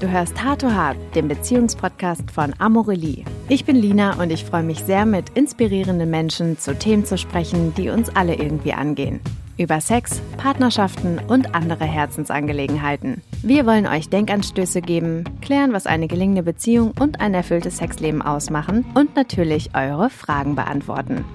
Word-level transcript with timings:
Du 0.00 0.08
hörst 0.10 0.42
Hard 0.42 0.62
to 0.62 0.70
Hard, 0.70 0.96
den 1.14 1.28
Beziehungspodcast 1.28 2.30
von 2.30 2.54
Amorelie. 2.58 3.22
Ich 3.50 3.66
bin 3.66 3.76
Lina 3.76 4.18
und 4.18 4.30
ich 4.30 4.46
freue 4.46 4.62
mich 4.62 4.82
sehr, 4.82 5.04
mit 5.04 5.28
inspirierenden 5.36 6.08
Menschen 6.08 6.58
zu 6.58 6.74
Themen 6.74 7.04
zu 7.04 7.18
sprechen, 7.18 7.74
die 7.74 7.90
uns 7.90 8.08
alle 8.16 8.34
irgendwie 8.36 8.72
angehen. 8.72 9.20
Über 9.58 9.82
Sex, 9.82 10.22
Partnerschaften 10.38 11.20
und 11.28 11.54
andere 11.54 11.84
Herzensangelegenheiten. 11.84 13.20
Wir 13.42 13.66
wollen 13.66 13.86
euch 13.86 14.08
Denkanstöße 14.08 14.80
geben, 14.80 15.24
klären, 15.42 15.74
was 15.74 15.86
eine 15.86 16.08
gelingende 16.08 16.44
Beziehung 16.44 16.94
und 16.98 17.20
ein 17.20 17.34
erfülltes 17.34 17.76
Sexleben 17.76 18.22
ausmachen 18.22 18.86
und 18.94 19.16
natürlich 19.16 19.74
eure 19.74 20.08
Fragen 20.08 20.54
beantworten. 20.54 21.26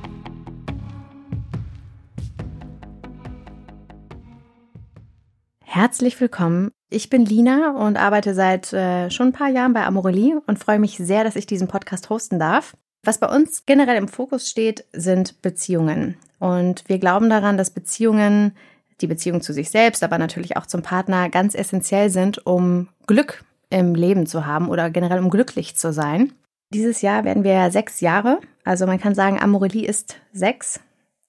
Herzlich 5.62 6.20
willkommen. 6.20 6.72
Ich 6.90 7.10
bin 7.10 7.26
Lina 7.26 7.72
und 7.72 7.98
arbeite 7.98 8.34
seit 8.34 8.72
äh, 8.72 9.10
schon 9.10 9.28
ein 9.28 9.34
paar 9.34 9.50
Jahren 9.50 9.74
bei 9.74 9.84
Amorelie 9.84 10.42
und 10.46 10.60
freue 10.60 10.80
mich 10.80 10.98
sehr, 10.98 11.24
dass 11.24 11.36
ich 11.36 11.48
diesen 11.48 11.68
Podcast 11.68 12.10
hosten 12.10 12.40
darf. 12.40 12.76
Was 13.04 13.20
bei 13.20 13.28
uns 13.28 13.66
generell 13.66 13.98
im 13.98 14.08
Fokus 14.08 14.50
steht, 14.50 14.86
sind 14.94 15.42
Beziehungen. 15.42 16.18
Und 16.40 16.84
wir 16.88 17.00
glauben 17.00 17.30
daran, 17.30 17.58
dass 17.58 17.70
Beziehungen, 17.70 18.56
die 19.02 19.08
Beziehung 19.08 19.42
zu 19.42 19.54
sich 19.54 19.70
selbst, 19.70 20.04
aber 20.04 20.18
natürlich 20.18 20.58
auch 20.58 20.66
zum 20.66 20.82
Partner 20.82 21.30
ganz 21.30 21.56
essentiell 21.56 22.10
sind, 22.10 22.46
um 22.46 22.88
Glück 23.08 23.44
im 23.70 23.96
Leben 23.96 24.26
zu 24.26 24.46
haben 24.46 24.70
oder 24.70 24.90
generell 24.90 25.20
um 25.20 25.30
glücklich 25.30 25.76
zu 25.76 25.92
sein. 25.92 26.34
Dieses 26.74 27.02
Jahr 27.02 27.24
werden 27.24 27.44
wir 27.44 27.72
sechs 27.72 28.00
Jahre. 28.00 28.40
Also 28.64 28.86
man 28.86 29.00
kann 29.00 29.16
sagen, 29.16 29.40
Amorelie 29.40 29.88
ist 29.88 30.18
sechs. 30.34 30.80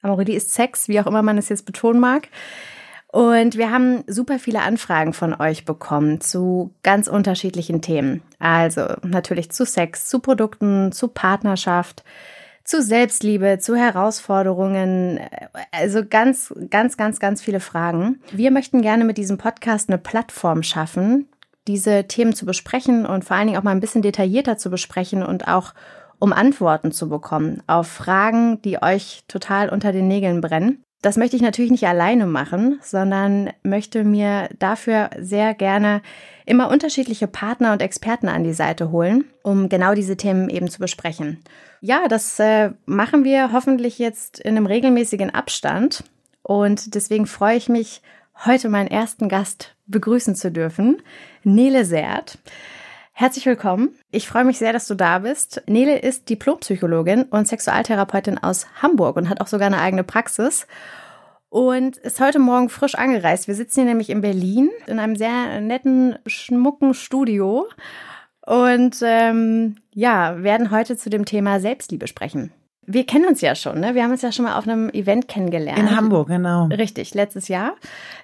Amorelie 0.02 0.36
ist 0.36 0.52
Sex, 0.52 0.88
wie 0.88 1.00
auch 1.00 1.06
immer 1.06 1.22
man 1.22 1.38
es 1.38 1.48
jetzt 1.48 1.66
betonen 1.66 2.00
mag. 2.00 2.28
Und 3.16 3.56
wir 3.56 3.70
haben 3.70 4.04
super 4.06 4.38
viele 4.38 4.60
Anfragen 4.60 5.14
von 5.14 5.32
euch 5.32 5.64
bekommen 5.64 6.20
zu 6.20 6.74
ganz 6.82 7.08
unterschiedlichen 7.08 7.80
Themen. 7.80 8.20
Also 8.38 8.88
natürlich 9.04 9.50
zu 9.50 9.64
Sex, 9.64 10.06
zu 10.06 10.18
Produkten, 10.18 10.92
zu 10.92 11.08
Partnerschaft, 11.08 12.04
zu 12.62 12.82
Selbstliebe, 12.82 13.56
zu 13.58 13.74
Herausforderungen. 13.74 15.18
Also 15.72 16.04
ganz, 16.04 16.52
ganz, 16.68 16.98
ganz, 16.98 17.18
ganz 17.18 17.40
viele 17.40 17.60
Fragen. 17.60 18.20
Wir 18.32 18.50
möchten 18.50 18.82
gerne 18.82 19.06
mit 19.06 19.16
diesem 19.16 19.38
Podcast 19.38 19.88
eine 19.88 19.96
Plattform 19.96 20.62
schaffen, 20.62 21.26
diese 21.66 22.04
Themen 22.04 22.34
zu 22.34 22.44
besprechen 22.44 23.06
und 23.06 23.24
vor 23.24 23.38
allen 23.38 23.46
Dingen 23.46 23.58
auch 23.58 23.64
mal 23.64 23.70
ein 23.70 23.80
bisschen 23.80 24.02
detaillierter 24.02 24.58
zu 24.58 24.68
besprechen 24.68 25.22
und 25.22 25.48
auch 25.48 25.72
um 26.18 26.34
Antworten 26.34 26.92
zu 26.92 27.08
bekommen 27.08 27.62
auf 27.66 27.86
Fragen, 27.86 28.60
die 28.60 28.82
euch 28.82 29.24
total 29.26 29.70
unter 29.70 29.92
den 29.92 30.06
Nägeln 30.06 30.42
brennen. 30.42 30.82
Das 31.02 31.16
möchte 31.16 31.36
ich 31.36 31.42
natürlich 31.42 31.70
nicht 31.70 31.86
alleine 31.86 32.26
machen, 32.26 32.80
sondern 32.82 33.50
möchte 33.62 34.02
mir 34.02 34.48
dafür 34.58 35.10
sehr 35.18 35.54
gerne 35.54 36.02
immer 36.46 36.70
unterschiedliche 36.70 37.26
Partner 37.26 37.72
und 37.72 37.82
Experten 37.82 38.28
an 38.28 38.44
die 38.44 38.54
Seite 38.54 38.90
holen, 38.90 39.24
um 39.42 39.68
genau 39.68 39.94
diese 39.94 40.16
Themen 40.16 40.48
eben 40.48 40.68
zu 40.68 40.78
besprechen. 40.78 41.40
Ja, 41.80 42.08
das 42.08 42.38
äh, 42.40 42.70
machen 42.86 43.24
wir 43.24 43.52
hoffentlich 43.52 43.98
jetzt 43.98 44.40
in 44.40 44.56
einem 44.56 44.66
regelmäßigen 44.66 45.30
Abstand 45.30 46.04
und 46.42 46.94
deswegen 46.94 47.26
freue 47.26 47.56
ich 47.56 47.68
mich, 47.68 48.02
heute 48.44 48.68
meinen 48.68 48.88
ersten 48.88 49.28
Gast 49.28 49.74
begrüßen 49.86 50.34
zu 50.34 50.50
dürfen, 50.50 51.02
Nele 51.42 51.84
Seert. 51.84 52.38
Herzlich 53.18 53.46
willkommen. 53.46 53.96
Ich 54.10 54.28
freue 54.28 54.44
mich 54.44 54.58
sehr, 54.58 54.74
dass 54.74 54.86
du 54.86 54.94
da 54.94 55.20
bist. 55.20 55.62
Nele 55.66 55.98
ist 56.00 56.28
Diplompsychologin 56.28 57.22
und 57.22 57.48
Sexualtherapeutin 57.48 58.36
aus 58.36 58.66
Hamburg 58.82 59.16
und 59.16 59.30
hat 59.30 59.40
auch 59.40 59.46
sogar 59.46 59.68
eine 59.68 59.80
eigene 59.80 60.04
Praxis 60.04 60.66
und 61.48 61.96
ist 61.96 62.20
heute 62.20 62.38
Morgen 62.38 62.68
frisch 62.68 62.94
angereist. 62.94 63.48
Wir 63.48 63.54
sitzen 63.54 63.80
hier 63.80 63.88
nämlich 63.88 64.10
in 64.10 64.20
Berlin 64.20 64.68
in 64.86 64.98
einem 64.98 65.16
sehr 65.16 65.62
netten, 65.62 66.18
schmucken 66.26 66.92
Studio 66.92 67.66
und 68.44 68.98
ähm, 69.00 69.76
ja, 69.94 70.42
werden 70.42 70.70
heute 70.70 70.98
zu 70.98 71.08
dem 71.08 71.24
Thema 71.24 71.58
Selbstliebe 71.58 72.08
sprechen. 72.08 72.52
Wir 72.86 73.04
kennen 73.04 73.26
uns 73.26 73.40
ja 73.40 73.54
schon, 73.54 73.80
ne? 73.80 73.94
Wir 73.94 74.04
haben 74.04 74.12
uns 74.12 74.22
ja 74.22 74.32
schon 74.32 74.44
mal 74.44 74.56
auf 74.56 74.66
einem 74.66 74.88
Event 74.90 75.28
kennengelernt. 75.28 75.78
In 75.78 75.96
Hamburg, 75.96 76.28
genau. 76.28 76.66
Richtig, 76.66 77.14
letztes 77.14 77.48
Jahr. 77.48 77.74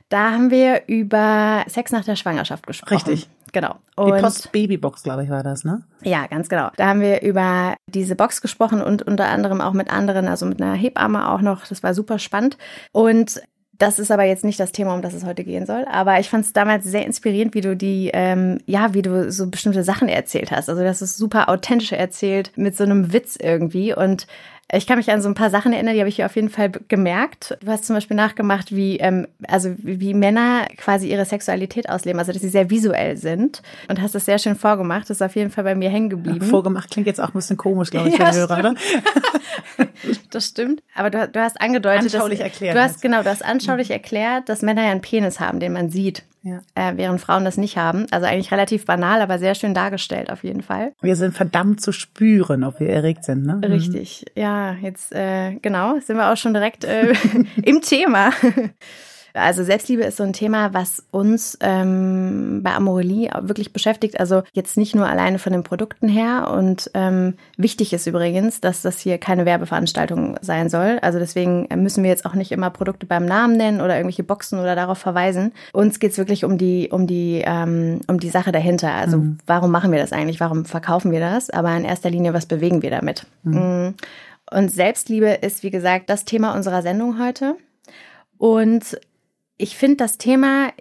Da 0.09 0.31
haben 0.31 0.51
wir 0.51 0.83
über 0.87 1.65
Sex 1.67 1.91
nach 1.91 2.05
der 2.05 2.17
Schwangerschaft 2.17 2.67
gesprochen. 2.67 2.95
Richtig. 2.95 3.29
Genau. 3.53 3.75
Und 3.97 4.15
die 4.15 4.21
Post-Baby-Box, 4.21 5.03
glaube 5.03 5.25
ich, 5.25 5.31
war 5.31 5.43
das, 5.43 5.65
ne? 5.65 5.83
Ja, 6.03 6.27
ganz 6.27 6.49
genau. 6.49 6.71
Da 6.77 6.87
haben 6.87 7.01
wir 7.03 7.23
über 7.23 7.75
diese 7.87 8.17
Box 8.17 8.41
gesprochen 8.41 8.81
und 8.81 9.03
unter 9.03 9.29
anderem 9.29 9.61
auch 9.61 9.75
mit 9.75 9.91
anderen, 9.91 10.27
also 10.27 10.47
mit 10.47 10.61
einer 10.63 10.75
Hebamme 10.75 11.31
auch 11.31 11.43
noch. 11.43 11.67
Das 11.67 11.83
war 11.83 11.93
super 11.93 12.19
spannend. 12.19 12.57
Und 12.93 13.43
das 13.83 13.99
ist 13.99 14.11
aber 14.11 14.25
jetzt 14.25 14.45
nicht 14.45 14.61
das 14.61 14.73
Thema, 14.73 14.95
um 14.95 15.03
das 15.03 15.13
es 15.13 15.25
heute 15.25 15.45
gehen 15.45 15.67
soll. 15.67 15.85
Aber 15.91 16.21
ich 16.21 16.31
fand 16.31 16.45
es 16.45 16.53
damals 16.53 16.85
sehr 16.85 17.05
inspirierend, 17.05 17.55
wie 17.55 17.61
du 17.61 17.77
die, 17.77 18.11
ähm, 18.15 18.59
ja, 18.65 18.95
wie 18.95 19.03
du 19.03 19.31
so 19.33 19.49
bestimmte 19.49 19.83
Sachen 19.83 20.09
erzählt 20.09 20.51
hast. 20.51 20.71
Also 20.71 20.83
das 20.83 21.03
ist 21.03 21.17
super 21.17 21.49
authentisch 21.49 21.93
erzählt, 21.93 22.53
mit 22.57 22.77
so 22.77 22.85
einem 22.85 23.13
Witz 23.13 23.37
irgendwie. 23.41 23.95
Und 23.95 24.27
ich 24.75 24.87
kann 24.87 24.97
mich 24.97 25.11
an 25.11 25.21
so 25.21 25.29
ein 25.29 25.35
paar 25.35 25.51
Sachen 25.51 25.73
erinnern, 25.73 25.95
die 25.95 26.01
habe 26.01 26.09
ich 26.09 26.17
hier 26.17 26.27
auf 26.27 26.35
jeden 26.35 26.49
Fall 26.49 26.71
gemerkt. 26.89 27.59
Du 27.61 27.71
hast 27.71 27.85
zum 27.85 27.95
Beispiel 27.95 28.17
nachgemacht, 28.17 28.75
wie, 28.75 28.97
ähm, 28.99 29.27
also 29.47 29.75
wie 29.77 30.15
Männer 30.15 30.67
quasi 30.79 31.09
ihre 31.09 31.27
Sexualität 31.27 31.91
ausleben, 31.91 32.19
also 32.19 32.33
dass 32.33 32.41
sie 32.41 32.49
sehr 32.49 32.71
visuell 32.71 33.19
sind 33.19 33.63
und 33.89 34.01
hast 34.01 34.15
das 34.15 34.25
sehr 34.25 34.39
schön 34.39 34.57
vorgemacht. 34.57 35.03
Das 35.11 35.19
ist 35.19 35.23
auf 35.23 35.37
jeden 35.37 35.51
Fall 35.51 35.65
bei 35.65 35.75
mir 35.75 35.91
hängen 35.91 36.09
geblieben. 36.09 36.39
Ja, 36.41 36.47
vorgemacht 36.47 36.91
klingt 36.91 37.07
jetzt 37.07 37.21
auch 37.21 37.29
ein 37.29 37.35
bisschen 37.35 37.59
komisch, 37.59 37.91
glaube 37.91 38.09
ich, 38.09 38.17
ja, 38.17 38.33
für 38.33 38.39
Hörer, 38.39 38.59
oder? 38.59 38.75
das 40.31 40.47
stimmt. 40.47 40.83
Aber 40.95 41.11
du, 41.11 41.29
du 41.29 41.41
hast 41.41 41.61
angedeutet, 41.61 42.15
anschaulich 42.15 42.39
dass, 42.39 42.49
erklärt. 42.49 42.77
Du 42.77 42.81
hast 42.81 43.03
genau, 43.03 43.23
du 43.23 43.29
hast 43.29 43.45
anschaulich 43.45 43.91
erklärt, 43.91 44.49
dass 44.49 44.63
Männer 44.63 44.85
ja 44.85 44.91
einen 44.91 45.03
Penis 45.03 45.39
haben, 45.39 45.61
den 45.61 45.75
man 45.75 45.91
sieht 45.91 46.25
ja. 46.43 46.61
äh, 46.75 46.97
während 46.97 47.21
Frauen 47.21 47.45
das 47.45 47.57
nicht 47.57 47.77
haben. 47.77 48.07
Also 48.11 48.27
eigentlich 48.27 48.53
relativ 48.53 48.85
banal, 48.85 49.21
aber 49.21 49.39
sehr 49.39 49.55
schön 49.55 49.75
dargestellt 49.75 50.31
auf 50.31 50.45
jeden 50.45 50.63
Fall. 50.63 50.93
Wir 51.01 51.17
sind 51.17 51.35
verdammt 51.35 51.81
zu 51.81 51.93
spüren, 51.93 52.65
ob 52.65 52.81
wir 52.81 52.89
erregt 52.89 53.25
sind. 53.25 53.47
Ne? 53.47 53.61
Richtig, 53.69 54.27
ja, 54.35 54.52
jetzt 54.81 55.13
äh, 55.13 55.55
genau, 55.61 55.99
sind 56.01 56.17
wir 56.17 56.33
auch 56.33 56.37
schon 56.37 56.55
direkt 56.55 56.85
äh, 56.85 57.13
im 57.63 57.81
Thema. 57.81 58.31
Also 59.35 59.65
Selbstliebe 59.65 60.03
ist 60.03 60.19
so 60.19 60.25
ein 60.25 60.33
Thema, 60.33 60.75
was 60.75 61.05
uns 61.11 61.57
ähm, 61.61 62.61
bei 62.63 62.73
Amorelie 62.75 63.31
wirklich 63.41 63.73
beschäftigt. 63.73 64.21
Also 64.21 64.43
jetzt 64.53 64.77
nicht 64.77 64.95
nur 64.95 65.07
alleine 65.07 65.39
von 65.39 65.53
den 65.53 65.63
Produkten 65.63 66.09
her. 66.09 66.51
Und 66.53 66.91
ähm, 66.95 67.35
wichtig 67.57 67.93
ist 67.93 68.07
übrigens, 68.07 68.61
dass 68.61 68.83
das 68.83 68.99
hier 68.99 69.19
keine 69.19 69.47
Werbeveranstaltung 69.47 70.37
sein 70.43 70.69
soll. 70.69 70.99
Also 71.01 71.19
deswegen 71.19 71.67
müssen 71.77 72.03
wir 72.03 72.11
jetzt 72.11 72.27
auch 72.27 72.35
nicht 72.35 72.53
immer 72.53 72.71
Produkte 72.71 73.07
beim 73.07 73.25
Namen 73.25 73.57
nennen 73.57 73.81
oder 73.81 73.97
irgendwelche 73.97 74.25
Boxen 74.25 74.59
oder 74.59 74.75
darauf 74.75 74.99
verweisen. 74.99 75.53
Uns 75.73 75.99
geht's 75.99 76.19
wirklich 76.19 76.45
um 76.45 76.59
die, 76.59 76.91
um 76.91 77.07
die, 77.07 77.43
ähm, 77.45 78.01
um 78.09 78.21
die 78.21 78.31
Sache 78.31 78.53
dahinter. 78.53 78.93
Also 78.93 79.19
mhm. 79.19 79.39
warum 79.47 79.71
machen 79.71 79.93
wir 79.93 79.99
das 79.99 80.13
eigentlich? 80.13 80.41
Warum 80.41 80.65
verkaufen 80.67 81.11
wir 81.11 81.21
das? 81.21 81.49
Aber 81.49 81.75
in 81.75 81.85
erster 81.85 82.11
Linie, 82.11 82.35
was 82.35 82.47
bewegen 82.47 82.83
wir 82.83 82.91
damit? 82.91 83.27
Mhm. 83.45 83.95
Und 84.53 84.71
Selbstliebe 84.71 85.31
ist, 85.31 85.63
wie 85.63 85.71
gesagt, 85.71 86.11
das 86.11 86.25
Thema 86.25 86.55
unserer 86.55 86.83
Sendung 86.83 87.19
heute. 87.19 87.57
Und 88.37 88.99
ich 89.57 89.77
finde 89.77 89.97
das 89.97 90.19
Thema 90.19 90.73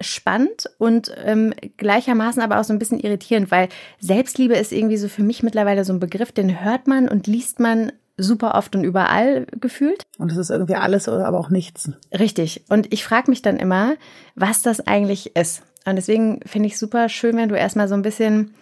spannend 0.00 0.64
und 0.78 1.12
ähm, 1.22 1.52
gleichermaßen 1.76 2.40
aber 2.40 2.58
auch 2.58 2.64
so 2.64 2.72
ein 2.72 2.78
bisschen 2.78 3.00
irritierend, 3.00 3.50
weil 3.50 3.68
Selbstliebe 3.98 4.54
ist 4.54 4.72
irgendwie 4.72 4.96
so 4.96 5.08
für 5.08 5.22
mich 5.22 5.42
mittlerweile 5.42 5.84
so 5.84 5.92
ein 5.92 6.00
Begriff, 6.00 6.32
den 6.32 6.64
hört 6.64 6.86
man 6.86 7.08
und 7.08 7.26
liest 7.26 7.60
man 7.60 7.92
super 8.16 8.54
oft 8.54 8.74
und 8.74 8.84
überall 8.84 9.46
gefühlt. 9.60 10.04
Und 10.18 10.32
es 10.32 10.38
ist 10.38 10.50
irgendwie 10.50 10.76
alles 10.76 11.06
oder 11.06 11.26
aber 11.26 11.38
auch 11.38 11.50
nichts. 11.50 11.90
Richtig. 12.18 12.64
Und 12.70 12.92
ich 12.92 13.04
frage 13.04 13.30
mich 13.30 13.42
dann 13.42 13.58
immer, 13.58 13.96
was 14.34 14.62
das 14.62 14.86
eigentlich 14.86 15.36
ist. 15.36 15.62
Und 15.84 15.96
deswegen 15.96 16.40
finde 16.46 16.68
ich 16.68 16.78
super 16.78 17.10
schön, 17.10 17.36
wenn 17.36 17.48
du 17.50 17.56
erstmal 17.56 17.88
so 17.88 17.94
ein 17.94 18.02
bisschen 18.02 18.54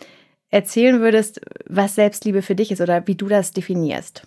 erzählen 0.50 1.00
würdest, 1.00 1.40
was 1.66 1.94
Selbstliebe 1.94 2.42
für 2.42 2.54
dich 2.54 2.72
ist 2.72 2.80
oder 2.80 3.06
wie 3.06 3.14
du 3.14 3.28
das 3.28 3.52
definierst. 3.52 4.26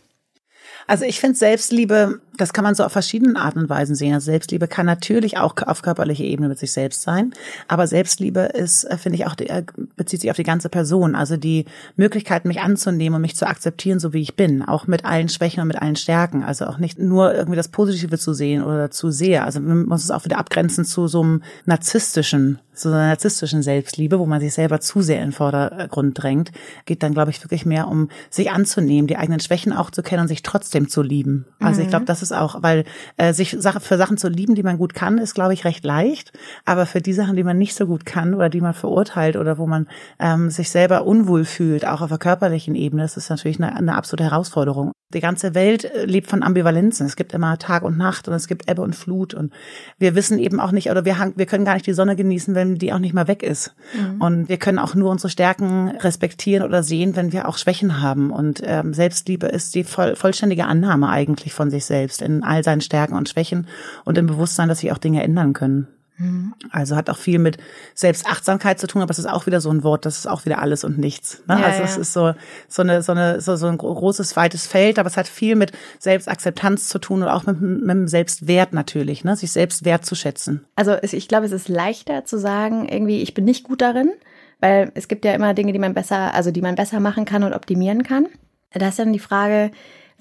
Also 0.88 1.06
ich 1.06 1.20
finde 1.20 1.38
Selbstliebe, 1.38 2.22
das 2.38 2.54
kann 2.54 2.64
man 2.64 2.76
so 2.76 2.84
auf 2.84 2.92
verschiedenen 2.92 3.36
Arten 3.36 3.60
und 3.60 3.70
Weisen 3.70 3.96
sehen. 3.96 4.14
Also 4.14 4.26
Selbstliebe 4.26 4.68
kann 4.68 4.86
natürlich 4.86 5.38
auch 5.38 5.56
auf 5.66 5.82
körperlicher 5.82 6.24
Ebene 6.24 6.50
mit 6.50 6.60
sich 6.60 6.72
selbst 6.72 7.02
sein, 7.02 7.34
aber 7.68 7.88
Selbstliebe 7.88 8.42
ist, 8.42 8.84
äh, 8.86 8.98
finde 8.98 9.18
ich 9.18 9.26
auch, 9.26 9.36
äh, 9.38 9.64
bezieht 9.96 10.22
sich 10.22 10.32
auf 10.32 10.38
die 10.38 10.44
ganze 10.44 10.70
Person. 10.70 11.16
Also 11.16 11.38
die 11.38 11.66
Möglichkeit, 11.96 12.46
mich 12.46 12.62
anzunehmen 12.62 13.16
und 13.16 13.22
mich 13.22 13.36
zu 13.36 13.48
akzeptieren, 13.48 14.00
so 14.00 14.14
wie 14.14 14.22
ich 14.22 14.36
bin, 14.36 14.62
auch 14.64 14.88
mit 14.88 15.06
allen 15.06 15.30
Schwächen 15.30 15.62
und 15.62 15.68
mit 15.68 15.82
allen 15.82 15.96
Stärken. 15.96 16.44
Also 16.44 16.66
auch 16.66 16.78
nicht 16.78 17.00
nur 17.00 17.34
irgendwie 17.34 17.58
das 17.58 17.68
Positive 17.68 18.18
zu 18.18 18.34
sehen 18.34 18.64
oder 18.64 18.92
zu 18.92 19.12
sehr. 19.12 19.46
Also 19.46 19.60
man 19.60 19.86
muss 19.86 20.04
es 20.04 20.12
auch 20.12 20.26
wieder 20.26 20.38
abgrenzen 20.38 20.86
zu 20.86 21.08
so 21.08 21.22
einem 21.22 21.44
narzisstischen 21.66 22.60
zu 22.74 22.90
einer 22.90 23.08
narzisstischen 23.08 23.62
Selbstliebe, 23.62 24.20
wo 24.20 24.26
man 24.26 24.42
sich 24.42 24.54
selber 24.54 24.80
zu 24.80 25.02
sehr 25.02 25.18
in 25.18 25.28
den 25.28 25.32
Vordergrund 25.32 26.22
drängt, 26.22 26.52
geht 26.86 27.04
dann, 27.04 27.14
glaube 27.14 27.32
ich, 27.32 27.44
wirklich 27.44 27.66
mehr 27.66 27.88
um 27.88 28.10
sich 28.30 28.52
anzunehmen, 28.52 29.08
die 29.08 29.18
eigenen 29.18 29.40
Schwächen 29.40 29.74
auch 29.74 29.92
zu 29.92 30.02
kennen 30.02 30.24
und 30.24 30.28
sich 30.28 30.42
trotzdem 30.42 30.90
zu 30.90 31.02
lieben. 31.02 31.46
Also 31.60 31.80
mhm. 31.80 31.86
ich 31.86 31.90
glaube, 31.90 32.06
das 32.06 32.22
ist 32.22 32.31
auch, 32.32 32.62
weil 32.62 32.86
äh, 33.18 33.34
sich 33.34 33.52
für 33.52 33.98
Sachen 33.98 34.18
zu 34.18 34.28
lieben, 34.28 34.56
die 34.56 34.64
man 34.64 34.78
gut 34.78 34.94
kann, 34.94 35.18
ist, 35.18 35.34
glaube 35.34 35.54
ich, 35.54 35.66
recht 35.66 35.84
leicht. 35.84 36.32
Aber 36.66 36.86
für 36.86 37.02
die 37.02 37.14
Sachen, 37.14 37.36
die 37.36 37.44
man 37.44 37.58
nicht 37.58 37.76
so 37.76 37.88
gut 37.88 38.06
kann 38.06 38.34
oder 38.34 38.50
die 38.50 38.62
man 38.62 38.74
verurteilt 38.74 39.36
oder 39.36 39.58
wo 39.58 39.68
man 39.68 39.88
ähm, 40.20 40.50
sich 40.50 40.70
selber 40.70 41.06
unwohl 41.06 41.46
fühlt, 41.46 41.86
auch 41.86 42.02
auf 42.02 42.10
der 42.10 42.18
körperlichen 42.18 42.76
Ebene, 42.76 43.04
das 43.04 43.18
ist 43.18 43.30
natürlich 43.30 43.62
eine, 43.62 43.76
eine 43.76 43.96
absolute 43.96 44.26
Herausforderung. 44.26 44.92
Die 45.14 45.20
ganze 45.20 45.54
Welt 45.56 45.86
äh, 45.86 46.06
lebt 46.06 46.28
von 46.28 46.44
Ambivalenzen. 46.44 47.06
Es 47.06 47.16
gibt 47.16 47.34
immer 47.34 47.58
Tag 47.58 47.84
und 47.84 47.98
Nacht 47.98 48.28
und 48.28 48.34
es 48.34 48.48
gibt 48.48 48.70
Ebbe 48.70 48.82
und 48.82 48.96
Flut 48.96 49.34
und 49.34 49.52
wir 49.98 50.16
wissen 50.16 50.40
eben 50.40 50.60
auch 50.60 50.72
nicht 50.72 50.90
oder 50.90 51.06
wir, 51.06 51.34
wir 51.36 51.46
können 51.46 51.66
gar 51.66 51.74
nicht 51.74 51.88
die 51.88 51.94
Sonne 51.94 52.16
genießen, 52.16 52.56
wenn 52.56 52.76
die 52.76 52.94
auch 52.94 53.00
nicht 53.00 53.14
mal 53.14 53.28
weg 53.28 53.44
ist. 53.44 53.74
Mhm. 53.94 54.22
Und 54.22 54.50
wir 54.50 54.58
können 54.58 54.80
auch 54.80 54.96
nur 54.96 55.12
unsere 55.12 55.30
Stärken 55.30 55.90
respektieren 55.90 56.66
oder 56.66 56.84
sehen, 56.84 57.16
wenn 57.16 57.34
wir 57.34 57.48
auch 57.48 57.58
Schwächen 57.58 58.02
haben. 58.02 58.32
Und 58.32 58.62
ähm, 58.64 58.94
Selbstliebe 58.94 59.48
ist 59.48 59.76
die 59.76 59.84
voll, 59.84 60.16
vollständige 60.16 60.66
Annahme 60.66 61.10
eigentlich 61.10 61.54
von 61.54 61.70
sich 61.70 61.86
selbst 61.86 62.11
in 62.20 62.44
all 62.44 62.64
seinen 62.64 62.82
Stärken 62.82 63.16
und 63.16 63.30
Schwächen 63.30 63.68
und 64.06 64.18
im 64.18 64.28
Bewusstsein, 64.28 64.68
dass 64.68 64.80
sich 64.80 64.92
auch 64.92 64.98
Dinge 64.98 65.24
ändern 65.24 65.54
können. 65.54 65.88
Mhm. 66.22 66.54
Also 66.70 66.96
hat 66.96 67.10
auch 67.10 67.18
viel 67.18 67.40
mit 67.40 67.58
Selbstachtsamkeit 67.96 68.80
zu 68.80 68.88
tun, 68.88 69.02
aber 69.02 69.12
es 69.12 69.20
ist 69.20 69.30
auch 69.30 69.46
wieder 69.46 69.60
so 69.62 69.70
ein 69.72 69.84
Wort, 69.84 70.06
das 70.06 70.20
ist 70.20 70.28
auch 70.28 70.46
wieder 70.46 70.60
alles 70.60 70.84
und 70.84 70.98
nichts. 70.98 71.42
Ne? 71.48 71.58
Ja, 71.60 71.66
also 71.66 71.80
ja. 71.80 71.86
es 71.86 71.98
ist 71.98 72.14
so, 72.14 72.34
so, 72.68 72.82
eine, 72.82 73.02
so, 73.02 73.12
eine, 73.12 73.42
so, 73.42 73.56
so 73.56 73.68
ein 73.68 73.78
großes, 73.78 74.36
weites 74.36 74.68
Feld, 74.68 75.00
aber 75.00 75.08
es 75.08 75.18
hat 75.18 75.28
viel 75.28 75.56
mit 75.56 75.72
Selbstakzeptanz 76.00 76.90
zu 76.90 77.00
tun 77.00 77.24
und 77.24 77.30
auch 77.30 77.46
mit, 77.46 77.60
mit 77.62 77.90
dem 77.90 78.08
Selbstwert 78.08 78.74
natürlich, 78.74 79.24
ne? 79.24 79.36
sich 79.36 79.52
selbst 79.52 79.84
wertzuschätzen. 79.84 80.66
Also 80.76 80.96
ich 81.02 81.28
glaube, 81.28 81.46
es 81.46 81.52
ist 81.52 81.70
leichter 81.70 82.26
zu 82.26 82.38
sagen, 82.38 82.88
irgendwie, 82.88 83.22
ich 83.22 83.34
bin 83.34 83.46
nicht 83.46 83.64
gut 83.64 83.82
darin, 83.82 84.12
weil 84.60 84.92
es 84.94 85.08
gibt 85.08 85.26
ja 85.26 85.34
immer 85.34 85.54
Dinge, 85.54 85.74
die 85.74 85.80
man 85.80 85.94
besser, 85.94 86.34
also 86.34 86.52
die 86.52 86.62
man 86.62 86.76
besser 86.76 87.00
machen 87.00 87.26
kann 87.26 87.44
und 87.44 87.54
optimieren 87.54 88.04
kann. 88.04 88.28
Da 88.74 88.88
ist 88.88 89.00
dann 89.00 89.12
die 89.12 89.20
Frage, 89.20 89.72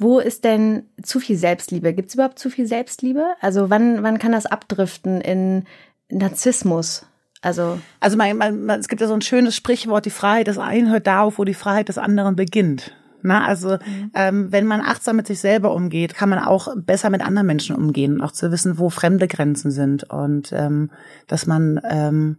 wo 0.00 0.18
ist 0.18 0.44
denn 0.44 0.84
zu 1.02 1.20
viel 1.20 1.36
Selbstliebe? 1.36 1.92
Gibt 1.92 2.08
es 2.08 2.14
überhaupt 2.14 2.38
zu 2.38 2.48
viel 2.48 2.66
Selbstliebe? 2.66 3.34
Also 3.40 3.68
wann, 3.68 4.02
wann 4.02 4.18
kann 4.18 4.32
das 4.32 4.46
abdriften 4.46 5.20
in 5.20 5.64
Narzissmus? 6.08 7.06
Also, 7.42 7.78
also 8.00 8.16
man, 8.16 8.36
man, 8.36 8.80
es 8.80 8.88
gibt 8.88 9.02
ja 9.02 9.06
so 9.06 9.14
ein 9.14 9.20
schönes 9.20 9.54
Sprichwort, 9.54 10.06
die 10.06 10.10
Freiheit 10.10 10.46
des 10.46 10.58
einen 10.58 10.90
hört 10.90 11.06
da 11.06 11.22
auf, 11.22 11.38
wo 11.38 11.44
die 11.44 11.54
Freiheit 11.54 11.90
des 11.90 11.98
anderen 11.98 12.34
beginnt. 12.34 12.94
Na, 13.22 13.44
also 13.44 13.72
mhm. 13.72 14.10
ähm, 14.14 14.52
wenn 14.52 14.66
man 14.66 14.80
achtsam 14.80 15.16
mit 15.16 15.26
sich 15.26 15.40
selber 15.40 15.74
umgeht, 15.74 16.14
kann 16.14 16.30
man 16.30 16.38
auch 16.38 16.74
besser 16.76 17.10
mit 17.10 17.20
anderen 17.20 17.46
Menschen 17.46 17.76
umgehen 17.76 18.22
auch 18.22 18.32
zu 18.32 18.50
wissen, 18.50 18.78
wo 18.78 18.88
fremde 18.88 19.28
Grenzen 19.28 19.70
sind 19.70 20.04
und 20.04 20.52
ähm, 20.52 20.90
dass 21.26 21.46
man 21.46 21.78
ähm, 21.88 22.38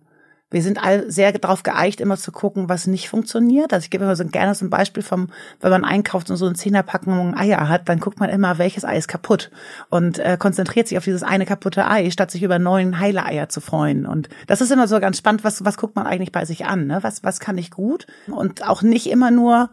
wir 0.51 0.61
sind 0.61 0.83
all 0.83 1.09
sehr 1.09 1.31
darauf 1.31 1.63
geeicht, 1.63 2.01
immer 2.01 2.17
zu 2.17 2.31
gucken, 2.31 2.69
was 2.69 2.85
nicht 2.85 3.09
funktioniert. 3.09 3.73
Also 3.73 3.85
ich 3.85 3.89
gebe 3.89 4.03
immer 4.03 4.15
so 4.15 4.25
gerne 4.25 4.53
so 4.53 4.65
ein 4.65 4.69
Beispiel 4.69 5.01
vom, 5.01 5.29
wenn 5.61 5.71
man 5.71 5.85
einkauft 5.85 6.29
und 6.29 6.35
so 6.35 6.45
ein 6.45 6.55
Zehnerpackung 6.55 7.35
Eier 7.35 7.69
hat, 7.69 7.87
dann 7.89 7.99
guckt 7.99 8.19
man 8.19 8.29
immer, 8.29 8.57
welches 8.57 8.85
Ei 8.85 8.97
ist 8.97 9.07
kaputt 9.07 9.49
und 9.89 10.19
äh, 10.19 10.37
konzentriert 10.37 10.87
sich 10.87 10.97
auf 10.97 11.05
dieses 11.05 11.23
eine 11.23 11.45
kaputte 11.45 11.87
Ei, 11.87 12.11
statt 12.11 12.31
sich 12.31 12.43
über 12.43 12.59
neun 12.59 12.99
heile 12.99 13.25
Eier 13.25 13.49
zu 13.49 13.61
freuen. 13.61 14.05
Und 14.05 14.29
das 14.47 14.61
ist 14.61 14.71
immer 14.71 14.87
so 14.87 14.99
ganz 14.99 15.17
spannend, 15.17 15.43
was, 15.43 15.63
was 15.63 15.77
guckt 15.77 15.95
man 15.95 16.05
eigentlich 16.05 16.33
bei 16.33 16.45
sich 16.45 16.65
an? 16.65 16.85
Ne? 16.85 16.99
Was, 17.01 17.23
was 17.23 17.39
kann 17.39 17.57
ich 17.57 17.71
gut? 17.71 18.05
Und 18.27 18.67
auch 18.67 18.81
nicht 18.81 19.09
immer 19.09 19.31
nur 19.31 19.69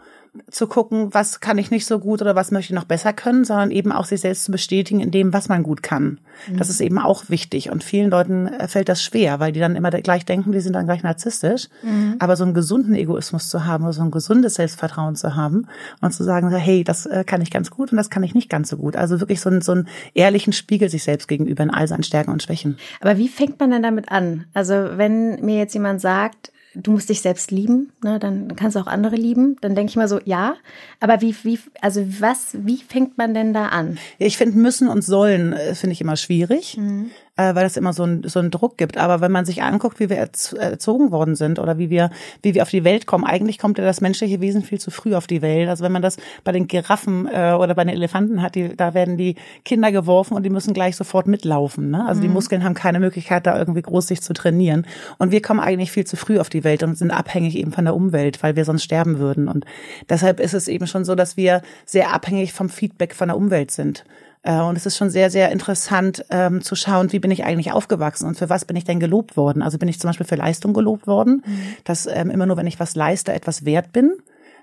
zu 0.51 0.67
gucken, 0.67 1.13
was 1.13 1.41
kann 1.41 1.59
ich 1.59 1.71
nicht 1.71 1.87
so 1.87 1.99
gut 1.99 2.21
oder 2.23 2.35
was 2.35 2.51
möchte 2.51 2.73
ich 2.73 2.77
noch 2.77 2.85
besser 2.85 3.13
können, 3.13 3.45
sondern 3.45 3.71
eben 3.71 3.93
auch 3.93 4.05
sich 4.05 4.21
selbst 4.21 4.45
zu 4.45 4.53
bestätigen 4.53 5.01
in 5.01 5.11
dem, 5.11 5.33
was 5.33 5.49
man 5.49 5.63
gut 5.63 5.83
kann. 5.83 6.19
Mhm. 6.49 6.57
Das 6.57 6.71
ist 6.71 6.81
eben 6.81 6.99
auch 6.99 7.25
wichtig. 7.29 7.71
Und 7.71 7.85
vielen 7.85 8.11
Leuten 8.11 8.47
äh, 8.47 8.69
fällt 8.69 8.89
das 8.89 9.03
schwer, 9.03 9.41
weil 9.41 9.53
die 9.53 9.61
dann 9.61 9.77
immer 9.77 9.91
gleich 9.91 10.25
denken, 10.25 10.53
die 10.53 10.61
sind 10.61 10.75
dann 10.75 10.87
gleich 10.87 11.03
narzisstisch. 11.03 11.69
Mhm. 11.83 12.17
Aber 12.19 12.37
so 12.37 12.45
einen 12.45 12.55
gesunden 12.55 12.95
Egoismus 12.95 13.49
zu 13.49 13.65
haben 13.65 13.85
oder 13.85 13.93
so 13.93 14.03
ein 14.03 14.11
gesundes 14.11 14.55
Selbstvertrauen 14.55 15.17
zu 15.17 15.37
haben 15.37 15.67
und 16.01 16.13
zu 16.13 16.25
sagen, 16.25 16.51
hey, 16.51 16.85
das 16.85 17.07
äh, 17.07 17.25
kann 17.25 17.41
ich 17.41 17.51
ganz 17.51 17.71
gut 17.71 17.93
und 17.93 17.97
das 17.97 18.11
kann 18.11 18.23
ich 18.23 18.35
nicht 18.35 18.49
ganz 18.49 18.69
so 18.69 18.77
gut. 18.77 18.97
Also 18.97 19.21
wirklich 19.21 19.41
so 19.41 19.51
einen, 19.51 19.61
so 19.61 19.73
einen 19.73 19.89
ehrlichen 20.15 20.53
Spiegel 20.53 20.89
sich 20.89 21.03
selbst 21.03 21.29
gegenüber 21.29 21.63
in 21.63 21.71
all 21.71 21.89
seinen 21.89 22.03
Stärken 22.03 22.31
und 22.31 22.43
Schwächen. 22.43 22.79
Aber 23.01 23.19
wie 23.19 23.29
fängt 23.29 23.59
man 23.61 23.71
denn 23.71 23.83
damit 23.83 24.11
an? 24.11 24.45
Also 24.55 24.75
wenn 24.97 25.45
mir 25.45 25.59
jetzt 25.59 25.75
jemand 25.75 26.01
sagt, 26.01 26.53
du 26.83 26.93
musst 26.93 27.09
dich 27.09 27.21
selbst 27.21 27.51
lieben, 27.51 27.93
ne, 28.03 28.19
dann 28.19 28.55
kannst 28.57 28.77
du 28.77 28.81
auch 28.81 28.87
andere 28.87 29.17
lieben. 29.17 29.57
Dann 29.61 29.75
denke 29.75 29.91
ich 29.91 29.97
mal 29.97 30.09
so, 30.09 30.21
ja, 30.25 30.55
aber 31.01 31.21
wie, 31.21 31.35
wie, 31.43 31.59
also 31.81 32.05
was, 32.21 32.57
wie 32.65 32.79
fängt 32.79 33.19
man 33.19 33.35
denn 33.35 33.53
da 33.53 33.69
an? 33.69 33.99
Ich 34.19 34.37
finde, 34.37 34.59
müssen 34.59 34.89
und 34.89 35.03
sollen 35.03 35.53
äh, 35.53 35.75
finde 35.75 35.93
ich 35.93 36.01
immer 36.01 36.17
schwierig. 36.17 36.77
Mhm 36.77 37.11
äh, 37.39 37.55
weil 37.55 37.63
das 37.63 37.77
immer 37.77 37.93
so, 37.93 38.03
ein, 38.03 38.25
so 38.25 38.41
einen 38.41 38.51
Druck 38.51 38.77
gibt. 38.77 38.99
Aber 38.99 39.21
wenn 39.21 39.33
man 39.33 39.47
sich 39.47 39.63
anguckt, 39.63 40.01
wie 40.01 40.11
wir 40.11 40.19
erzogen 40.19 41.13
worden 41.13 41.37
sind 41.37 41.59
oder 41.59 41.79
wie 41.79 41.89
wir, 41.89 42.11
wie 42.43 42.55
wir 42.55 42.63
auf 42.63 42.71
die 42.71 42.85
Welt 42.85 43.07
kommen, 43.07 43.25
eigentlich 43.25 43.59
kommt 43.59 43.79
ja 43.79 43.85
das 43.85 44.01
menschliche 44.01 44.41
Wesen 44.41 44.63
viel 44.63 44.81
zu 44.81 44.91
früh 44.91 45.15
auf 45.15 45.29
die 45.29 45.41
Welt. 45.41 45.69
Also 45.69 45.85
wenn 45.85 45.93
man 45.93 46.03
das 46.03 46.17
bei 46.43 46.51
den 46.51 46.67
Giraffen 46.67 47.29
äh, 47.29 47.53
oder 47.53 47.75
bei 47.75 47.85
den 47.85 47.95
Elefanten 47.95 48.43
hat, 48.43 48.57
die, 48.57 48.77
da 48.77 48.93
werden 48.93 49.17
die 49.17 49.37
Kinder 49.65 49.93
geworfen 49.93 50.35
und 50.35 50.43
die 50.43 50.51
müssen 50.51 50.75
gleich 50.75 50.97
sofort 50.97 51.29
mitlaufen. 51.29 51.91
Ne? 51.91 52.05
Also 52.07 52.19
mhm. 52.19 52.23
die 52.23 52.29
Muskeln 52.29 52.65
haben 52.65 52.75
keine 52.75 52.99
Möglichkeit, 52.99 53.47
da 53.47 53.57
irgendwie 53.57 53.83
groß 53.83 54.09
sich 54.09 54.21
zu 54.21 54.33
trainieren. 54.33 54.85
Und 55.19 55.31
wir 55.31 55.41
kommen 55.41 55.61
eigentlich 55.61 55.93
viel 55.93 56.05
zu 56.05 56.17
früh 56.17 56.41
auf 56.41 56.51
die 56.51 56.65
Welt 56.65 56.83
und 56.83 56.99
sind 56.99 57.13
abhängig 57.13 57.57
eben 57.57 57.71
von 57.71 57.85
der 57.85 57.95
Umwelt, 57.95 58.43
weil 58.43 58.57
wir 58.57 58.65
sonst 58.65 58.83
sterben 58.83 59.21
würden. 59.21 59.47
Und 59.47 59.65
deshalb 60.09 60.41
ist 60.41 60.55
es 60.55 60.67
eben 60.67 60.89
schon 60.89 61.05
so, 61.05 61.15
dass 61.15 61.37
wir 61.37 61.63
sehr 61.87 62.13
abhängig 62.13 62.53
vom 62.53 62.69
Feedback 62.69 63.15
von 63.15 63.29
der 63.29 63.37
Umwelt 63.37 63.71
sind. 63.71 64.05
Äh, 64.49 64.63
und 64.63 64.77
es 64.77 64.87
ist 64.87 64.97
schon 64.97 65.11
sehr, 65.11 65.31
sehr 65.31 65.53
interessant 65.53 66.25
ähm, 66.31 66.63
zu 66.63 66.75
schauen, 66.75 67.13
wie 67.13 67.19
bin 67.19 67.31
ich 67.31 67.45
eigentlich 67.45 67.71
aufgewachsen 67.71 68.27
und 68.27 68.39
für 68.39 68.49
was 68.49 68.65
bin 68.65 68.77
ich 68.77 68.85
denn 68.85 68.99
gelobt 68.99 69.37
worden. 69.37 69.63
Also 69.63 69.77
bin 69.77 69.89
ich 69.89 70.01
zum 70.01 70.09
Beispiel 70.09 70.27
für 70.27 70.37
Leistung 70.37 70.73
gelobt 70.73 71.07
worden, 71.07 71.43
mhm. 71.47 71.61
dass 71.85 72.07
ähm, 72.07 72.31
immer 72.31 72.47
nur, 72.47 72.57
wenn 72.57 72.67
ich 72.67 72.81
was 72.81 72.97
leiste, 72.97 73.33
etwas 73.35 73.67
wert 73.67 73.93
bin. 73.93 74.13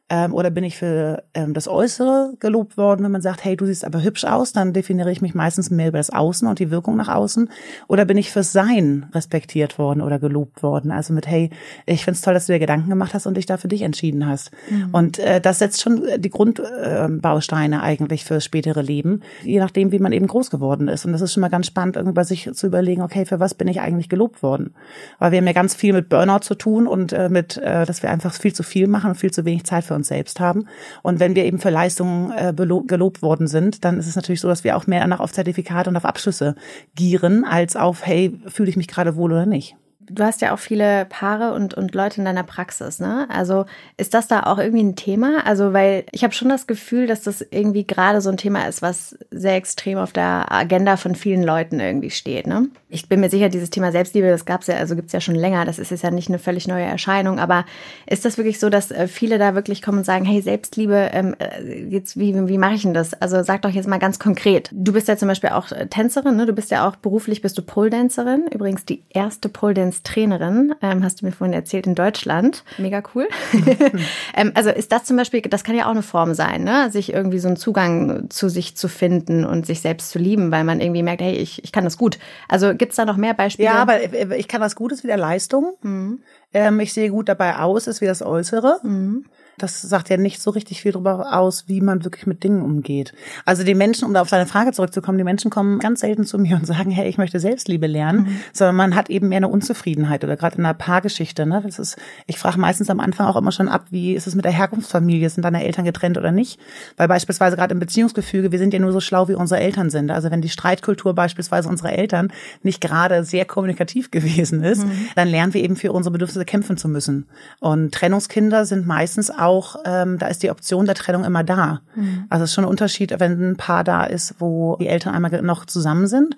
Ähm, 0.08 0.36
oder 0.36 0.52
bin 0.52 0.64
ich 0.64 0.78
für 0.78 1.24
ähm, 1.34 1.56
das 1.56 1.68
Äußere 1.68 2.34
gelobt 2.40 2.78
worden, 2.78 3.04
wenn 3.04 3.12
man 3.12 3.22
sagt, 3.22 3.44
hey, 3.44 3.58
du 3.58 3.66
siehst 3.66 3.84
aber 3.84 4.04
hübsch 4.04 4.24
aus, 4.24 4.54
dann 4.54 4.72
definiere 4.72 5.12
ich 5.12 5.20
mich 5.20 5.34
meistens 5.34 5.72
mehr 5.72 5.88
über 5.88 5.98
das 5.98 6.12
Außen 6.12 6.48
und 6.48 6.60
die 6.60 6.70
Wirkung 6.70 6.96
nach 6.96 7.08
außen. 7.08 7.50
Oder 7.88 8.06
bin 8.06 8.16
ich 8.16 8.30
für 8.30 8.44
Sein 8.44 9.08
respektiert 9.14 9.80
worden 9.80 10.02
oder 10.02 10.20
gelobt 10.20 10.62
worden? 10.62 10.92
Also 10.92 11.12
mit, 11.12 11.26
hey, 11.26 11.50
ich 11.88 12.06
find's 12.06 12.22
toll, 12.22 12.36
dass 12.36 12.46
du 12.46 12.54
dir 12.54 12.60
Gedanken 12.60 12.88
gemacht 12.92 13.16
hast 13.16 13.26
und 13.26 13.36
dich 13.36 13.48
da 13.48 13.58
für 13.58 13.68
dich 13.68 13.82
entschieden 13.82 14.28
hast. 14.28 14.52
Mhm. 14.70 14.90
Und 14.92 15.18
äh, 15.18 15.42
das 15.42 15.58
setzt 15.58 15.82
schon 15.82 16.04
die 16.18 16.30
Grundbausteine 16.30 17.78
äh, 17.78 17.80
eigentlich 17.80 18.26
fürs 18.26 18.46
spätere 18.46 18.84
Leben, 18.84 19.22
je 19.42 19.58
nachdem, 19.58 19.92
wie 19.92 19.98
man 19.98 20.12
eben 20.12 20.28
groß 20.28 20.52
geworden 20.52 20.88
ist. 20.88 21.06
Und 21.06 21.14
das 21.14 21.22
ist 21.22 21.34
schon 21.34 21.42
mal 21.42 21.50
ganz 21.50 21.66
spannend, 21.66 21.96
irgendwie 21.96 22.14
bei 22.14 22.24
sich 22.24 22.48
zu 22.54 22.68
überlegen, 22.68 23.02
okay, 23.02 23.26
für 23.26 23.40
was 23.40 23.56
bin 23.56 23.68
ich 23.68 23.82
eigentlich 23.82 24.10
gelobt 24.10 24.44
worden? 24.44 24.76
Weil 25.18 25.32
wir 25.32 25.40
haben 25.40 25.48
ja 25.48 25.54
ganz 25.54 25.74
viel 25.74 25.94
mit 25.94 26.10
Burnout 26.10 26.44
zu 26.44 26.54
tun 26.54 26.86
und 26.86 27.12
äh, 27.12 27.28
mit, 27.28 27.58
äh, 27.58 27.88
dass 27.88 28.04
wir 28.04 28.12
einfach 28.12 28.34
viel 28.34 28.54
zu 28.54 28.62
viel 28.62 28.88
machen 28.88 29.10
und 29.10 29.16
viel 29.16 29.32
zu 29.32 29.46
wenig 29.46 29.64
Zeit 29.64 29.84
für 29.84 29.95
uns 29.96 30.08
selbst 30.08 30.40
haben. 30.40 30.68
Und 31.02 31.20
wenn 31.20 31.36
wir 31.36 31.46
eben 31.46 31.60
für 31.60 31.70
Leistungen 31.70 32.32
äh, 32.32 32.54
gelobt 32.54 33.22
worden 33.22 33.48
sind, 33.48 33.84
dann 33.86 34.00
ist 34.00 34.08
es 34.08 34.16
natürlich 34.16 34.42
so, 34.42 34.48
dass 34.48 34.64
wir 34.64 34.78
auch 34.78 34.88
mehr 34.88 35.02
danach 35.02 35.20
auf 35.20 35.34
Zertifikate 35.34 35.90
und 35.90 35.98
auf 35.98 36.06
Abschlüsse 36.06 36.56
gieren, 36.96 37.46
als 37.46 37.76
auf, 37.76 38.06
hey, 38.06 38.40
fühle 38.48 38.70
ich 38.70 38.78
mich 38.78 38.88
gerade 38.88 39.16
wohl 39.16 39.32
oder 39.32 39.46
nicht 39.46 39.76
du 40.10 40.24
hast 40.24 40.42
ja 40.42 40.54
auch 40.54 40.60
viele 40.60 41.06
Paare 41.06 41.54
und, 41.54 41.74
und 41.74 41.94
Leute 41.96 42.20
in 42.20 42.26
deiner 42.26 42.44
Praxis, 42.44 43.00
ne? 43.00 43.28
Also 43.30 43.66
ist 43.98 44.14
das 44.14 44.28
da 44.28 44.44
auch 44.44 44.58
irgendwie 44.58 44.84
ein 44.84 44.96
Thema? 44.96 45.46
Also, 45.46 45.74
weil 45.74 46.06
ich 46.12 46.24
habe 46.24 46.34
schon 46.34 46.50
das 46.50 46.68
Gefühl, 46.68 47.08
dass 47.08 47.24
das 47.24 47.46
irgendwie 47.50 47.86
gerade 47.86 48.22
so 48.22 48.30
ein 48.30 48.38
Thema 48.38 48.68
ist, 48.68 48.82
was 48.82 49.18
sehr 49.32 49.56
extrem 49.56 49.98
auf 49.98 50.14
der 50.14 50.52
Agenda 50.52 50.98
von 50.98 51.16
vielen 51.16 51.44
Leuten 51.44 51.80
irgendwie 51.80 52.12
steht, 52.12 52.48
ne? 52.48 52.70
Ich 52.90 53.10
bin 53.10 53.20
mir 53.20 53.30
sicher, 53.30 53.50
dieses 53.50 53.70
Thema 53.70 53.92
Selbstliebe, 53.92 54.30
das 54.30 54.46
gab's 54.46 54.68
ja, 54.68 54.76
also 54.76 54.96
gibt's 54.96 55.12
ja 55.12 55.20
schon 55.20 55.36
länger, 55.36 55.66
das 55.66 55.80
ist 55.80 55.92
jetzt 55.92 56.04
ja 56.04 56.12
nicht 56.12 56.30
eine 56.30 56.40
völlig 56.40 56.68
neue 56.68 56.86
Erscheinung, 56.86 57.40
aber 57.40 57.66
ist 58.08 58.24
das 58.24 58.38
wirklich 58.38 58.60
so, 58.60 58.70
dass 58.70 58.92
äh, 58.92 59.08
viele 59.08 59.38
da 59.38 59.56
wirklich 59.56 59.82
kommen 59.82 60.00
und 60.00 60.04
sagen, 60.06 60.26
hey, 60.26 60.42
Selbstliebe, 60.42 61.10
ähm, 61.12 61.36
äh, 61.40 61.84
jetzt, 61.90 62.18
wie, 62.18 62.34
wie 62.48 62.58
mache 62.58 62.76
ich 62.76 62.84
denn 62.84 62.94
das? 62.94 63.14
Also 63.14 63.44
sag 63.44 63.64
doch 63.64 63.70
jetzt 63.70 63.88
mal 63.88 64.00
ganz 64.00 64.20
konkret. 64.20 64.70
Du 64.72 64.94
bist 64.94 65.08
ja 65.08 65.18
zum 65.18 65.28
Beispiel 65.28 65.50
auch 65.50 65.72
äh, 65.72 65.88
Tänzerin, 65.88 66.38
ne? 66.38 66.46
Du 66.46 66.54
bist 66.54 66.72
ja 66.72 66.88
auch 66.88 66.96
beruflich, 66.96 67.42
bist 67.42 67.58
du 67.58 67.62
Pole-Dancerin, 67.62 68.48
übrigens 68.52 68.86
die 68.86 69.04
erste 69.10 69.50
Pole-Dance 69.96 70.04
Trainerin, 70.04 70.76
ähm, 70.82 71.04
hast 71.04 71.22
du 71.22 71.26
mir 71.26 71.32
vorhin 71.32 71.54
erzählt, 71.54 71.88
in 71.88 71.96
Deutschland. 71.96 72.64
Mega 72.78 73.02
cool. 73.14 73.28
ähm, 74.36 74.52
also 74.54 74.70
ist 74.70 74.92
das 74.92 75.06
zum 75.06 75.18
Beispiel, 75.18 75.42
das 75.42 75.64
kann 75.64 75.76
ja 75.76 75.86
auch 75.86 75.92
eine 75.92 76.02
Form 76.02 76.34
sein, 76.34 76.64
ne? 76.64 76.92
sich 76.92 77.14
irgendwie 77.14 77.40
so 77.40 77.48
einen 77.48 77.58
Zugang 77.58 78.30
zu 78.30 78.50
sich 78.50 78.76
zu 78.76 78.88
finden 78.88 79.46
und 79.46 79.66
sich 79.66 79.82
selbst 79.82 80.10
zu 80.12 80.20
lieben, 80.20 80.52
weil 80.52 80.64
man 80.64 80.82
irgendwie 80.82 81.04
merkt, 81.04 81.22
hey, 81.22 81.36
ich, 81.36 81.64
ich 81.64 81.72
kann 81.72 81.84
das 81.84 81.98
gut. 81.98 82.20
Also 82.48 82.74
gibt's 82.76 82.96
da 82.96 83.06
noch 83.06 83.18
mehr 83.18 83.34
Beispiele? 83.34 83.68
Ja, 83.68 83.76
aber 83.76 84.00
ich 84.38 84.48
kann 84.48 84.62
das 84.62 84.76
gut, 84.76 84.92
ist 84.92 85.04
wieder 85.04 85.18
Leistung. 85.18 85.76
Mhm. 85.82 86.20
Ähm, 86.54 86.80
ich 86.80 86.94
sehe 86.94 87.10
gut 87.10 87.30
dabei 87.30 87.58
aus, 87.58 87.88
ist 87.88 88.02
wie 88.02 88.06
das 88.06 88.22
Äußere. 88.22 88.80
Mhm. 88.84 89.26
Das 89.58 89.82
sagt 89.82 90.10
ja 90.10 90.18
nicht 90.18 90.42
so 90.42 90.52
richtig 90.52 90.82
viel 90.82 90.92
darüber 90.92 91.34
aus, 91.34 91.66
wie 91.68 91.82
man 91.82 92.04
wirklich 92.04 92.28
mit 92.28 92.44
Dingen 92.44 92.62
umgeht. 92.62 93.14
Also 93.46 93.64
die 93.64 93.76
Menschen, 93.76 94.06
um 94.06 94.14
da 94.14 94.22
auf 94.22 94.30
seine 94.30 94.46
Frage 94.46 94.72
zurückzukommen, 94.74 95.18
die 95.18 95.24
Menschen 95.24 95.50
kommen 95.50 95.80
ganz 95.80 96.02
selten 96.02 96.26
zu 96.26 96.38
mir 96.38 96.56
und 96.60 96.68
sagen, 96.68 96.92
hey, 96.92 97.08
ich 97.08 97.18
möchte 97.18 97.40
Selbstliebe 97.40 97.88
lernen, 97.88 98.22
mhm. 98.22 98.40
sondern 98.52 98.76
man 98.76 98.96
hat 98.96 99.10
eben 99.10 99.30
mehr 99.30 99.38
eine 99.38 99.48
Unzufriedenheit 99.48 100.24
oder 100.24 100.36
gerade 100.36 100.58
in 100.58 100.66
einer 100.66 100.74
Paargeschichte. 100.74 101.46
Ne? 101.46 101.62
Das 101.64 101.80
ist, 101.80 101.98
ich 102.28 102.38
frage 102.38 102.60
meistens 102.60 102.90
am 102.90 103.00
Anfang 103.00 103.28
auch 103.28 103.38
immer 103.38 103.52
schon 103.52 103.70
ab, 103.70 103.86
wie 103.92 104.14
ist 104.14 104.28
es 104.28 104.36
mit 104.36 104.46
der 104.46 104.52
Herkunftsfamilie, 104.52 105.30
sind 105.30 105.44
deine 105.44 105.64
Eltern 105.64 105.86
getrennt 105.86 106.18
oder 106.18 106.32
nicht? 106.32 106.60
Weil 106.98 107.08
beispielsweise 107.08 107.56
gerade 107.56 107.74
im 107.74 107.80
Beziehungsgefüge, 107.80 108.52
wir 108.52 108.60
sind 108.60 108.74
ja 108.74 108.80
nur 108.80 108.92
so 108.92 109.00
schlau, 109.00 109.28
wie 109.28 109.36
unsere 109.36 109.62
Eltern 109.62 109.90
sind. 109.90 110.12
Also 110.12 110.32
wenn 110.32 110.42
die 110.42 110.50
Streitkultur 110.50 111.14
beispielsweise 111.14 111.70
unserer 111.70 111.94
Eltern 111.94 112.32
nicht 112.64 112.82
gerade 112.82 113.24
sehr 113.24 113.46
kommunikativ 113.46 114.12
gewesen 114.16 114.64
ist, 114.64 114.86
mhm. 114.86 115.08
dann 115.16 115.30
lernen 115.30 115.54
wir 115.54 115.64
eben 115.64 115.76
für 115.76 115.94
unsere 115.94 116.12
Bedürfnisse 116.12 116.46
kämpfen 116.46 116.78
zu 116.78 116.90
müssen. 116.90 117.28
Und 117.60 117.94
Trennungskinder 117.94 118.66
sind 118.66 118.86
meistens 118.86 119.32
auch 119.32 119.45
auch, 119.46 119.78
ähm, 119.86 120.18
da 120.20 120.28
ist 120.28 120.44
die 120.44 120.50
Option 120.50 120.86
der 120.86 120.96
Trennung 120.96 121.24
immer 121.24 121.44
da. 121.44 121.82
Mhm. 121.96 122.26
Also 122.30 122.44
es 122.44 122.50
ist 122.52 122.56
schon 122.56 122.66
ein 122.66 122.70
Unterschied, 122.70 123.20
wenn 123.20 123.52
ein 123.52 123.58
Paar 123.58 123.84
da 123.84 124.04
ist, 124.04 124.36
wo 124.40 124.76
die 124.80 124.88
Eltern 124.88 125.14
einmal 125.14 125.42
noch 125.42 125.66
zusammen 125.66 126.08
sind 126.08 126.36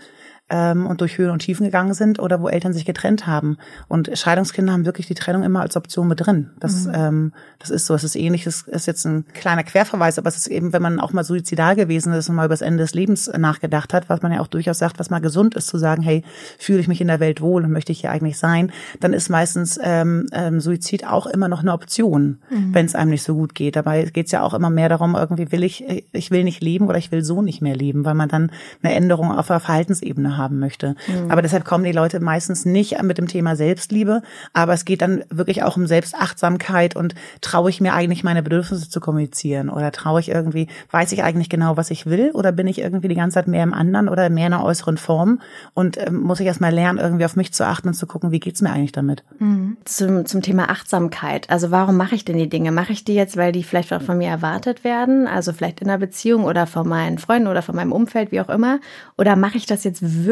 ähm, 0.49 0.85
und 0.85 1.01
durch 1.01 1.17
Höhen 1.17 1.29
und 1.29 1.39
Tiefen 1.39 1.65
gegangen 1.65 1.93
sind 1.93 2.19
oder 2.19 2.41
wo 2.41 2.47
Eltern 2.47 2.73
sich 2.73 2.85
getrennt 2.85 3.27
haben. 3.27 3.57
Und 3.87 4.09
Scheidungskinder 4.13 4.73
haben 4.73 4.85
wirklich 4.85 5.07
die 5.07 5.15
Trennung 5.15 5.43
immer 5.43 5.61
als 5.61 5.75
Option 5.75 6.07
mit 6.07 6.25
drin. 6.25 6.51
Das, 6.59 6.85
mhm. 6.85 6.93
ähm, 6.95 7.33
das 7.59 7.69
ist 7.69 7.85
so. 7.85 7.93
Es 7.93 8.03
ist 8.03 8.15
ähnlich, 8.15 8.45
das 8.45 8.61
ist 8.61 8.87
jetzt 8.87 9.05
ein 9.05 9.25
kleiner 9.33 9.63
Querverweis, 9.63 10.17
aber 10.17 10.29
es 10.29 10.37
ist 10.37 10.47
eben, 10.47 10.73
wenn 10.73 10.81
man 10.81 10.99
auch 10.99 11.11
mal 11.13 11.23
suizidal 11.23 11.75
gewesen 11.75 12.13
ist 12.13 12.29
und 12.29 12.35
mal 12.35 12.45
über 12.45 12.53
das 12.53 12.61
Ende 12.61 12.79
des 12.79 12.93
Lebens 12.93 13.29
nachgedacht 13.37 13.93
hat, 13.93 14.09
was 14.09 14.21
man 14.21 14.31
ja 14.31 14.39
auch 14.39 14.47
durchaus 14.47 14.77
sagt, 14.77 14.99
was 14.99 15.09
mal 15.09 15.19
gesund 15.19 15.55
ist, 15.55 15.67
zu 15.67 15.77
sagen, 15.77 16.01
hey, 16.01 16.23
fühle 16.57 16.79
ich 16.79 16.87
mich 16.87 17.01
in 17.01 17.07
der 17.07 17.19
Welt 17.19 17.41
wohl 17.41 17.63
und 17.63 17.71
möchte 17.71 17.91
ich 17.91 18.01
hier 18.01 18.11
eigentlich 18.11 18.37
sein, 18.37 18.71
dann 18.99 19.13
ist 19.13 19.29
meistens 19.29 19.79
ähm, 19.81 20.27
ähm, 20.31 20.59
Suizid 20.59 21.05
auch 21.05 21.27
immer 21.27 21.47
noch 21.47 21.61
eine 21.61 21.73
Option, 21.73 22.39
mhm. 22.49 22.73
wenn 22.73 22.85
es 22.85 22.95
einem 22.95 23.11
nicht 23.11 23.23
so 23.23 23.35
gut 23.35 23.53
geht. 23.53 23.75
Dabei 23.75 24.05
geht 24.05 24.27
es 24.27 24.31
ja 24.31 24.43
auch 24.43 24.53
immer 24.53 24.69
mehr 24.69 24.89
darum, 24.89 25.15
irgendwie 25.15 25.51
will 25.51 25.63
ich, 25.63 25.83
ich 26.11 26.31
will 26.31 26.43
nicht 26.43 26.61
leben 26.61 26.87
oder 26.87 26.97
ich 26.97 27.11
will 27.11 27.23
so 27.23 27.41
nicht 27.41 27.61
mehr 27.61 27.75
leben, 27.75 28.05
weil 28.05 28.15
man 28.15 28.29
dann 28.29 28.51
eine 28.81 28.93
Änderung 28.93 29.31
auf 29.31 29.47
der 29.47 29.59
Verhaltensebene 29.59 30.36
haben 30.37 30.59
möchte. 30.59 30.95
Mhm. 31.07 31.31
Aber 31.31 31.41
deshalb 31.41 31.65
kommen 31.65 31.83
die 31.83 31.91
Leute 31.91 32.19
meistens 32.19 32.65
nicht 32.65 33.01
mit 33.01 33.17
dem 33.17 33.27
Thema 33.27 33.55
Selbstliebe, 33.55 34.21
aber 34.53 34.73
es 34.73 34.85
geht 34.85 35.01
dann 35.01 35.23
wirklich 35.29 35.63
auch 35.63 35.77
um 35.77 35.87
Selbstachtsamkeit 35.87 36.95
und 36.95 37.15
traue 37.41 37.69
ich 37.69 37.81
mir 37.81 37.93
eigentlich 37.93 38.23
meine 38.23 38.43
Bedürfnisse 38.43 38.89
zu 38.89 38.99
kommunizieren 38.99 39.69
oder 39.69 39.91
traue 39.91 40.19
ich 40.19 40.29
irgendwie, 40.29 40.67
weiß 40.91 41.11
ich 41.11 41.23
eigentlich 41.23 41.49
genau, 41.49 41.77
was 41.77 41.91
ich 41.91 42.05
will 42.05 42.31
oder 42.33 42.51
bin 42.51 42.67
ich 42.67 42.79
irgendwie 42.79 43.07
die 43.07 43.15
ganze 43.15 43.35
Zeit 43.35 43.47
mehr 43.47 43.63
im 43.63 43.73
anderen 43.73 44.09
oder 44.09 44.29
mehr 44.29 44.47
in 44.47 44.53
einer 44.53 44.63
äußeren 44.63 44.97
Form 44.97 45.41
und 45.73 45.97
ähm, 45.97 46.21
muss 46.21 46.39
ich 46.39 46.45
erstmal 46.45 46.73
lernen, 46.73 46.99
irgendwie 46.99 47.25
auf 47.25 47.35
mich 47.35 47.53
zu 47.53 47.65
achten 47.65 47.89
und 47.89 47.93
zu 47.93 48.07
gucken, 48.07 48.31
wie 48.31 48.39
geht's 48.39 48.61
mir 48.61 48.71
eigentlich 48.71 48.91
damit? 48.91 49.23
Mhm. 49.39 49.77
Zum, 49.85 50.25
zum 50.25 50.41
Thema 50.41 50.69
Achtsamkeit. 50.69 51.49
Also 51.49 51.71
warum 51.71 51.97
mache 51.97 52.15
ich 52.15 52.25
denn 52.25 52.37
die 52.37 52.49
Dinge? 52.49 52.71
Mache 52.71 52.93
ich 52.93 53.03
die 53.03 53.15
jetzt, 53.15 53.37
weil 53.37 53.51
die 53.51 53.63
vielleicht 53.63 53.93
auch 53.93 54.01
von 54.01 54.17
mir 54.17 54.29
erwartet 54.29 54.83
werden? 54.83 55.27
Also 55.27 55.53
vielleicht 55.53 55.81
in 55.81 55.89
einer 55.89 55.97
Beziehung 55.97 56.43
oder 56.43 56.67
von 56.67 56.87
meinen 56.87 57.17
Freunden 57.17 57.47
oder 57.47 57.61
von 57.61 57.75
meinem 57.75 57.91
Umfeld, 57.91 58.31
wie 58.31 58.41
auch 58.41 58.49
immer? 58.49 58.79
Oder 59.17 59.35
mache 59.35 59.57
ich 59.57 59.65
das 59.65 59.83
jetzt 59.83 60.25
wirklich, 60.25 60.26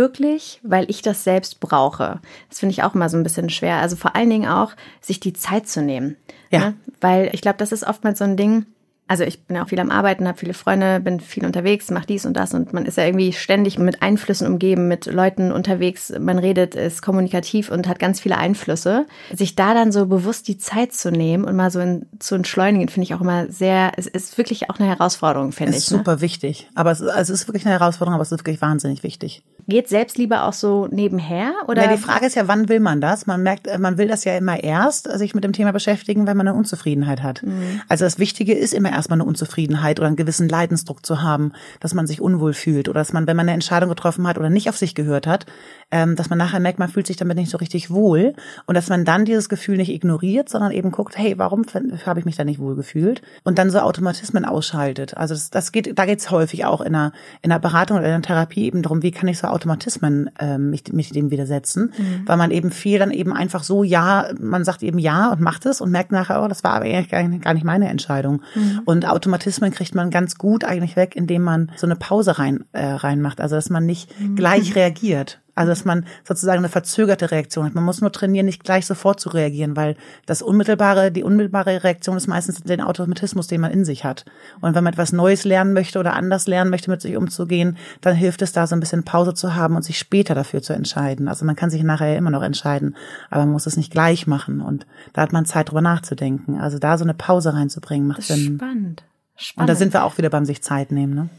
weil 0.63 0.89
ich 0.89 1.01
das 1.01 1.23
selbst 1.23 1.59
brauche? 1.59 2.19
Das 2.49 2.59
finde 2.59 2.73
ich 2.73 2.83
auch 2.83 2.95
immer 2.95 3.09
so 3.09 3.17
ein 3.17 3.23
bisschen 3.23 3.49
schwer. 3.49 3.77
Also 3.77 3.95
vor 3.95 4.15
allen 4.15 4.29
Dingen 4.29 4.49
auch, 4.49 4.73
sich 5.01 5.19
die 5.19 5.33
Zeit 5.33 5.67
zu 5.67 5.81
nehmen. 5.81 6.17
Ja. 6.51 6.59
Ne? 6.59 6.73
Weil 7.01 7.29
ich 7.33 7.41
glaube, 7.41 7.57
das 7.57 7.71
ist 7.71 7.85
oftmals 7.85 8.19
so 8.19 8.25
ein 8.25 8.37
Ding, 8.37 8.65
also 9.07 9.23
ich 9.23 9.45
bin 9.45 9.55
ja 9.55 9.63
auch 9.63 9.69
viel 9.69 9.79
am 9.79 9.91
Arbeiten, 9.91 10.27
habe 10.27 10.37
viele 10.37 10.53
Freunde, 10.53 10.99
bin 10.99 11.19
viel 11.19 11.45
unterwegs, 11.45 11.91
mache 11.91 12.07
dies 12.07 12.25
und 12.25 12.33
das 12.33 12.53
und 12.53 12.73
man 12.73 12.85
ist 12.85 12.97
ja 12.97 13.05
irgendwie 13.05 13.33
ständig 13.33 13.77
mit 13.77 14.01
Einflüssen 14.01 14.47
umgeben, 14.47 14.87
mit 14.87 15.05
Leuten 15.05 15.51
unterwegs, 15.51 16.11
man 16.19 16.39
redet, 16.39 16.73
ist 16.73 17.03
kommunikativ 17.03 17.69
und 17.69 17.87
hat 17.87 17.99
ganz 17.99 18.19
viele 18.19 18.37
Einflüsse. 18.37 19.05
Sich 19.33 19.55
da 19.55 19.73
dann 19.73 19.91
so 19.91 20.07
bewusst 20.07 20.47
die 20.47 20.57
Zeit 20.57 20.93
zu 20.93 21.11
nehmen 21.11 21.45
und 21.45 21.55
mal 21.55 21.69
so 21.69 21.79
in, 21.79 22.07
zu 22.19 22.35
entschleunigen, 22.35 22.89
finde 22.89 23.05
ich 23.05 23.13
auch 23.13 23.21
immer 23.21 23.51
sehr, 23.51 23.91
es 23.97 24.07
ist 24.07 24.37
wirklich 24.39 24.69
auch 24.69 24.79
eine 24.79 24.89
Herausforderung, 24.89 25.51
finde 25.51 25.73
ich. 25.73 25.77
Ist 25.77 25.91
ne? 25.91 25.99
super 25.99 26.21
wichtig, 26.21 26.67
aber 26.73 26.91
es, 26.91 27.01
also 27.01 27.33
es 27.33 27.41
ist 27.41 27.47
wirklich 27.47 27.65
eine 27.65 27.77
Herausforderung, 27.77 28.15
aber 28.15 28.23
es 28.23 28.31
ist 28.31 28.39
wirklich 28.39 28.61
wahnsinnig 28.61 29.03
wichtig. 29.03 29.43
Geht 29.67 29.89
Selbstliebe 29.89 30.43
auch 30.43 30.53
so 30.53 30.87
nebenher 30.91 31.53
oder? 31.67 31.85
Ja, 31.85 31.95
die 31.95 32.01
Frage 32.01 32.27
ist 32.27 32.35
ja, 32.35 32.47
wann 32.47 32.69
will 32.69 32.79
man 32.79 33.01
das? 33.01 33.25
Man 33.25 33.41
merkt, 33.41 33.67
man 33.79 33.97
will 33.97 34.07
das 34.07 34.23
ja 34.23 34.37
immer 34.37 34.63
erst 34.63 35.11
sich 35.17 35.33
mit 35.33 35.43
dem 35.43 35.53
Thema 35.53 35.71
beschäftigen, 35.71 36.27
wenn 36.27 36.37
man 36.37 36.47
eine 36.47 36.57
Unzufriedenheit 36.57 37.23
hat. 37.23 37.41
Mhm. 37.41 37.81
Also 37.87 38.05
das 38.05 38.19
Wichtige 38.19 38.53
ist 38.53 38.75
immer 38.75 38.94
erstmal 38.95 39.19
eine 39.19 39.27
Unzufriedenheit 39.27 39.99
oder 39.99 40.07
einen 40.07 40.15
gewissen 40.15 40.49
Leidensdruck 40.49 41.05
zu 41.05 41.21
haben, 41.21 41.51
dass 41.79 41.93
man 41.93 42.07
sich 42.07 42.21
unwohl 42.21 42.53
fühlt 42.53 42.89
oder 42.89 42.99
dass 42.99 43.13
man, 43.13 43.27
wenn 43.27 43.37
man 43.37 43.45
eine 43.45 43.53
Entscheidung 43.53 43.89
getroffen 43.89 44.27
hat 44.27 44.37
oder 44.37 44.49
nicht 44.49 44.69
auf 44.69 44.77
sich 44.77 44.95
gehört 44.95 45.27
hat, 45.27 45.45
ähm, 45.91 46.15
dass 46.15 46.29
man 46.29 46.39
nachher 46.39 46.59
merkt, 46.59 46.79
man 46.79 46.89
fühlt 46.89 47.07
sich 47.07 47.17
damit 47.17 47.37
nicht 47.37 47.49
so 47.49 47.57
richtig 47.57 47.89
wohl 47.89 48.33
und 48.65 48.75
dass 48.75 48.89
man 48.89 49.05
dann 49.05 49.25
dieses 49.25 49.49
Gefühl 49.49 49.77
nicht 49.77 49.91
ignoriert, 49.91 50.49
sondern 50.49 50.71
eben 50.71 50.91
guckt, 50.91 51.17
hey, 51.17 51.37
warum 51.37 51.63
habe 52.05 52.19
ich 52.19 52.25
mich 52.25 52.35
da 52.35 52.43
nicht 52.43 52.59
wohl 52.59 52.75
gefühlt? 52.75 53.21
Und 53.43 53.57
dann 53.57 53.69
so 53.69 53.79
Automatismen 53.79 54.45
ausschaltet. 54.45 55.15
Also 55.17 55.33
das, 55.33 55.49
das 55.49 55.71
geht, 55.71 55.97
da 55.97 56.05
geht 56.05 56.19
es 56.19 56.31
häufig 56.31 56.65
auch 56.65 56.81
in 56.81 56.95
einer, 56.95 57.11
in 57.41 57.51
einer 57.51 57.59
Beratung 57.59 57.97
oder 57.97 58.07
in 58.07 58.13
einer 58.13 58.21
Therapie 58.21 58.65
eben 58.65 58.81
darum, 58.81 59.03
wie 59.03 59.11
kann 59.11 59.27
ich 59.27 59.37
so 59.37 59.47
Automatismen 59.47 60.29
ähm, 60.39 60.69
mich, 60.69 60.91
mich 60.91 61.11
dem 61.11 61.31
widersetzen, 61.31 61.93
mhm. 61.97 62.23
weil 62.25 62.37
man 62.37 62.51
eben 62.51 62.71
viel 62.71 62.99
dann 62.99 63.11
eben 63.11 63.33
einfach 63.33 63.63
so 63.63 63.83
ja, 63.83 64.29
man 64.39 64.63
sagt 64.63 64.83
eben 64.83 64.99
ja 64.99 65.31
und 65.31 65.41
macht 65.41 65.65
es 65.65 65.81
und 65.81 65.91
merkt 65.91 66.11
nachher, 66.11 66.43
oh, 66.43 66.47
das 66.47 66.63
war 66.63 66.73
aber 66.73 66.85
eigentlich 66.85 67.41
gar 67.41 67.53
nicht 67.53 67.65
meine 67.65 67.89
Entscheidung. 67.89 68.41
Mhm. 68.55 68.81
Und 68.85 69.07
Automatismen 69.07 69.71
kriegt 69.71 69.95
man 69.95 70.11
ganz 70.11 70.35
gut 70.35 70.63
eigentlich 70.63 70.95
weg, 70.95 71.15
indem 71.15 71.41
man 71.41 71.71
so 71.75 71.87
eine 71.87 71.95
Pause 71.95 72.37
rein 72.39 72.65
äh, 72.71 72.85
reinmacht, 72.85 73.41
also 73.41 73.55
dass 73.55 73.69
man 73.69 73.85
nicht 73.85 74.19
mhm. 74.19 74.35
gleich 74.35 74.75
reagiert. 74.75 75.41
Also 75.55 75.71
dass 75.71 75.85
man 75.85 76.05
sozusagen 76.27 76.59
eine 76.59 76.69
verzögerte 76.69 77.31
Reaktion 77.31 77.65
hat. 77.65 77.73
Man 77.75 77.83
muss 77.83 78.01
nur 78.01 78.11
trainieren, 78.11 78.45
nicht 78.45 78.63
gleich 78.63 78.85
sofort 78.85 79.19
zu 79.19 79.29
reagieren, 79.29 79.75
weil 79.75 79.95
das 80.25 80.41
unmittelbare, 80.41 81.11
die 81.11 81.23
unmittelbare 81.23 81.83
Reaktion 81.83 82.17
ist 82.17 82.27
meistens 82.27 82.61
den 82.61 82.81
Automatismus, 82.81 83.47
den 83.47 83.61
man 83.61 83.71
in 83.71 83.85
sich 83.85 84.03
hat. 84.03 84.25
Und 84.61 84.75
wenn 84.75 84.83
man 84.83 84.93
etwas 84.93 85.13
Neues 85.13 85.45
lernen 85.45 85.73
möchte 85.73 85.99
oder 85.99 86.13
anders 86.13 86.47
lernen 86.47 86.69
möchte, 86.69 86.91
mit 86.91 87.01
sich 87.01 87.15
umzugehen, 87.15 87.77
dann 88.01 88.15
hilft 88.15 88.41
es 88.41 88.51
da 88.51 88.67
so 88.67 88.75
ein 88.75 88.81
bisschen 88.81 89.03
Pause 89.03 89.33
zu 89.33 89.55
haben 89.55 89.75
und 89.75 89.83
sich 89.83 89.97
später 89.97 90.35
dafür 90.35 90.61
zu 90.61 90.73
entscheiden. 90.73 91.27
Also 91.27 91.45
man 91.45 91.55
kann 91.55 91.69
sich 91.69 91.83
nachher 91.83 92.17
immer 92.17 92.31
noch 92.31 92.43
entscheiden, 92.43 92.95
aber 93.29 93.45
man 93.45 93.53
muss 93.53 93.65
es 93.65 93.77
nicht 93.77 93.91
gleich 93.91 94.27
machen. 94.27 94.61
Und 94.61 94.85
da 95.13 95.21
hat 95.21 95.33
man 95.33 95.45
Zeit, 95.45 95.69
drüber 95.69 95.81
nachzudenken. 95.81 96.59
Also 96.59 96.79
da 96.79 96.97
so 96.97 97.05
eine 97.05 97.13
Pause 97.13 97.53
reinzubringen, 97.53 98.07
macht 98.07 98.23
Sinn. 98.23 98.57
Spannend. 98.57 99.03
Spannend. 99.37 99.59
Und 99.61 99.69
da 99.69 99.75
sind 99.75 99.93
wir 99.93 100.03
auch 100.03 100.17
wieder 100.17 100.29
beim 100.29 100.45
sich 100.45 100.61
Zeit 100.61 100.91
nehmen, 100.91 101.13
ne? 101.13 101.29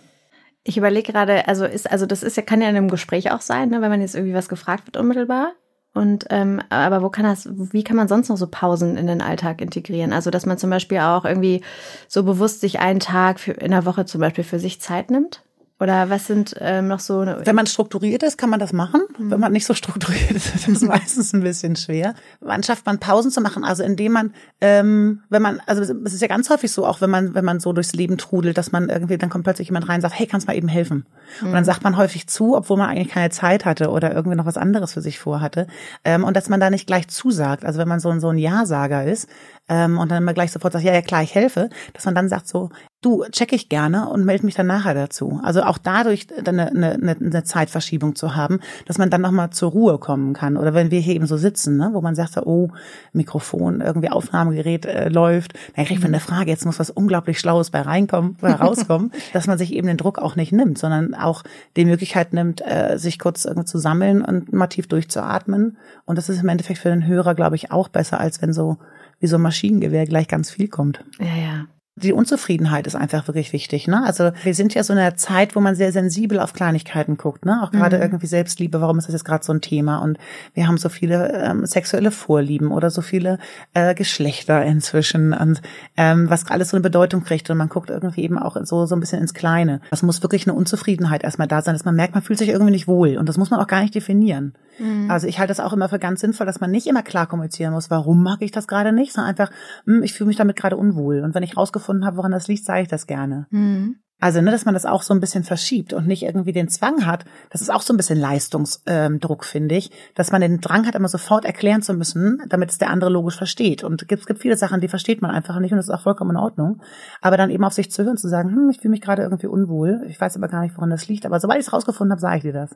Ich 0.68 0.76
überlege 0.76 1.12
gerade, 1.12 1.46
also 1.46 1.64
ist, 1.64 1.88
also 1.88 2.06
das 2.06 2.25
ist 2.25 2.37
ja, 2.37 2.42
kann 2.42 2.61
ja 2.61 2.68
in 2.68 2.76
einem 2.76 2.90
Gespräch 2.90 3.30
auch 3.30 3.40
sein, 3.40 3.68
ne, 3.68 3.80
wenn 3.82 3.90
man 3.90 4.00
jetzt 4.00 4.16
irgendwie 4.16 4.35
was 4.35 4.49
gefragt 4.49 4.87
wird 4.87 4.96
unmittelbar. 4.96 5.52
Und 5.94 6.26
ähm, 6.30 6.61
aber 6.70 7.02
wo 7.02 7.08
kann 7.08 7.25
das, 7.25 7.49
wie 7.73 7.85
kann 7.85 7.96
man 7.96 8.08
sonst 8.08 8.28
noch 8.28 8.37
so 8.37 8.49
Pausen 8.49 8.96
in 8.96 9.06
den 9.06 9.23
Alltag 9.23 9.61
integrieren? 9.61 10.12
Also 10.12 10.30
dass 10.30 10.44
man 10.44 10.58
zum 10.58 10.68
Beispiel 10.68 10.99
auch 10.99 11.25
irgendwie 11.25 11.62
so 12.08 12.25
bewusst 12.25 12.61
sich 12.61 12.80
einen 12.80 12.99
Tag 12.99 13.38
für, 13.38 13.52
in 13.52 13.70
der 13.70 13.87
Woche 13.87 14.06
zum 14.06 14.20
Beispiel 14.20 14.44
für 14.44 14.58
sich 14.58 14.80
Zeit 14.80 15.11
nimmt? 15.11 15.42
Oder 15.78 16.09
was 16.09 16.26
sind 16.26 16.54
ähm, 16.59 16.88
noch 16.88 17.00
so? 17.00 17.26
Wenn 17.26 17.54
man 17.54 17.66
strukturiert 17.66 18.23
ist, 18.23 18.38
kann 18.38 18.49
man 18.49 18.59
das 18.59 18.73
machen. 18.73 19.02
Mhm. 19.18 19.30
Wenn 19.30 19.40
man 19.40 19.52
nicht 19.52 19.66
so 19.66 19.75
strukturiert 19.75 20.30
ist, 20.30 20.54
ist 20.54 20.68
es 20.68 20.80
meistens 20.83 21.35
ein 21.35 21.42
bisschen 21.42 21.76
schwer. 21.76 22.14
Wann 22.40 22.62
schafft 22.62 22.87
man 22.87 22.99
Pausen 22.99 23.30
zu 23.30 23.42
machen? 23.42 23.62
Also 23.62 23.83
indem 23.83 24.12
man, 24.12 24.33
ähm, 24.62 25.21
wenn 25.28 25.42
man, 25.42 25.61
also 25.66 25.83
es 25.83 26.14
ist 26.14 26.23
ja 26.23 26.28
ganz 26.28 26.49
häufig 26.49 26.73
so, 26.73 26.87
auch 26.87 27.02
wenn 27.02 27.11
man, 27.11 27.35
wenn 27.35 27.45
man 27.45 27.61
so 27.61 27.75
durchs 27.75 27.92
Leben 27.92 28.16
trudelt, 28.16 28.56
dass 28.56 28.73
man 28.73 28.88
irgendwie, 28.88 29.18
dann 29.18 29.28
kommt 29.28 29.45
plötzlich 29.45 29.68
jemand 29.68 29.87
rein 29.87 29.97
und 29.97 30.02
sagt, 30.02 30.18
hey, 30.18 30.26
kannst 30.26 30.47
du 30.47 30.50
mal 30.50 30.56
eben 30.56 30.68
helfen? 30.68 31.04
Mhm. 31.42 31.49
Und 31.49 31.52
dann 31.52 31.64
sagt 31.66 31.85
man 31.85 31.99
häufig 31.99 32.26
zu, 32.26 32.56
obwohl 32.56 32.78
man 32.78 32.88
eigentlich 32.88 33.09
keine 33.09 33.28
Zeit 33.28 33.66
hatte 33.66 33.90
oder 33.90 34.14
irgendwie 34.14 34.37
noch 34.37 34.47
was 34.47 34.56
anderes 34.56 34.95
für 34.95 35.02
sich 35.02 35.18
vorhatte. 35.18 35.66
Ähm, 36.04 36.25
und 36.25 36.38
dass 36.38 36.49
man 36.49 36.59
da 36.59 36.71
nicht 36.71 36.87
gleich 36.87 37.09
zusagt. 37.09 37.66
Also 37.66 37.78
wenn 37.78 37.88
man 37.88 38.00
so, 38.00 38.09
ein 38.09 38.21
so 38.21 38.30
ein 38.30 38.38
Ja-Sager 38.38 39.04
ist, 39.04 39.28
ähm, 39.68 39.99
und 39.99 40.11
dann 40.11 40.23
immer 40.23 40.35
gleich 40.35 40.52
sofort 40.52 40.73
sagt, 40.73 40.85
ja, 40.85 40.92
ja 40.92 41.02
klar, 41.02 41.23
ich 41.23 41.35
helfe, 41.35 41.68
dass 41.92 42.04
man 42.04 42.14
dann 42.14 42.28
sagt 42.28 42.49
so, 42.49 42.71
du, 43.07 43.25
check 43.31 43.53
ich 43.53 43.69
gerne 43.69 44.09
und 44.09 44.25
melde 44.25 44.45
mich 44.45 44.57
dann 44.57 44.67
nachher 44.67 44.95
dazu. 44.95 45.41
Also 45.43 45.63
auch 45.63 45.79
dadurch 45.79 46.27
dann 46.27 46.59
eine, 46.59 46.95
eine, 46.95 47.17
eine 47.17 47.45
Zeitverschiebung 47.45 48.17
zu 48.17 48.35
haben, 48.35 48.59
dass 48.87 48.99
man 48.99 49.11
dann 49.11 49.21
nochmal 49.21 49.51
zur 49.51 49.71
Ruhe 49.71 49.99
kommen 49.99 50.35
kann. 50.35 50.57
Oder 50.57 50.75
wenn 50.75 50.91
wir 50.91 50.99
hier 50.99 51.15
eben 51.15 51.27
so 51.27 51.37
sitzen, 51.37 51.77
ne, 51.77 51.91
wo 51.93 52.01
man 52.01 52.17
sagt, 52.17 52.37
oh, 52.39 52.71
Mikrofon, 53.13 53.81
irgendwie 53.81 54.11
Aufnahmegerät 54.11 54.87
äh, 54.87 55.09
läuft, 55.09 55.55
dann 55.77 55.85
kriegt 55.85 56.03
man 56.03 56.11
eine 56.13 56.21
Frage, 56.21 56.51
jetzt 56.51 56.67
muss 56.67 56.81
was 56.81 56.91
unglaublich 56.91 57.39
Schlaues 57.39 57.71
bei 57.71 57.81
reinkommen 57.81 58.37
oder 58.43 58.57
rauskommen, 58.57 59.13
dass 59.33 59.47
man 59.47 59.57
sich 59.57 59.73
eben 59.73 59.87
den 59.87 59.97
Druck 59.97 60.19
auch 60.19 60.35
nicht 60.35 60.53
nimmt, 60.53 60.77
sondern 60.77 61.15
auch 61.15 61.45
die 61.77 61.85
Möglichkeit 61.85 62.33
nimmt, 62.33 62.61
äh, 62.67 62.99
sich 62.99 63.21
kurz 63.21 63.45
irgendwie 63.45 63.67
zu 63.67 63.79
sammeln 63.79 64.23
und 64.23 64.53
mal 64.53 64.67
tief 64.67 64.89
durchzuatmen. 64.89 65.77
Und 66.05 66.19
das 66.19 66.29
ist 66.29 66.43
im 66.43 66.49
Endeffekt 66.49 66.81
für 66.81 66.89
den 66.89 67.07
Hörer, 67.07 67.37
glaube 67.37 67.55
ich, 67.55 67.71
auch 67.71 67.89
besser, 67.89 68.19
als 68.19 68.43
wenn 68.43 68.53
so 68.53 68.79
wie 69.21 69.29
so 69.29 69.37
ein 69.37 69.43
Maschinengewehr 69.43 70.07
gleich 70.07 70.29
ganz 70.29 70.51
viel 70.51 70.69
kommt. 70.69 71.05
Ja, 71.21 71.27
ja 71.27 71.67
die 71.99 72.12
Unzufriedenheit 72.12 72.87
ist 72.87 72.95
einfach 72.95 73.26
wirklich 73.26 73.55
wichtig. 73.55 73.88
Ne? 73.88 74.05
Also 74.05 74.31
wir 74.45 74.55
sind 74.55 74.75
ja 74.75 74.85
so 74.85 74.93
in 74.93 74.99
einer 74.99 75.17
Zeit, 75.17 75.57
wo 75.57 75.61
man 75.61 75.75
sehr 75.75 75.93
sensibel 75.93 76.38
auf 76.38 76.53
Kleinigkeiten 76.53 77.17
guckt. 77.17 77.47
Ne? 77.47 77.62
Auch 77.62 77.71
gerade 77.71 77.97
mhm. 77.97 78.03
irgendwie 78.03 78.26
Selbstliebe, 78.26 78.83
warum 78.83 78.99
ist 78.99 79.09
das 79.09 79.15
jetzt 79.15 79.25
gerade 79.25 79.43
so 79.43 79.53
ein 79.55 79.62
Thema? 79.62 79.99
Und 79.99 80.19
wir 80.53 80.69
haben 80.69 80.76
so 80.76 80.91
viele 80.91 81.33
ähm, 81.33 81.65
sexuelle 81.65 82.11
Vorlieben 82.11 82.71
oder 82.71 82.91
so 82.91 83.00
viele 83.00 83.38
äh, 83.73 83.95
Geschlechter 83.95 84.62
inzwischen 84.62 85.33
und 85.33 85.62
ähm, 85.97 86.29
was 86.29 86.47
alles 86.50 86.69
so 86.69 86.76
eine 86.76 86.83
Bedeutung 86.83 87.25
kriegt. 87.25 87.49
Und 87.49 87.57
man 87.57 87.71
guckt 87.71 87.88
irgendwie 87.88 88.25
eben 88.25 88.38
auch 88.38 88.59
so, 88.65 88.85
so 88.85 88.95
ein 88.95 89.00
bisschen 89.00 89.23
ins 89.23 89.33
Kleine. 89.33 89.81
Das 89.88 90.03
muss 90.03 90.23
wirklich 90.23 90.47
eine 90.47 90.55
Unzufriedenheit 90.55 91.25
erstmal 91.25 91.49
da 91.49 91.62
sein, 91.62 91.75
dass 91.75 91.87
man 91.87 91.97
merkt, 91.97 92.12
man 92.12 92.23
fühlt 92.23 92.38
sich 92.38 92.50
irgendwie 92.50 92.73
nicht 92.73 92.87
wohl. 92.88 93.17
Und 93.17 93.26
das 93.26 93.38
muss 93.38 93.49
man 93.49 93.59
auch 93.59 93.69
gar 93.69 93.81
nicht 93.81 93.95
definieren. 93.95 94.53
Mhm. 94.78 95.11
Also 95.11 95.26
ich 95.26 95.38
halte 95.38 95.50
das 95.50 95.61
auch 95.61 95.73
immer 95.73 95.88
für 95.88 95.99
ganz 95.99 96.21
sinnvoll, 96.21 96.47
dass 96.47 96.61
man 96.61 96.71
nicht 96.71 96.87
immer 96.87 97.02
klar 97.02 97.26
kommunizieren 97.26 97.73
muss, 97.73 97.90
warum 97.90 98.23
mag 98.23 98.42
ich 98.42 98.50
das 98.50 98.66
gerade 98.66 98.92
nicht, 98.92 99.12
sondern 99.12 99.30
einfach, 99.30 99.50
hm, 99.85 100.02
ich 100.02 100.12
fühle 100.12 100.28
mich 100.28 100.37
damit 100.37 100.56
gerade 100.56 100.76
unwohl. 100.76 101.21
Und 101.21 101.35
wenn 101.35 101.42
ich 101.42 101.56
rausgefunden 101.56 102.04
habe, 102.04 102.16
woran 102.16 102.33
das 102.33 102.49
liegt, 102.49 102.64
sage 102.64 102.83
ich 102.83 102.88
das 102.88 103.06
gerne. 103.06 103.47
Mhm. 103.50 103.97
Also, 104.18 104.40
ne, 104.40 104.50
dass 104.50 104.64
man 104.64 104.73
das 104.73 104.87
auch 104.87 105.02
so 105.02 105.12
ein 105.12 105.20
bisschen 105.20 105.44
verschiebt 105.44 105.92
und 105.92 106.06
nicht 106.06 106.23
irgendwie 106.23 106.52
den 106.52 106.68
Zwang 106.68 107.04
hat. 107.04 107.26
Das 107.50 107.61
ist 107.61 107.70
auch 107.70 107.82
so 107.82 107.92
ein 107.92 107.99
bisschen 107.99 108.18
Leistungsdruck, 108.18 109.44
finde 109.44 109.75
ich, 109.75 109.90
dass 110.14 110.32
man 110.32 110.40
den 110.40 110.62
Drang 110.62 110.87
hat, 110.87 110.94
immer 110.94 111.08
sofort 111.08 111.44
erklären 111.44 111.82
zu 111.82 111.92
müssen, 111.92 112.42
damit 112.49 112.70
es 112.70 112.78
der 112.78 112.88
andere 112.88 113.11
logisch 113.11 113.37
versteht. 113.37 113.85
Und 113.85 114.00
es 114.00 114.08
gibt, 114.08 114.26
gibt 114.26 114.40
viele 114.40 114.56
Sachen, 114.56 114.80
die 114.80 114.88
versteht 114.88 115.20
man 115.20 115.30
einfach 115.30 115.61
nicht 115.61 115.73
und 115.73 115.76
das 115.76 115.88
ist 115.88 115.94
auch 115.94 116.00
vollkommen 116.00 116.30
in 116.30 116.37
Ordnung. 116.38 116.80
Aber 117.20 117.37
dann 117.37 117.50
eben 117.50 117.62
auf 117.62 117.75
sich 117.75 117.90
zu 117.90 118.04
hören, 118.04 118.16
zu 118.16 118.28
sagen, 118.28 118.50
hm, 118.50 118.70
ich 118.70 118.80
fühle 118.80 118.92
mich 118.92 119.02
gerade 119.02 119.23
irgendwie 119.23 119.49
unwohl. 119.49 120.06
Ich 120.08 120.18
weiß 120.18 120.35
aber 120.37 120.49
gar 120.49 120.62
nicht, 120.62 120.75
woran 120.76 120.88
das 120.88 121.08
liegt. 121.08 121.26
Aber 121.26 121.38
sobald 121.38 121.61
ich 121.61 121.66
es 121.66 121.73
rausgefunden 121.75 122.12
habe, 122.12 122.20
sage 122.20 122.38
ich 122.38 122.42
dir 122.42 122.54
das. 122.54 122.70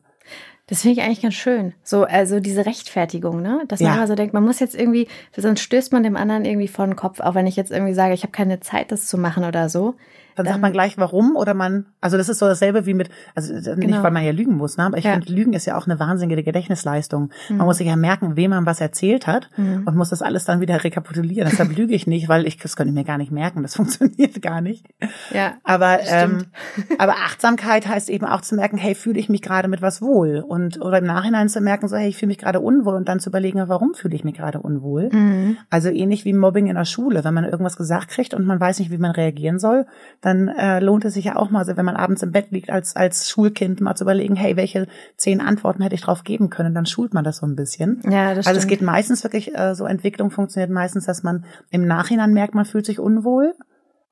Das 0.67 0.83
finde 0.83 1.01
ich 1.01 1.07
eigentlich 1.07 1.23
ganz 1.23 1.35
schön. 1.35 1.73
So, 1.83 2.05
also 2.05 2.39
diese 2.39 2.67
Rechtfertigung, 2.67 3.41
ne? 3.41 3.63
Dass 3.67 3.81
man 3.81 3.93
ja. 3.93 3.97
immer 3.97 4.07
so 4.07 4.15
denkt, 4.15 4.35
man 4.35 4.45
muss 4.45 4.61
jetzt 4.61 4.77
irgendwie, 4.77 5.09
sonst 5.35 5.63
stößt 5.63 5.93
man 5.93 6.03
dem 6.03 6.17
anderen 6.17 6.45
irgendwie 6.45 6.69
vor 6.69 6.85
den 6.85 6.97
Kopf, 6.97 7.21
auch 7.21 7.35
wenn 7.35 7.47
ich 7.47 7.57
jetzt 7.57 7.73
irgendwie 7.73 7.95
sage, 7.95 8.13
ich 8.13 8.23
habe 8.23 8.33
keine 8.33 8.61
Zeit, 8.61 8.93
das 8.93 9.07
zu 9.07 9.17
machen 9.17 9.45
oder 9.45 9.71
so. 9.71 9.97
Dann 10.37 10.47
sagt 10.47 10.61
man 10.61 10.73
gleich 10.73 10.99
warum 10.99 11.37
oder 11.37 11.55
man, 11.55 11.87
also 12.01 12.17
das 12.17 12.29
ist 12.29 12.39
so 12.39 12.47
dasselbe 12.47 12.87
wie 12.87 12.95
mit, 12.95 13.11
also 13.35 13.53
genau. 13.55 13.87
nicht, 13.87 14.03
weil 14.03 14.11
man 14.11 14.25
ja 14.25 14.33
lügen 14.33 14.57
muss, 14.57 14.77
ne? 14.77 14.85
aber 14.85 14.99
ich 14.99 15.05
ja. 15.05 15.13
finde, 15.13 15.33
Lügen 15.33 15.53
ist 15.53 15.67
ja 15.67 15.77
auch 15.77 15.87
eine 15.87 15.99
wahnsinnige 15.99 16.43
Gedächtnisleistung. 16.43 17.31
Mhm. 17.49 17.57
Man 17.57 17.67
muss 17.67 17.79
sich 17.79 17.87
ja 17.87 17.97
merken, 17.97 18.37
wem 18.37 18.51
man 18.51 18.67
was 18.67 18.81
erzählt 18.81 19.27
hat 19.27 19.49
mhm. 19.57 19.85
und 19.87 19.97
muss 19.97 20.11
das 20.11 20.23
alles 20.23 20.45
dann 20.45 20.61
wieder 20.61 20.83
rekapitulieren. 20.83 21.49
Deshalb 21.51 21.77
lüge 21.77 21.95
ich 21.95 22.07
nicht, 22.07 22.29
weil 22.29 22.47
ich, 22.47 22.59
das 22.59 22.77
könnte 22.77 22.91
ich 22.91 22.95
mir 22.95 23.05
gar 23.05 23.19
nicht 23.19 23.33
merken, 23.33 23.63
das 23.63 23.75
funktioniert 23.77 24.41
gar 24.43 24.61
nicht. 24.61 24.87
Ja, 25.33 25.55
aber, 25.65 26.01
ähm, 26.07 26.47
aber 26.99 27.13
Achtsamkeit 27.13 27.87
heißt 27.87 28.09
eben 28.11 28.27
auch 28.27 28.41
zu 28.41 28.55
merken, 28.55 28.77
hey, 28.77 28.95
fühle 28.95 29.19
ich 29.19 29.29
mich 29.29 29.43
gerade 29.43 29.69
mit 29.69 29.83
was 29.83 30.03
wohl 30.03 30.45
und, 30.47 30.81
oder 30.81 30.99
im 30.99 31.07
Nachhinein 31.07 31.49
zu 31.49 31.61
merken, 31.61 31.89
so, 31.89 31.97
hey, 31.97 32.09
ich 32.09 32.17
fühle 32.17 32.29
mich 32.29 32.39
gerade 32.39 32.61
unwohl 32.61 32.95
und 32.95 33.09
dann 33.09 33.21
zu 33.21 33.31
überlegen, 33.31 33.63
warum 33.67 33.95
fühle 33.95 34.15
ich 34.15 34.25
mich 34.25 34.35
gerade 34.35 34.61
unwohl. 34.61 35.11
Mhm. 35.13 35.57
Also 35.71 35.89
ähnlich 35.89 36.25
wie 36.25 36.33
Mobbing 36.33 36.67
in 36.67 36.77
der 36.77 36.85
Schule, 36.85 37.25
wenn 37.25 37.35
man 37.35 37.45
irgendwas 37.45 37.77
gesagt 37.77 38.09
kriegt 38.09 38.35
und 38.35 38.47
man 38.47 38.61
weiß 38.61 38.79
nicht, 38.79 38.91
wie 38.91 38.99
man 38.99 39.11
reagieren 39.11 39.59
soll, 39.59 39.87
dann 40.21 40.49
äh, 40.49 40.81
lohnt 40.81 41.05
es 41.05 41.15
sich 41.15 41.25
ja 41.25 41.37
auch 41.37 41.51
mal, 41.51 41.67
wenn 41.67 41.85
man 41.85 41.97
abends 41.97 42.23
im 42.23 42.33
Bett 42.33 42.51
liegt, 42.51 42.71
als, 42.71 42.95
als 42.95 43.31
Schulkind 43.31 43.81
mal 43.81 43.95
zu 43.95 44.05
überlegen, 44.05 44.37
hey, 44.37 44.57
welche 44.57 44.87
zehn 45.17 45.41
Antworten 45.41 45.83
hätte 45.83 45.95
ich 45.95 46.03
drauf 46.03 46.25
geben 46.25 46.51
können? 46.51 46.75
Dann 46.75 46.87
schult 46.87 47.15
man 47.15 47.25
das 47.25 47.39
so 47.39 47.47
ein 47.47 47.57
bisschen. 47.57 48.03
Ja, 48.09 48.35
das 48.35 48.47
also 48.47 48.59
es 48.59 48.67
geht 48.67 48.83
meistens 48.83 49.23
wirklich, 49.23 49.57
äh, 49.57 49.75
so 49.75 49.87
Entwicklung 49.87 50.31
funktioniert 50.31 50.71
meistens, 50.71 51.07
dass 51.07 51.23
man 51.23 51.45
im 51.71 51.87
Nachhinein 51.87 52.35
merkt, 52.35 52.55
man 52.55 52.67
fühlt 52.67 52.85
sich 52.85 52.99
unwohl. 52.99 53.55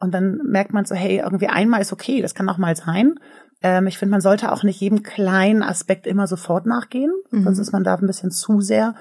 Und 0.01 0.15
dann 0.15 0.39
merkt 0.45 0.73
man 0.73 0.85
so, 0.85 0.95
hey, 0.95 1.19
irgendwie 1.19 1.49
einmal 1.49 1.81
ist 1.81 1.93
okay, 1.93 2.23
das 2.23 2.35
kann 2.35 2.49
auch 2.49 2.59
mal 2.59 2.77
sein. 2.77 3.17
Ähm, 3.63 3.87
ich 3.87 3.99
finde, 3.99 4.13
man 4.13 4.21
sollte 4.21 4.53
auch 4.53 4.63
nicht 4.63 4.81
jedem 4.81 5.03
kleinen 5.03 5.63
Aspekt 5.63 6.07
immer 6.07 6.27
sofort 6.27 6.65
nachgehen, 6.67 7.13
mhm. 7.31 7.43
sonst 7.43 7.59
ist 7.59 7.73
man 7.73 7.85
da 7.85 7.97
ein 7.97 8.07
bisschen 8.07 8.31
zu 8.31 8.61
sehr 8.61 8.95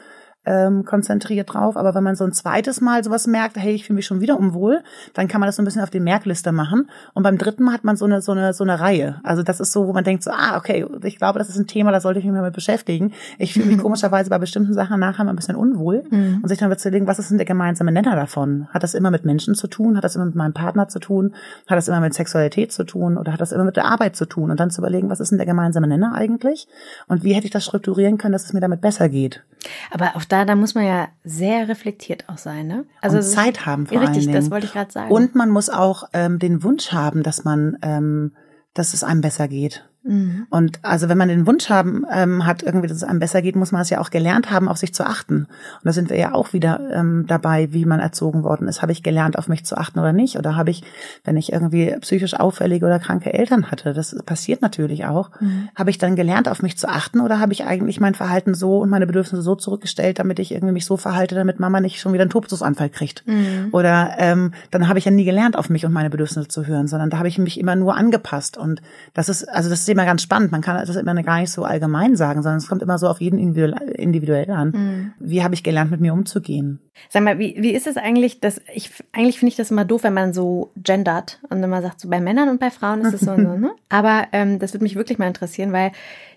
ähm, 0.48 0.86
konzentriert 0.86 1.54
drauf. 1.54 1.78
Aber 1.78 1.94
wenn 1.94 2.04
man 2.04 2.16
so 2.16 2.24
ein 2.24 2.32
zweites 2.32 2.82
Mal 2.82 3.04
sowas 3.04 3.28
merkt, 3.28 3.58
hey, 3.58 3.74
ich 3.74 3.86
fühle 3.86 3.96
mich 3.96 4.06
schon 4.06 4.22
wieder 4.22 4.40
unwohl, 4.40 4.82
dann 5.14 5.28
kann 5.28 5.42
man 5.42 5.48
das 5.48 5.58
so 5.58 5.62
ein 5.62 5.66
bisschen 5.66 5.84
auf 5.84 5.90
die 5.90 6.00
Merkliste 6.00 6.52
machen. 6.52 6.90
Und 7.14 7.24
beim 7.24 7.38
dritten 7.38 7.64
Mal 7.64 7.74
hat 7.74 7.84
man 7.84 7.98
so 7.98 8.06
eine, 8.06 8.22
so 8.22 8.32
eine, 8.32 8.54
so 8.54 8.64
eine 8.64 8.80
Reihe. 8.80 9.20
Also 9.24 9.44
das 9.44 9.60
ist 9.60 9.72
so, 9.74 9.88
wo 9.88 9.94
man 9.94 10.04
denkt 10.04 10.24
so, 10.24 10.32
ah, 10.32 10.58
okay, 10.58 10.86
ich 11.04 11.18
glaube, 11.18 11.38
das 11.38 11.50
ist 11.50 11.58
ein 11.58 11.68
Thema, 11.68 11.92
da 11.92 12.00
sollte 12.00 12.20
ich 12.20 12.26
mich 12.26 12.34
mal 12.34 12.42
mit 12.42 12.54
beschäftigen. 12.54 13.12
Ich 13.38 13.54
fühle 13.54 13.66
mich 13.66 13.78
komischerweise 13.82 14.30
bei 14.30 14.38
bestimmten 14.38 14.74
Sachen 14.74 15.00
nachher 15.00 15.26
mal 15.26 15.32
ein 15.32 15.36
bisschen 15.36 15.56
unwohl. 15.56 16.04
Mhm. 16.10 16.40
Und 16.42 16.48
sich 16.48 16.58
dann 16.58 16.76
zu 16.78 16.90
legen, 16.90 17.08
was 17.08 17.20
ist 17.20 17.30
denn 17.30 17.38
der 17.38 17.46
gemeinsame 17.46 17.92
Nenner 17.92 18.16
davon? 18.16 18.68
Hat 18.70 18.84
das 18.84 18.94
immer 18.94 19.12
mit 19.12 19.26
Menschen 19.26 19.54
zu 19.56 19.68
tun? 19.68 19.98
Hat 19.98 20.04
das 20.04 20.16
immer 20.16 20.26
mit 20.26 20.36
meinem 20.36 20.54
Partner 20.54 20.88
zu 20.88 21.00
tun? 21.00 21.34
Hat 21.68 21.78
das 21.78 21.88
immer 21.88 22.00
mit 22.00 22.14
Sexualität 22.14 22.72
zu 22.72 22.86
tun? 22.86 23.18
Oder 23.18 23.34
hat 23.34 23.42
das 23.42 23.52
immer 23.52 23.64
mit 23.66 23.76
der 23.76 23.86
Arbeit 23.86 24.16
zu 24.16 24.26
tun? 24.26 24.52
Und 24.52 24.60
dann 24.60 24.70
zu 24.70 24.82
überlegen, 24.82 25.10
was 25.10 25.20
ist 25.20 25.32
denn 25.32 25.38
der 25.38 25.48
gemeinsame 25.48 25.88
Nenner 25.88 26.14
eigentlich? 26.16 26.68
Und 27.08 27.24
wie 27.24 27.34
hätte 27.34 27.46
ich 27.46 27.52
das 27.52 27.66
strukturieren 27.66 28.18
können, 28.18 28.34
dass 28.34 28.46
es 28.46 28.54
mir 28.54 28.62
damit 28.62 28.82
besser 28.82 29.10
geht? 29.10 29.44
Aber 29.92 30.16
auch 30.16 30.24
da, 30.24 30.37
da 30.46 30.56
muss 30.56 30.76
man 30.76 30.86
ja 30.86 31.08
sehr 31.24 31.68
reflektiert 31.68 32.28
auch 32.28 32.38
sein, 32.38 32.68
ne? 32.68 32.86
Also 33.02 33.22
Zeit 33.22 33.66
haben 33.66 33.88
vor 33.88 34.00
Richtig, 34.00 34.16
allen 34.16 34.22
Dingen. 34.28 34.34
das 34.34 34.52
wollte 34.52 34.68
ich 34.68 34.74
gerade 34.74 34.92
sagen. 34.92 35.12
Und 35.12 35.36
man 35.36 35.50
muss 35.50 35.70
auch 35.70 36.04
ähm, 36.14 36.40
den 36.40 36.64
Wunsch 36.64 36.92
haben, 36.92 37.24
dass 37.24 37.44
man, 37.44 37.78
ähm, 37.82 38.34
dass 38.74 38.94
es 38.94 39.04
einem 39.04 39.22
besser 39.22 39.48
geht. 39.48 39.88
Mhm. 40.08 40.48
Und 40.50 40.80
also 40.84 41.10
wenn 41.10 41.18
man 41.18 41.28
den 41.28 41.46
Wunsch 41.46 41.70
haben 41.70 42.06
ähm, 42.12 42.46
hat, 42.46 42.64
irgendwie, 42.64 42.88
dass 42.88 42.98
es 42.98 43.04
einem 43.04 43.20
besser 43.20 43.42
geht, 43.42 43.56
muss 43.56 43.72
man 43.72 43.82
es 43.82 43.90
ja 43.90 44.00
auch 44.00 44.10
gelernt 44.10 44.52
haben, 44.52 44.68
auf 44.68 44.78
sich 44.78 44.94
zu 44.94 45.06
achten. 45.06 45.48
Und 45.48 45.84
da 45.84 45.94
sind 45.94 46.10
wir 46.10 46.18
ja 46.18 46.34
auch 46.34 46.54
wieder 46.54 46.80
ähm, 46.94 47.26
dabei, 47.28 47.74
wie 47.74 47.86
man 47.86 48.00
erzogen 48.00 48.44
worden 48.44 48.68
ist. 48.68 48.82
Habe 48.82 48.92
ich 48.92 49.04
gelernt, 49.04 49.38
auf 49.38 49.48
mich 49.48 49.66
zu 49.66 49.78
achten 49.78 50.00
oder 50.00 50.14
nicht? 50.14 50.38
Oder 50.38 50.56
habe 50.56 50.72
ich, 50.72 50.84
wenn 51.24 51.38
ich 51.38 51.52
irgendwie 51.52 51.96
psychisch 52.02 52.34
auffällige 52.34 52.86
oder 52.86 53.00
kranke 53.00 53.34
Eltern 53.34 53.72
hatte, 53.72 53.94
das 53.94 54.16
passiert 54.26 54.62
natürlich 54.62 55.06
auch, 55.06 55.30
mhm. 55.40 55.70
habe 55.76 55.90
ich 55.90 55.98
dann 55.98 56.16
gelernt, 56.16 56.48
auf 56.48 56.62
mich 56.62 56.78
zu 56.78 56.88
achten 56.88 57.20
oder 57.20 57.40
habe 57.40 57.54
ich 57.54 57.66
eigentlich 57.66 58.00
mein 58.00 58.16
Verhalten 58.16 58.54
so 58.54 58.80
und 58.80 58.90
meine 58.90 59.08
Bedürfnisse 59.08 59.42
so 59.42 59.56
zurückgestellt, 59.56 60.20
damit 60.20 60.40
ich 60.40 60.52
irgendwie 60.52 60.74
mich 60.74 60.86
so 60.86 60.98
verhalte, 60.98 61.36
damit 61.36 61.60
Mama 61.60 61.80
nicht 61.80 62.00
schon 62.00 62.14
wieder 62.14 62.24
einen 62.24 62.32
Tobsusanfall 62.32 62.90
kriegt? 62.90 63.26
Mhm. 63.28 63.70
Oder 63.72 64.16
ähm, 64.18 64.54
dann 64.72 64.88
habe 64.88 65.00
ich 65.00 65.06
ja 65.06 65.12
nie 65.12 65.26
gelernt, 65.26 65.58
auf 65.58 65.70
mich 65.70 65.86
und 65.86 65.94
meine 65.94 66.10
Bedürfnisse 66.10 66.48
zu 66.48 66.66
hören, 66.66 66.88
sondern 66.88 67.10
da 67.10 67.18
habe 67.18 67.28
ich 67.28 67.38
mich 67.38 67.60
immer 67.60 67.76
nur 67.76 67.96
angepasst. 67.96 68.58
Und 68.58 68.82
das 69.14 69.30
ist, 69.30 69.48
also 69.50 69.70
das 69.70 69.80
ist 69.80 69.88
immer 69.98 70.06
ganz 70.06 70.22
spannend. 70.22 70.52
Man 70.52 70.62
kann 70.62 70.78
das 70.78 70.96
immer 70.96 71.24
gar 71.24 71.40
nicht 71.40 71.52
so 71.52 71.64
allgemein 71.64 72.16
sagen, 72.16 72.44
sondern 72.44 72.60
es 72.60 72.68
kommt 72.68 72.84
immer 72.84 73.00
so 73.00 73.08
auf 73.08 73.20
jeden 73.20 73.40
individuell 73.40 74.52
an. 74.52 74.70
Mhm. 74.70 75.14
Wie 75.20 75.44
habe 75.44 75.56
ich 75.56 75.64
gelernt, 75.64 75.90
mit 75.90 76.02
mir 76.02 76.14
umzugehen? 76.14 76.80
Sag 77.10 77.24
mal, 77.24 77.40
wie, 77.40 77.56
wie 77.58 77.72
ist 77.72 77.88
es 77.88 77.98
eigentlich, 77.98 78.40
dass 78.40 78.62
ich, 78.74 78.92
eigentlich 79.12 79.40
finde 79.40 79.50
ich 79.50 79.56
das 79.56 79.72
immer 79.72 79.86
doof, 79.86 80.04
wenn 80.04 80.14
man 80.14 80.34
so 80.34 80.72
gendert 80.78 81.40
und 81.50 81.64
immer 81.64 81.82
sagt, 81.82 82.00
so 82.00 82.10
bei 82.10 82.22
Männern 82.22 82.50
und 82.50 82.60
bei 82.60 82.70
Frauen 82.70 83.02
ist 83.02 83.14
es 83.14 83.22
so, 83.22 83.36
so 83.36 83.42
ne? 83.42 83.72
Aber 83.90 84.28
ähm, 84.34 84.60
das 84.60 84.74
würde 84.74 84.84
mich 84.84 84.96
wirklich 84.96 85.18
mal 85.18 85.28
interessieren, 85.28 85.74
weil 85.74 85.92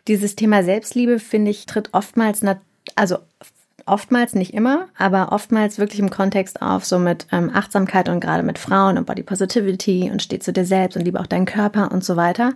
dieses 0.09 0.37
Thema 0.37 0.63
Selbstliebe, 0.63 1.19
finde 1.19 1.51
ich, 1.51 1.67
tritt 1.67 1.91
oftmals, 1.93 2.43
also 2.95 3.19
oftmals, 3.87 4.35
nicht 4.35 4.55
immer, 4.55 4.89
aber 4.97 5.33
oftmals 5.33 5.79
wirklich 5.79 6.01
im 6.01 6.11
Kontext 6.11 6.63
auf, 6.63 6.85
so 6.85 6.99
mit 6.99 7.27
ähm, 7.33 7.51
Achtsamkeit 7.53 8.09
und 8.09 8.21
gerade 8.21 8.43
mit 8.43 8.59
Frauen 8.59 8.99
und 8.99 9.07
Body 9.07 9.23
Positivity 9.23 10.11
und 10.11 10.23
steh 10.23 10.39
zu 10.39 10.53
dir 10.53 10.65
selbst 10.65 10.97
und 10.97 11.05
liebe 11.05 11.21
auch 11.21 11.27
deinen 11.27 11.47
Körper 11.47 11.91
und 11.93 12.05
so 12.05 12.17
weiter. 12.17 12.53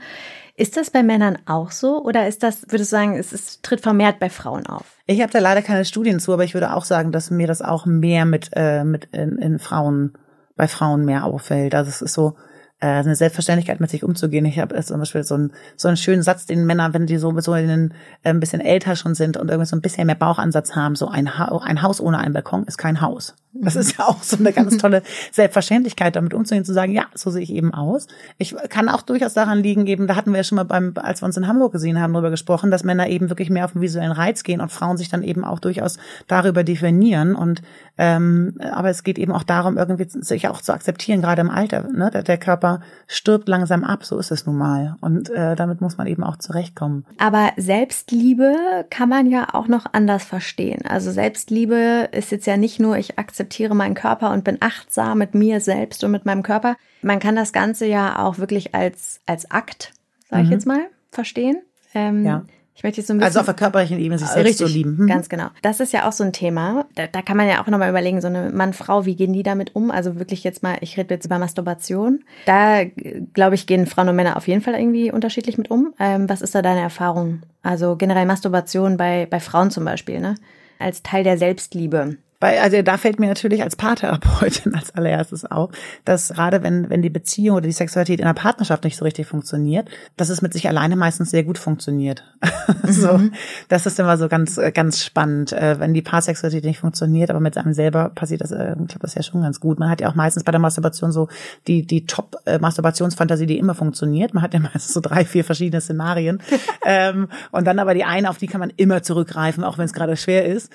Ist 0.57 0.77
das 0.77 0.91
bei 0.91 1.03
Männern 1.03 1.39
auch 1.47 1.73
so 1.73 2.05
oder 2.05 2.29
ist 2.29 2.43
das, 2.43 2.63
würdest 2.69 2.93
du 2.93 2.97
sagen, 2.97 3.17
es, 3.17 3.33
es 3.33 3.61
tritt 3.61 3.81
vermehrt 3.81 4.21
bei 4.21 4.31
Frauen 4.31 4.67
auf? 4.67 4.85
Ich 5.07 5.21
habe 5.21 5.33
da 5.33 5.41
leider 5.41 5.63
keine 5.63 5.85
Studien 5.85 6.21
zu, 6.21 6.33
aber 6.33 6.45
ich 6.45 6.55
würde 6.55 6.75
auch 6.75 6.85
sagen, 6.85 7.11
dass 7.11 7.31
mir 7.31 7.49
das 7.49 7.61
auch 7.61 7.87
mehr 7.87 8.25
mit, 8.25 8.51
äh, 8.55 8.85
mit 8.85 9.07
in, 9.07 9.39
in 9.39 9.59
Frauen, 9.59 10.13
bei 10.57 10.69
Frauen 10.69 11.05
mehr 11.05 11.25
auffällt. 11.25 11.75
Also 11.75 11.89
es 11.89 12.03
ist 12.03 12.15
so, 12.15 12.37
äh, 12.85 12.99
eine 12.99 13.17
Selbstverständlichkeit 13.17 13.81
mit 13.81 13.89
sich 13.89 14.05
umzugehen. 14.05 14.45
Ich 14.45 14.59
habe 14.59 14.79
zum 14.83 14.99
Beispiel 14.99 15.25
so 15.25 15.37
einen, 15.37 15.53
so 15.75 15.89
einen 15.89 15.97
schönen 15.97 16.23
Satz, 16.23 16.45
den 16.45 16.67
Männer, 16.67 16.93
wenn 16.93 17.07
die 17.07 17.17
so, 17.17 17.39
so 17.41 17.55
äh, 17.55 17.89
ein 18.25 18.41
bisschen 18.41 18.61
älter 18.61 18.95
schon 18.95 19.15
sind 19.15 19.39
und 19.39 19.49
irgendwie 19.49 19.67
so 19.67 19.75
ein 19.75 19.81
bisschen 19.81 20.07
mehr 20.07 20.17
Bauchansatz 20.17 20.77
haben, 20.77 20.95
so 20.95 21.09
ein, 21.09 21.39
ha 21.39 21.57
ein 21.65 21.81
Haus 21.81 21.99
ohne 21.99 22.19
einen 22.19 22.35
Balkon 22.35 22.65
ist 22.65 22.77
kein 22.77 23.01
Haus. 23.01 23.35
Das 23.57 23.77
ist 23.77 23.97
ja 23.97 24.07
auch 24.07 24.21
so 24.23 24.37
eine 24.37 24.53
ganz 24.53 24.77
tolle 24.79 25.03
Selbstverständlichkeit, 25.31 26.17
damit 26.17 26.35
umzugehen, 26.35 26.65
zu 26.65 26.75
sagen, 26.75 26.93
ja, 26.93 27.05
so 27.15 27.31
sehe 27.31 27.43
ich 27.43 27.53
eben 27.53 27.73
aus. 27.73 28.09
Ich 28.37 28.55
kann 28.69 28.89
auch 28.89 29.03
durchaus 29.03 29.33
daran 29.33 29.61
liegen, 29.61 29.87
eben, 29.87 30.09
da 30.09 30.17
hatten 30.17 30.33
wir 30.33 30.39
ja 30.39 30.45
schon 30.45 30.57
mal 30.57 30.65
beim, 30.65 30.93
als 30.97 31.23
wir 31.23 31.27
uns 31.27 31.37
in 31.37 31.47
Hamburg 31.47 31.73
gesehen 31.73 32.01
haben, 32.01 32.13
darüber 32.13 32.31
gesprochen, 32.31 32.73
dass 32.73 32.83
Männer 32.83 33.09
eben 33.09 33.31
wirklich 33.31 33.51
mehr 33.51 33.65
auf 33.65 33.73
den 33.73 33.81
visuellen 33.81 34.11
Reiz 34.11 34.43
gehen 34.43 34.61
und 34.61 34.73
Frauen 34.73 34.97
sich 34.97 35.09
dann 35.09 35.23
eben 35.23 35.45
auch 35.45 35.61
durchaus 35.61 35.99
darüber 36.27 36.65
definieren. 36.65 37.37
Und 37.37 37.63
ähm, 37.97 38.59
aber 38.73 38.91
es 38.91 39.05
geht 39.05 39.19
eben 39.19 39.31
auch 39.31 39.45
darum, 39.45 39.79
irgendwie 39.79 40.07
sich 40.09 40.49
auch 40.49 40.61
zu 40.61 40.73
akzeptieren, 40.73 41.23
gerade 41.23 41.41
im 41.41 41.51
Alter. 41.51 41.85
Ne? 41.93 42.11
Der, 42.13 42.25
der 42.25 42.39
Körper 42.39 42.74
stirbt 43.07 43.49
langsam 43.49 43.85
ab, 43.85 44.05
so 44.05 44.19
ist 44.19 44.31
es 44.31 44.47
nun 44.47 44.57
mal. 44.57 44.97
Und 45.01 45.31
äh, 45.31 45.57
damit 45.57 45.81
muss 45.81 45.97
man 45.97 46.07
eben 46.07 46.23
auch 46.23 46.37
zurechtkommen. 46.37 47.05
Aber 47.19 47.53
Selbstliebe 47.57 48.87
kann 48.91 49.09
man 49.09 49.27
ja 49.27 49.49
auch 49.53 49.69
noch 49.69 49.87
anders 49.93 50.25
verstehen. 50.25 50.83
Also 50.87 51.11
Selbstliebe 51.11 52.09
ist 52.13 52.31
jetzt 52.31 52.47
ja 52.47 52.57
nicht 52.57 52.81
nur, 52.81 52.97
ich 52.97 53.19
akzeptiere 53.19 53.75
meinen 53.75 53.95
Körper 53.95 54.33
und 54.33 54.45
bin 54.45 54.59
achtsam 54.61 55.19
mit 55.19 55.35
mir 55.35 55.61
selbst 55.61 56.05
und 56.05 56.11
mit 56.11 56.27
meinem 56.27 56.43
Körper. 56.43 56.77
Man 57.03 57.19
kann 57.19 57.37
das 57.37 57.53
Ganze 57.53 57.87
ja 57.87 58.25
auch 58.25 58.39
wirklich 58.39 58.75
als, 58.75 59.21
als 59.27 59.51
Akt, 59.51 59.93
sage 60.29 60.43
ich 60.43 60.49
mhm. 60.49 60.53
jetzt 60.53 60.67
mal, 60.67 60.81
verstehen. 61.11 61.63
Ähm, 61.95 62.25
ja. 62.25 62.45
Ich 62.77 62.83
möchte 62.83 63.01
jetzt 63.01 63.07
so 63.07 63.15
ein 63.15 63.19
bisschen. 63.19 63.29
Also 63.29 63.41
auf 63.41 63.47
der 63.47 63.55
körperlichen 63.55 64.01
Ebene 64.01 64.19
sich 64.19 64.29
selbst 64.29 64.49
richtig, 64.49 64.67
zu 64.67 64.73
lieben. 64.73 64.99
Hm. 64.99 65.07
Ganz 65.07 65.29
genau. 65.29 65.47
Das 65.63 65.79
ist 65.79 65.93
ja 65.93 66.09
auch 66.09 66.13
so 66.13 66.25
ein 66.25 66.33
Thema. 66.33 66.87
Da, 66.97 67.07
da 67.07 67.23
kann 67.23 67.37
man 67.37 67.49
ja 67.49 67.63
auch 67.63 67.69
nochmal 67.69 67.89
überlegen, 67.89 68.21
so 68.21 68.27
eine 68.27 68.51
Mann-Frau, 68.51 69.07
wie 69.07 69.15
gehen 69.15 69.33
die 69.33 69.45
damit 69.45 69.77
um? 69.77 69.91
Also 69.93 70.19
wirklich 70.19 70.43
jetzt 70.43 70.63
mal, 70.63 70.77
ich 70.81 70.97
rede 70.97 71.15
jetzt 71.15 71.25
über 71.25 71.39
Masturbation. 71.39 72.25
Da, 72.47 72.85
glaube 73.33 73.55
ich, 73.55 73.67
gehen 73.67 73.87
Frauen 73.87 74.09
und 74.09 74.17
Männer 74.17 74.37
auf 74.37 74.49
jeden 74.49 74.61
Fall 74.61 74.75
irgendwie 74.75 75.13
unterschiedlich 75.13 75.57
mit 75.57 75.71
um. 75.71 75.95
Ähm, 76.01 76.29
was 76.29 76.43
ist 76.43 76.55
da 76.55 76.63
deine 76.63 76.81
Erfahrung? 76.81 77.43
Also 77.63 77.95
generell 77.97 78.27
Masturbation 78.27 78.97
bei, 78.97 79.27
bei 79.31 79.39
Frauen 79.39 79.71
zum 79.71 79.85
Beispiel, 79.85 80.21
ne? 80.21 80.35
Als 80.81 81.03
Teil 81.03 81.23
der 81.23 81.39
Selbstliebe. 81.39 82.17
Weil, 82.45 82.59
also 82.59 82.83
da 82.83 82.99
fällt 82.99 83.21
mir 83.21 83.29
natürlich 83.29 83.63
als 83.63 83.75
Paartherapeutin 83.75 84.75
als 84.75 84.95
allererstes 84.95 85.47
auf, 85.47 85.71
dass 86.05 86.29
gerade 86.29 86.63
wenn, 86.63 86.91
wenn 86.91 87.01
die 87.01 87.09
Beziehung 87.09 87.57
oder 87.57 87.67
die 87.67 87.73
Sexualität 87.73 88.21
in 88.21 88.27
der 88.27 88.35
Partnerschaft 88.35 88.85
nicht 88.85 88.99
so 88.99 89.07
richtig 89.07 89.27
funktioniert, 89.27 89.89
dass 90.19 90.29
es 90.29 90.43
mit 90.43 90.53
sich 90.53 90.69
alleine 90.69 90.95
meistens 90.95 91.31
sehr 91.31 91.43
gut 91.43 91.57
funktioniert. 91.57 92.23
Mhm. 92.83 92.93
so, 92.93 93.21
das 93.69 93.87
ist 93.87 93.99
immer 94.01 94.17
so 94.17 94.29
ganz, 94.29 94.59
ganz 94.73 95.03
spannend, 95.03 95.53
äh, 95.53 95.79
wenn 95.81 95.95
die 95.95 96.03
Paarsexualität 96.03 96.65
nicht 96.65 96.79
funktioniert, 96.79 97.31
aber 97.31 97.41
mit 97.41 97.57
einem 97.57 97.73
selber 97.73 98.11
passiert 98.11 98.41
das, 98.41 98.53
äh, 98.53 98.75
klappt 98.89 99.03
das 99.03 99.15
ja 99.15 99.23
schon 99.23 99.43
ganz 99.43 99.61
gut. 99.61 99.79
Man 99.79 99.91
hat 99.91 100.01
ja 100.01 100.09
auch 100.09 100.15
meistens 100.15 100.45
bei 100.45 100.53
der 100.53 100.61
Masturbation 100.61 101.13
so 101.13 101.29
die, 101.67 101.87
die 101.87 102.07
Top-Masturbationsfantasie, 102.07 103.47
die 103.47 103.59
immer 103.59 103.75
funktioniert. 103.75 104.35
Man 104.35 104.43
hat 104.43 104.55
ja 104.55 104.61
meistens 104.75 104.93
so 104.93 105.01
drei, 105.01 105.25
vier 105.25 105.45
verschiedene 105.45 105.81
Szenarien. 105.81 106.41
ähm, 106.85 107.29
und 107.53 107.67
dann 107.67 107.79
aber 107.79 107.95
die 107.95 108.05
eine, 108.05 108.31
auf 108.31 108.39
die 108.39 108.47
kann 108.47 108.61
man 108.61 108.73
immer 108.77 109.03
zurückgreifen, 109.03 109.63
auch 109.63 109.79
wenn 109.79 109.85
es 109.85 109.93
gerade 109.93 110.17
schwer 110.17 110.47
ist. 110.47 110.71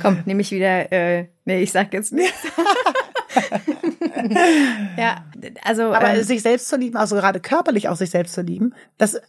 Komm, 0.00 0.22
nehme 0.24 0.42
ich 0.42 0.50
wieder, 0.50 0.90
äh, 0.92 1.26
nee, 1.44 1.62
ich 1.62 1.72
sag 1.72 1.92
jetzt 1.92 2.12
nichts. 2.12 2.38
ja, 4.96 5.24
also. 5.64 5.92
Aber 5.92 6.14
ähm, 6.14 6.22
sich 6.22 6.42
selbst 6.42 6.68
zu 6.68 6.76
lieben, 6.76 6.96
also 6.96 7.16
gerade 7.16 7.40
körperlich 7.40 7.88
auch 7.88 7.96
sich 7.96 8.10
selbst 8.10 8.34
zu 8.34 8.42
lieben, 8.42 8.74
das, 8.98 9.20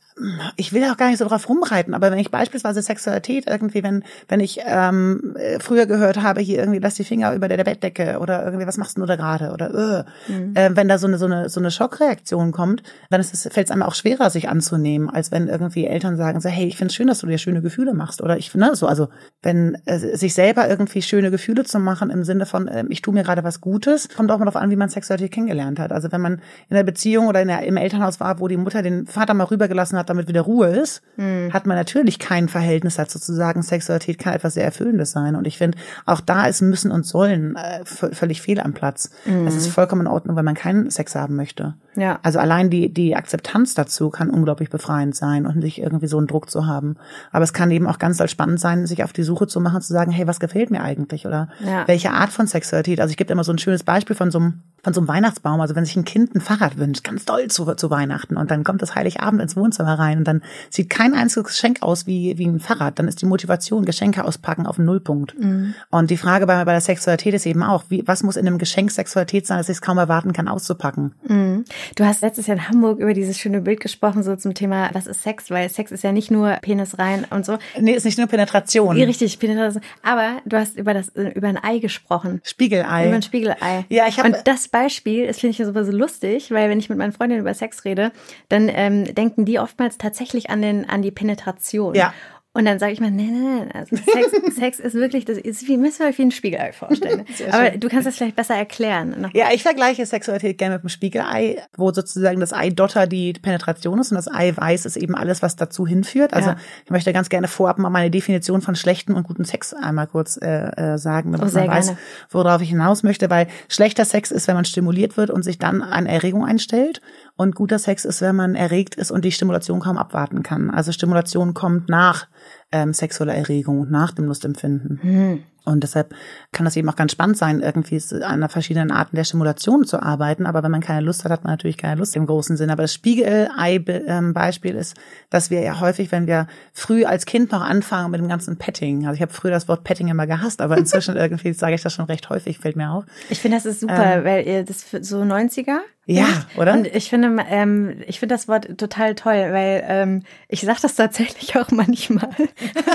ich 0.55 0.73
will 0.73 0.83
auch 0.85 0.97
gar 0.97 1.09
nicht 1.09 1.17
so 1.17 1.27
drauf 1.27 1.49
rumreiten, 1.49 1.93
aber 1.93 2.11
wenn 2.11 2.19
ich 2.19 2.31
beispielsweise 2.31 2.81
Sexualität 2.81 3.47
irgendwie, 3.47 3.83
wenn, 3.83 4.03
wenn 4.27 4.39
ich 4.39 4.59
ähm, 4.65 5.35
früher 5.59 5.85
gehört 5.85 6.21
habe, 6.21 6.41
hier 6.41 6.59
irgendwie 6.59 6.79
lass 6.79 6.95
die 6.95 7.03
Finger 7.03 7.33
über 7.33 7.47
der, 7.47 7.63
Bettdecke 7.63 8.19
oder 8.19 8.43
irgendwie, 8.43 8.67
was 8.67 8.77
machst 8.77 8.97
du 8.97 9.05
da 9.05 9.15
gerade? 9.15 9.51
Oder 9.51 10.05
äh, 10.27 10.31
mhm. 10.31 10.55
äh, 10.55 10.75
wenn 10.75 10.87
da 10.87 10.97
so 10.97 11.07
eine, 11.07 11.17
so 11.17 11.25
eine, 11.25 11.49
so 11.49 11.59
eine 11.59 11.71
Schockreaktion 11.71 12.51
kommt, 12.51 12.83
dann 13.09 13.21
ist 13.21 13.33
es, 13.33 13.43
fällt 13.51 13.67
es 13.67 13.71
einem 13.71 13.83
auch 13.83 13.95
schwerer, 13.95 14.29
sich 14.29 14.49
anzunehmen, 14.49 15.09
als 15.09 15.31
wenn 15.31 15.47
irgendwie 15.47 15.85
Eltern 15.85 16.17
sagen 16.17 16.41
so, 16.41 16.49
hey, 16.49 16.67
ich 16.67 16.77
finde 16.77 16.91
es 16.91 16.95
schön, 16.95 17.07
dass 17.07 17.19
du 17.19 17.27
dir 17.27 17.37
schöne 17.37 17.61
Gefühle 17.61 17.93
machst. 17.93 18.21
Oder 18.21 18.37
ich, 18.37 18.53
ne, 18.53 18.75
so, 18.75 18.87
also 18.87 19.09
wenn 19.41 19.77
äh, 19.85 19.97
sich 19.97 20.33
selber 20.33 20.67
irgendwie 20.69 21.01
schöne 21.01 21.31
Gefühle 21.31 21.63
zu 21.63 21.79
machen 21.79 22.09
im 22.09 22.23
Sinne 22.23 22.45
von, 22.45 22.67
äh, 22.67 22.83
ich 22.89 23.01
tue 23.01 23.13
mir 23.13 23.23
gerade 23.23 23.43
was 23.43 23.61
Gutes, 23.61 23.92
kommt 24.15 24.31
auch 24.31 24.37
mal 24.37 24.45
darauf 24.45 24.61
an, 24.61 24.69
wie 24.69 24.75
man 24.75 24.89
Sexualität 24.89 25.31
kennengelernt 25.31 25.79
hat. 25.79 25.91
Also 25.91 26.11
wenn 26.11 26.21
man 26.21 26.33
in 26.69 26.75
der 26.75 26.83
Beziehung 26.83 27.27
oder 27.27 27.41
in 27.41 27.47
der, 27.47 27.63
im 27.63 27.77
Elternhaus 27.77 28.19
war, 28.19 28.39
wo 28.39 28.47
die 28.47 28.57
Mutter 28.57 28.81
den 28.81 29.05
Vater 29.05 29.33
mal 29.33 29.45
rübergelassen 29.45 29.97
hat, 29.97 30.09
damit 30.09 30.27
wieder 30.27 30.41
Ruhe 30.41 30.67
ist, 30.67 31.01
mhm. 31.17 31.51
hat 31.53 31.65
man 31.65 31.77
natürlich 31.77 32.19
kein 32.19 32.49
Verhältnis 32.49 32.95
dazu 32.95 33.19
zu 33.19 33.33
sagen, 33.33 33.61
Sexualität 33.61 34.19
kann 34.19 34.33
etwas 34.33 34.55
sehr 34.55 34.65
Erfüllendes 34.65 35.11
sein. 35.11 35.35
Und 35.35 35.47
ich 35.47 35.57
finde, 35.57 35.77
auch 36.05 36.21
da 36.21 36.45
ist 36.45 36.61
müssen 36.61 36.91
und 36.91 37.05
sollen 37.05 37.55
äh, 37.55 37.85
völlig 37.85 38.41
fehl 38.41 38.59
am 38.59 38.73
Platz. 38.73 39.11
Mhm. 39.25 39.47
Es 39.47 39.55
ist 39.55 39.67
vollkommen 39.67 40.01
in 40.01 40.07
Ordnung, 40.07 40.35
wenn 40.35 40.45
man 40.45 40.55
keinen 40.55 40.89
Sex 40.89 41.15
haben 41.15 41.35
möchte. 41.35 41.75
Ja. 41.95 42.19
Also 42.23 42.39
allein 42.39 42.69
die, 42.69 42.91
die 42.91 43.15
Akzeptanz 43.15 43.75
dazu 43.75 44.09
kann 44.09 44.29
unglaublich 44.29 44.69
befreiend 44.69 45.15
sein 45.15 45.45
und 45.45 45.57
nicht 45.57 45.79
irgendwie 45.79 46.07
so 46.07 46.17
einen 46.17 46.27
Druck 46.27 46.49
zu 46.49 46.65
haben. 46.65 46.95
Aber 47.31 47.43
es 47.43 47.53
kann 47.53 47.69
eben 47.71 47.87
auch 47.87 47.99
ganz 47.99 48.21
spannend 48.29 48.59
sein, 48.59 48.85
sich 48.85 49.03
auf 49.03 49.13
die 49.13 49.23
Suche 49.23 49.47
zu 49.47 49.59
machen, 49.59 49.81
zu 49.81 49.93
sagen, 49.93 50.11
hey, 50.11 50.27
was 50.27 50.39
gefällt 50.39 50.71
mir 50.71 50.81
eigentlich? 50.81 51.25
Oder 51.27 51.49
ja. 51.63 51.87
welche 51.87 52.11
Art 52.11 52.29
von 52.29 52.47
Sexualität? 52.47 52.99
Also 52.99 53.11
ich 53.11 53.17
gebe 53.17 53.31
immer 53.31 53.43
so 53.43 53.51
ein 53.51 53.57
schönes 53.57 53.82
Beispiel 53.83 54.15
von 54.15 54.31
so 54.31 54.39
einem 54.39 54.61
von 54.83 54.93
so 54.93 54.99
einem 54.99 55.07
Weihnachtsbaum, 55.07 55.61
also 55.61 55.75
wenn 55.75 55.85
sich 55.85 55.95
ein 55.95 56.03
Kind 56.03 56.35
ein 56.35 56.41
Fahrrad 56.41 56.77
wünscht, 56.77 57.03
ganz 57.03 57.23
doll 57.25 57.47
zu, 57.47 57.73
zu 57.75 57.89
Weihnachten 57.89 58.35
und 58.35 58.51
dann 58.51 58.65
kommt 58.65 58.81
das 58.81 58.95
Heiligabend 58.95 59.41
ins 59.41 59.55
Wohnzimmer 59.55 59.97
rein 59.97 60.19
und 60.19 60.27
dann 60.27 60.41
sieht 60.69 60.89
kein 60.89 61.13
einziges 61.13 61.47
Geschenk 61.47 61.81
aus 61.81 62.05
wie, 62.05 62.37
wie 62.37 62.45
ein 62.45 62.59
Fahrrad, 62.59 62.99
dann 62.99 63.07
ist 63.07 63.21
die 63.21 63.25
Motivation, 63.25 63.85
Geschenke 63.85 64.25
auspacken 64.25 64.65
auf 64.65 64.77
einen 64.77 64.85
Nullpunkt. 64.85 65.39
Mhm. 65.39 65.73
Und 65.89 66.11
die 66.11 66.17
Frage 66.17 66.45
bei, 66.45 66.65
bei 66.65 66.73
der 66.73 66.81
Sexualität 66.81 67.33
ist 67.33 67.45
eben 67.45 67.63
auch, 67.63 67.85
wie, 67.87 68.03
was 68.05 68.23
muss 68.23 68.35
in 68.35 68.45
einem 68.45 68.57
Geschenk 68.57 68.91
Sexualität 68.91 69.47
sein, 69.47 69.57
dass 69.57 69.69
ich 69.69 69.77
es 69.77 69.81
kaum 69.81 69.97
erwarten 69.97 70.33
kann, 70.33 70.49
auszupacken. 70.49 71.13
Mhm. 71.27 71.63
Du 71.95 72.03
hast 72.03 72.21
letztes 72.21 72.47
Jahr 72.47 72.57
in 72.57 72.67
Hamburg 72.67 72.99
über 72.99 73.13
dieses 73.13 73.37
schöne 73.37 73.61
Bild 73.61 73.79
gesprochen, 73.79 74.21
so 74.21 74.35
zum 74.35 74.53
Thema, 74.53 74.89
was 74.91 75.07
ist 75.07 75.23
Sex, 75.23 75.49
weil 75.49 75.69
Sex 75.69 75.91
ist 75.91 76.03
ja 76.03 76.11
nicht 76.11 76.29
nur 76.29 76.57
Penis 76.61 76.99
rein 76.99 77.25
und 77.29 77.45
so. 77.45 77.57
Nee, 77.79 77.93
ist 77.93 78.03
nicht 78.03 78.17
nur 78.17 78.27
Penetration. 78.27 78.97
Richtig, 79.01 79.39
Penetration. 79.39 79.81
Aber 80.01 80.41
du 80.45 80.57
hast 80.57 80.77
über 80.77 80.93
das, 80.93 81.09
über 81.09 81.47
ein 81.47 81.63
Ei 81.63 81.79
gesprochen. 81.79 82.41
Spiegelei. 82.43 83.07
Über 83.07 83.15
ein 83.15 83.21
Spiegelei. 83.21 83.85
Ja, 83.87 84.07
ich 84.07 84.19
habe. 84.19 84.29
Und 84.29 84.37
das 84.45 84.72
Beispiel, 84.73 85.27
das 85.27 85.39
finde 85.39 85.51
ich 85.51 85.59
ja 85.59 85.65
so 85.65 85.91
lustig, 85.91 86.51
weil 86.51 86.69
wenn 86.69 86.79
ich 86.79 86.89
mit 86.89 86.97
meinen 86.97 87.13
Freundinnen 87.13 87.41
über 87.41 87.53
Sex 87.53 87.85
rede, 87.85 88.11
dann 88.49 88.69
ähm, 88.73 89.05
denken 89.15 89.45
die 89.45 89.59
oftmals 89.59 89.97
tatsächlich 89.97 90.49
an 90.49 90.61
den 90.61 90.89
an 90.89 91.01
die 91.01 91.11
Penetration. 91.11 91.95
Ja. 91.95 92.13
Und 92.55 92.65
dann 92.65 92.77
sage 92.77 92.91
ich 92.91 92.99
mal, 92.99 93.09
nee, 93.09 93.31
nee, 93.31 93.63
nee, 93.63 93.69
also 93.73 93.95
Sex, 93.95 94.31
Sex 94.55 94.79
ist 94.79 94.93
wirklich, 94.93 95.25
das 95.25 95.39
ist 95.39 95.67
wie, 95.67 95.75
müssen 95.75 96.01
wir 96.01 96.07
euch 96.09 96.19
wie 96.19 96.23
ein 96.23 96.31
Spiegelei 96.31 96.71
vorstellen. 96.71 97.25
Aber 97.51 97.71
du 97.71 97.89
kannst 97.89 98.05
das 98.05 98.15
vielleicht 98.15 98.35
besser 98.35 98.53
erklären. 98.53 99.31
Ja, 99.33 99.47
ich 99.51 99.63
vergleiche 99.63 100.05
Sexualität 100.05 100.59
gerne 100.59 100.75
mit 100.75 100.83
dem 100.83 100.89
Spiegelei, 100.89 101.63
wo 101.75 101.91
sozusagen 101.91 102.39
das 102.39 102.53
Eidotter 102.53 103.07
die 103.07 103.33
Penetration 103.33 103.97
ist 103.97 104.11
und 104.11 104.17
das 104.17 104.31
Eiweiß 104.31 104.85
ist 104.85 104.97
eben 104.97 105.15
alles, 105.15 105.41
was 105.41 105.55
dazu 105.55 105.87
hinführt. 105.87 106.35
Also 106.35 106.51
ja. 106.51 106.57
ich 106.85 106.91
möchte 106.91 107.11
ganz 107.11 107.29
gerne 107.29 107.47
vorab 107.47 107.79
mal 107.79 107.89
meine 107.89 108.11
Definition 108.11 108.61
von 108.61 108.75
schlechten 108.75 109.15
und 109.15 109.23
guten 109.23 109.45
Sex 109.45 109.73
einmal 109.73 110.05
kurz 110.05 110.37
äh, 110.37 110.93
äh 110.93 110.97
sagen, 110.99 111.31
damit 111.31 111.51
oh, 111.51 111.57
man 111.57 111.67
weiß, 111.67 111.87
gerne. 111.87 111.99
worauf 112.29 112.61
ich 112.61 112.69
hinaus 112.69 113.01
möchte, 113.01 113.31
weil 113.31 113.47
schlechter 113.67 114.05
Sex 114.05 114.29
ist, 114.29 114.47
wenn 114.47 114.55
man 114.55 114.65
stimuliert 114.65 115.17
wird 115.17 115.31
und 115.31 115.41
sich 115.41 115.57
dann 115.57 115.81
an 115.81 116.05
Erregung 116.05 116.45
einstellt. 116.45 117.01
Und 117.35 117.55
guter 117.55 117.79
Sex 117.79 118.05
ist, 118.05 118.21
wenn 118.21 118.35
man 118.35 118.53
erregt 118.53 118.95
ist 118.95 119.09
und 119.09 119.25
die 119.25 119.31
Stimulation 119.31 119.79
kaum 119.79 119.97
abwarten 119.97 120.43
kann. 120.43 120.69
Also 120.69 120.91
Stimulation 120.91 121.55
kommt 121.55 121.89
nach 121.89 122.27
ähm, 122.71 122.93
sexueller 122.93 123.33
Erregung 123.33 123.81
und 123.81 123.91
nach 123.91 124.11
dem 124.11 124.25
Lustempfinden. 124.25 124.99
Mhm. 125.01 125.43
Und 125.65 125.81
deshalb 125.81 126.13
kann 126.51 126.65
das 126.65 126.75
eben 126.75 126.89
auch 126.89 126.95
ganz 126.95 127.13
spannend 127.13 127.37
sein, 127.37 127.61
irgendwie 127.61 128.01
an 128.21 128.47
verschiedenen 128.49 128.91
Arten 128.91 129.15
der 129.15 129.23
Stimulation 129.23 129.85
zu 129.85 130.01
arbeiten. 130.01 130.45
Aber 130.45 130.61
wenn 130.61 130.71
man 130.71 130.81
keine 130.81 131.05
Lust 131.05 131.23
hat, 131.23 131.31
hat 131.31 131.43
man 131.45 131.53
natürlich 131.53 131.77
keine 131.77 131.99
Lust 131.99 132.15
im 132.15 132.25
großen 132.25 132.57
Sinn. 132.57 132.69
Aber 132.69 132.83
das 132.83 132.93
Spiegelei-Beispiel 132.93 134.75
ist, 134.75 134.97
dass 135.29 135.49
wir 135.49 135.61
ja 135.61 135.79
häufig, 135.79 136.11
wenn 136.11 136.27
wir 136.27 136.47
früh 136.73 137.05
als 137.05 137.25
Kind 137.25 137.51
noch 137.53 137.61
anfangen 137.61 138.11
mit 138.11 138.19
dem 138.19 138.27
ganzen 138.27 138.57
Petting, 138.57 139.07
also 139.07 139.15
ich 139.15 139.21
habe 139.21 139.31
früher 139.31 139.51
das 139.51 139.69
Wort 139.69 139.85
Petting 139.85 140.09
immer 140.09 140.27
gehasst, 140.27 140.61
aber 140.61 140.77
inzwischen 140.77 141.15
irgendwie 141.15 141.53
sage 141.53 141.75
ich 141.75 141.81
das 141.81 141.93
schon 141.93 142.05
recht 142.05 142.29
häufig, 142.29 142.59
fällt 142.59 142.75
mir 142.75 142.91
auf. 142.91 143.05
Ich 143.29 143.39
finde, 143.39 143.57
das 143.57 143.65
ist 143.65 143.79
super, 143.79 144.17
ähm, 144.17 144.25
weil 144.25 144.45
ihr 144.45 144.65
das 144.65 144.91
so 145.01 145.21
90er 145.21 145.79
ja, 146.05 146.25
oder? 146.57 146.73
Und 146.73 146.87
ich 146.87 147.09
finde, 147.09 147.43
ähm, 147.49 148.01
ich 148.07 148.19
finde 148.19 148.35
das 148.35 148.49
Wort 148.49 148.77
total 148.77 149.15
toll, 149.15 149.47
weil 149.51 149.83
ähm, 149.87 150.23
ich 150.49 150.59
sage 150.61 150.79
das 150.81 150.95
tatsächlich 150.95 151.55
auch 151.55 151.71
manchmal. 151.71 152.29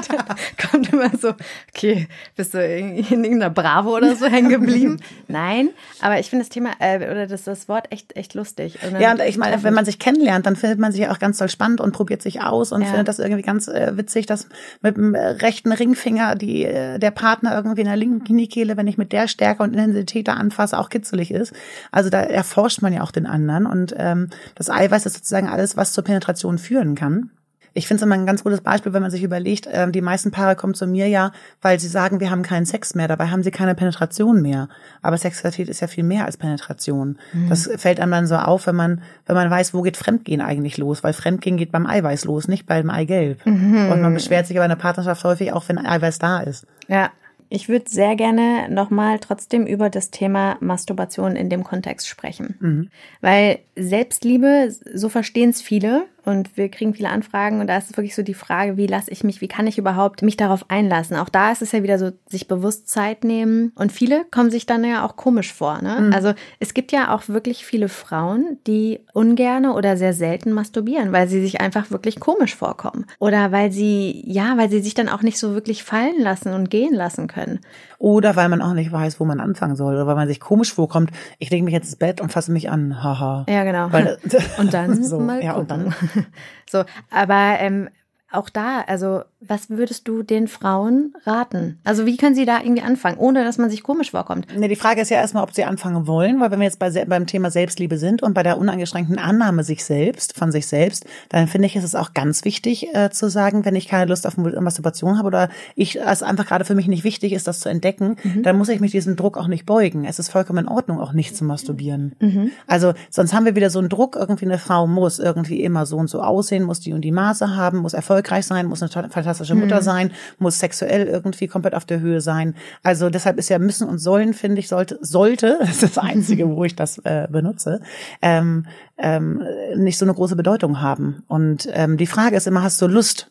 kommt 0.71 0.93
immer 0.93 1.11
so, 1.17 1.33
okay, 1.75 2.07
bist 2.37 2.53
du 2.53 2.63
in 2.63 2.99
irgendeiner 2.99 3.49
Bravo 3.49 3.97
oder 3.97 4.15
so 4.15 4.27
hängen 4.27 4.51
geblieben? 4.51 5.01
Nein, 5.29 5.71
aber 6.03 6.21
ich 6.21 6.29
finde 6.29 6.45
das 6.45 6.51
Thema 6.51 6.73
äh, 6.81 6.97
oder 6.97 7.27
das, 7.27 7.45
das 7.45 7.67
Wort 7.67 7.91
echt 7.91 8.15
echt 8.15 8.35
lustig. 8.35 8.79
Und 8.87 9.01
ja, 9.01 9.13
und 9.13 9.23
ich 9.23 9.39
meine, 9.39 9.63
wenn 9.63 9.73
man 9.73 9.87
sich 9.87 9.99
kennenlernt, 9.99 10.45
dann 10.45 10.57
findet 10.57 10.79
man 10.79 10.93
sich 10.93 11.09
auch 11.09 11.19
ganz 11.19 11.39
toll 11.39 11.49
spannend 11.49 11.81
und 11.81 11.93
probiert 11.93 12.21
sich 12.21 12.43
aus 12.43 12.73
und 12.73 12.83
ja. 12.83 12.89
findet 12.89 13.09
das 13.09 13.19
irgendwie 13.19 13.43
ganz 13.43 13.69
äh, 13.69 13.97
witzig, 13.97 14.27
dass 14.27 14.49
mit 14.83 14.99
dem 14.99 15.15
rechten 15.15 15.73
Ringfinger 15.73 16.35
die 16.35 16.67
äh, 16.67 16.99
der 16.99 17.11
Partner 17.11 17.55
irgendwie 17.55 17.81
in 17.81 17.87
der 17.87 17.97
linken 17.97 18.25
Kniekehle, 18.25 18.77
wenn 18.77 18.87
ich 18.87 18.99
mit 18.99 19.13
der 19.13 19.29
Stärke 19.29 19.63
und 19.63 19.71
Intensität 19.71 20.29
da 20.29 20.35
anfasse, 20.35 20.79
auch 20.79 20.91
kitzelig 20.91 21.31
ist. 21.31 21.55
Also 21.91 22.11
da 22.11 22.21
erforscht 22.21 22.83
man 22.83 22.93
ja 22.93 22.98
ja 22.99 23.03
auch 23.03 23.11
den 23.11 23.27
anderen. 23.27 23.67
Und 23.67 23.95
ähm, 23.97 24.29
das 24.55 24.71
Eiweiß 24.71 25.07
ist 25.07 25.15
sozusagen 25.15 25.49
alles, 25.49 25.77
was 25.77 25.93
zur 25.93 26.05
Penetration 26.05 26.59
führen 26.59 26.95
kann. 26.95 27.31
Ich 27.75 27.87
finde 27.87 28.01
es 28.01 28.07
immer 28.07 28.17
ein 28.17 28.27
ganz 28.27 28.43
gutes 28.43 28.61
Beispiel, 28.61 28.93
wenn 28.93 29.03
man 29.03 29.11
sich 29.11 29.23
überlegt, 29.23 29.67
äh, 29.67 29.89
die 29.91 30.01
meisten 30.01 30.31
Paare 30.31 30.57
kommen 30.57 30.75
zu 30.75 30.87
mir 30.87 31.07
ja, 31.07 31.31
weil 31.63 31.79
sie 31.79 31.87
sagen, 31.87 32.19
wir 32.19 32.31
haben 32.31 32.43
keinen 32.43 32.67
Sex 32.67 32.95
mehr, 32.95 33.07
dabei 33.07 33.29
haben 33.29 33.43
sie 33.43 33.51
keine 33.51 33.75
Penetration 33.75 34.43
mehr. 34.43 34.69
Aber 35.01 35.17
Sexualität 35.17 35.69
ist 35.69 35.81
ja 35.81 35.87
viel 35.87 36.05
mehr 36.05 36.25
als 36.25 36.37
Penetration. 36.37 37.19
Mhm. 37.33 37.49
Das 37.49 37.71
fällt 37.77 38.01
einem 38.01 38.11
dann 38.11 38.27
so 38.27 38.37
auf, 38.37 38.67
wenn 38.67 38.75
man, 38.75 39.03
wenn 39.27 39.37
man 39.37 39.51
weiß, 39.51 39.75
wo 39.75 39.83
geht 39.83 39.97
Fremdgehen 39.97 40.41
eigentlich 40.41 40.77
los, 40.77 41.05
weil 41.05 41.13
Fremdgehen 41.13 41.57
geht 41.57 41.71
beim 41.71 41.87
Eiweiß 41.87 42.25
los, 42.25 42.49
nicht 42.49 42.67
beim 42.67 42.91
Eigelb. 42.91 43.45
Mhm. 43.47 43.91
Und 43.93 44.03
man 44.03 44.15
beschwert 44.15 44.47
sich 44.47 44.57
aber 44.57 44.65
in 44.65 44.71
der 44.71 44.77
Partnerschaft 44.77 45.23
häufig 45.25 45.53
auch, 45.53 45.69
wenn 45.69 45.79
Eiweiß 45.79 46.19
da 46.19 46.41
ist. 46.41 46.67
Ja. 46.89 47.11
Ich 47.51 47.69
würde 47.69 47.89
sehr 47.89 48.15
gerne 48.17 48.69
nochmal 48.69 49.19
trotzdem 49.19 49.67
über 49.67 49.89
das 49.91 50.11
Thema 50.11 50.57
Masturbation 50.61 51.35
in 51.37 51.49
dem 51.49 51.65
Kontext 51.65 52.09
sprechen. 52.09 52.57
Mhm. 52.61 52.91
Weil 53.21 53.61
Selbstliebe, 53.75 54.75
so 54.93 55.09
verstehen 55.09 55.51
es 55.51 55.63
viele, 55.63 56.07
und 56.29 56.59
wir 56.59 56.69
kriegen 56.69 56.93
viele 56.93 57.09
Anfragen 57.09 57.61
und 57.61 57.69
da 57.69 57.79
ist 57.79 57.91
es 57.91 57.97
wirklich 57.97 58.15
so 58.15 58.23
die 58.23 58.35
Frage, 58.35 58.77
wie 58.77 58.87
lasse 58.87 59.11
ich 59.11 59.25
mich, 59.25 59.41
wie 59.41 59.49
kann 59.49 59.67
ich 59.67 59.79
überhaupt 59.79 60.21
mich 60.21 60.37
darauf 60.37 60.71
einlassen? 60.71 61.17
Auch 61.17 61.31
da 61.31 61.51
ist 61.51 61.63
es 61.63 61.73
ja 61.73 61.83
wieder 61.83 61.99
so, 61.99 62.11
sich 62.29 62.47
bewusst 62.47 62.87
Zeit 62.89 63.25
nehmen 63.25 63.73
und 63.77 63.93
viele 63.93 64.27
kommen 64.31 64.51
sich 64.51 64.67
dann 64.67 64.85
ja 64.85 65.07
auch 65.07 65.17
komisch 65.17 65.55
vor. 65.55 65.81
Ne? 65.81 65.99
Mhm. 66.01 66.13
Also 66.13 66.35
es 66.61 66.75
gibt 66.75 66.93
ja 66.93 67.15
auch 67.15 67.29
wirklich 67.29 67.65
viele 67.65 67.89
Frauen, 67.89 68.59
die 68.67 69.01
ungerne 69.15 69.73
oder 69.73 69.97
sehr 69.97 70.13
selten 70.13 70.53
masturbieren, 70.53 71.13
weil 71.13 71.29
sie 71.29 71.41
sich 71.41 71.63
einfach 71.63 71.91
wirklich 71.91 72.21
komisch 72.21 72.55
vorkommen 72.55 73.07
oder 73.19 73.51
weil 73.51 73.73
sie, 73.73 74.23
ja, 74.27 74.59
weil 74.59 74.69
sie 74.69 74.81
sich 74.81 74.93
dann 74.93 75.09
auch 75.09 75.23
nicht 75.23 75.39
so 75.39 75.55
wirklich 75.55 75.83
fallen 75.83 76.21
lassen 76.21 76.53
und 76.53 76.69
gehen 76.69 76.93
lassen 76.93 77.27
können. 77.27 77.61
Oder 77.99 78.37
weil 78.37 78.49
man 78.49 78.63
auch 78.63 78.75
nicht 78.75 78.93
weiß, 78.93 79.19
wo 79.19 79.25
man 79.25 79.41
anfangen 79.41 79.77
soll 79.77 79.95
oder 79.95 80.07
weil 80.07 80.15
man 80.15 80.29
sich 80.29 80.41
komisch 80.41 80.73
vorkommt. 80.73 81.11
Ich 81.39 81.51
lege 81.51 81.65
mich 81.65 81.75
jetzt 81.75 81.87
ins 81.87 81.97
Bett 81.97 82.21
und 82.21 82.31
fasse 82.31 82.53
mich 82.53 82.71
an, 82.71 83.03
haha. 83.03 83.45
Ja, 83.49 83.65
genau. 83.65 83.91
Weil, 83.91 84.19
und 84.59 84.73
dann 84.73 85.03
so, 85.03 85.19
mal 85.19 85.43
ja, 85.43 85.55
und 85.55 85.71
dann 85.71 85.95
so, 86.71 86.85
aber 87.11 87.57
ähm, 87.61 87.89
auch 88.31 88.49
da, 88.51 88.83
also 88.83 89.25
was 89.41 89.71
würdest 89.71 90.09
du 90.09 90.25
den 90.25 90.49
Frauen 90.49 91.15
raten? 91.25 91.79
Also 91.85 92.07
wie 92.07 92.17
können 92.17 92.35
sie 92.35 92.45
da 92.45 92.61
irgendwie 92.61 92.83
anfangen, 92.83 93.19
ohne 93.19 93.45
dass 93.45 93.57
man 93.57 93.71
sich 93.71 93.85
komisch 93.85 94.11
vorkommt? 94.11 94.49
Ne, 94.57 94.67
die 94.67 94.75
Frage 94.75 95.01
ist 95.01 95.11
ja 95.11 95.19
erstmal, 95.19 95.45
ob 95.45 95.55
sie 95.55 95.63
anfangen 95.63 96.09
wollen, 96.09 96.41
weil 96.41 96.51
wenn 96.51 96.59
wir 96.59 96.67
jetzt 96.67 96.81
bei, 96.81 96.91
beim 97.05 97.27
Thema 97.27 97.53
Selbstliebe 97.53 97.99
sind 97.99 98.21
und 98.21 98.35
bei 98.35 98.43
der 98.43 98.59
uneingeschränkten 98.59 99.19
Annahme 99.19 99.63
sich 99.63 99.85
selbst, 99.85 100.37
von 100.37 100.51
sich 100.51 100.67
selbst, 100.67 101.07
dann 101.29 101.47
finde 101.47 101.67
ich, 101.67 101.77
ist 101.77 101.85
es 101.85 101.95
auch 101.95 102.15
ganz 102.15 102.45
wichtig 102.45 102.93
äh, 102.95 103.11
zu 103.11 103.31
sagen, 103.31 103.65
wenn 103.65 103.77
ich 103.77 103.87
keine 103.87 104.07
Lust 104.07 104.27
auf 104.27 104.37
Masturbation 104.37 105.19
habe 105.19 105.29
oder 105.29 105.49
ich 105.77 106.01
es 106.01 106.25
einfach 106.25 106.47
gerade 106.47 106.65
für 106.65 106.75
mich 106.75 106.89
nicht 106.89 107.05
wichtig 107.05 107.33
ist, 107.33 107.47
das 107.47 107.61
zu 107.61 107.69
entdecken, 107.69 108.17
mhm. 108.25 108.43
dann 108.43 108.59
muss 108.59 108.69
ich 108.69 108.81
mich 108.81 108.91
diesem 108.91 109.15
Druck 109.15 109.39
auch 109.39 109.47
nicht 109.47 109.67
beugen. 109.67 110.05
Es 110.05 110.19
ist 110.19 110.31
vollkommen 110.31 110.65
in 110.65 110.69
Ordnung, 110.69 111.01
auch 111.01 111.13
nicht 111.13 111.37
zu 111.37 111.45
masturbieren. 111.45 112.17
Mhm. 112.19 112.51
Also 112.67 112.93
sonst 113.11 113.33
haben 113.33 113.45
wir 113.45 113.55
wieder 113.55 113.71
so 113.71 113.79
einen 113.79 113.89
Druck, 113.89 114.17
irgendwie 114.17 114.47
eine 114.47 114.59
Frau 114.59 114.89
muss 114.89 115.21
irgendwie 115.21 115.63
immer 115.63 115.87
so 115.87 115.97
und 115.97 116.11
so 116.11 116.23
aussehen, 116.23 116.65
muss 116.65 116.81
die 116.81 116.93
und 116.93 117.03
die 117.03 117.13
Maße 117.13 117.55
haben, 117.55 117.79
muss 117.79 117.95
erfolgreich 117.95 118.45
sein, 118.45 118.67
muss 118.67 118.83
eine 118.83 118.91
fantastische 119.29 119.55
Mutter 119.55 119.77
mhm. 119.77 119.85
sein, 119.85 120.11
muss 120.39 120.59
sexuell 120.59 121.07
irgendwie 121.07 121.47
komplett 121.49 121.75
auf 121.75 121.85
der 121.85 122.01
Höhe 122.01 122.21
sein. 122.21 122.55
Also 122.83 123.11
deshalb 123.11 123.39
ist 123.39 123.49
ja 123.49 123.59
müssen 123.59 123.89
und 123.89 123.99
sollen, 123.99 124.35
finde 124.35 124.61
ich, 124.61 124.69
sollte, 124.69 124.99
sollte, 125.03 125.59
das 125.61 125.71
ist 125.71 125.83
das 125.83 125.99
Einzige, 125.99 126.49
wo 126.49 126.65
ich 126.65 126.75
das 126.75 126.99
äh, 126.99 127.29
benutze, 127.31 127.81
ähm, 128.23 128.67
ähm, 128.97 129.43
nicht 129.77 129.99
so 129.99 130.05
eine 130.05 130.15
große 130.15 130.37
Bedeutung 130.37 130.81
haben. 130.81 131.23
Und 131.29 131.69
ähm, 131.73 131.97
die 131.97 132.07
Frage 132.07 132.37
ist 132.37 132.47
immer, 132.47 132.63
hast 132.63 132.81
du 132.81 132.87
Lust, 132.87 133.31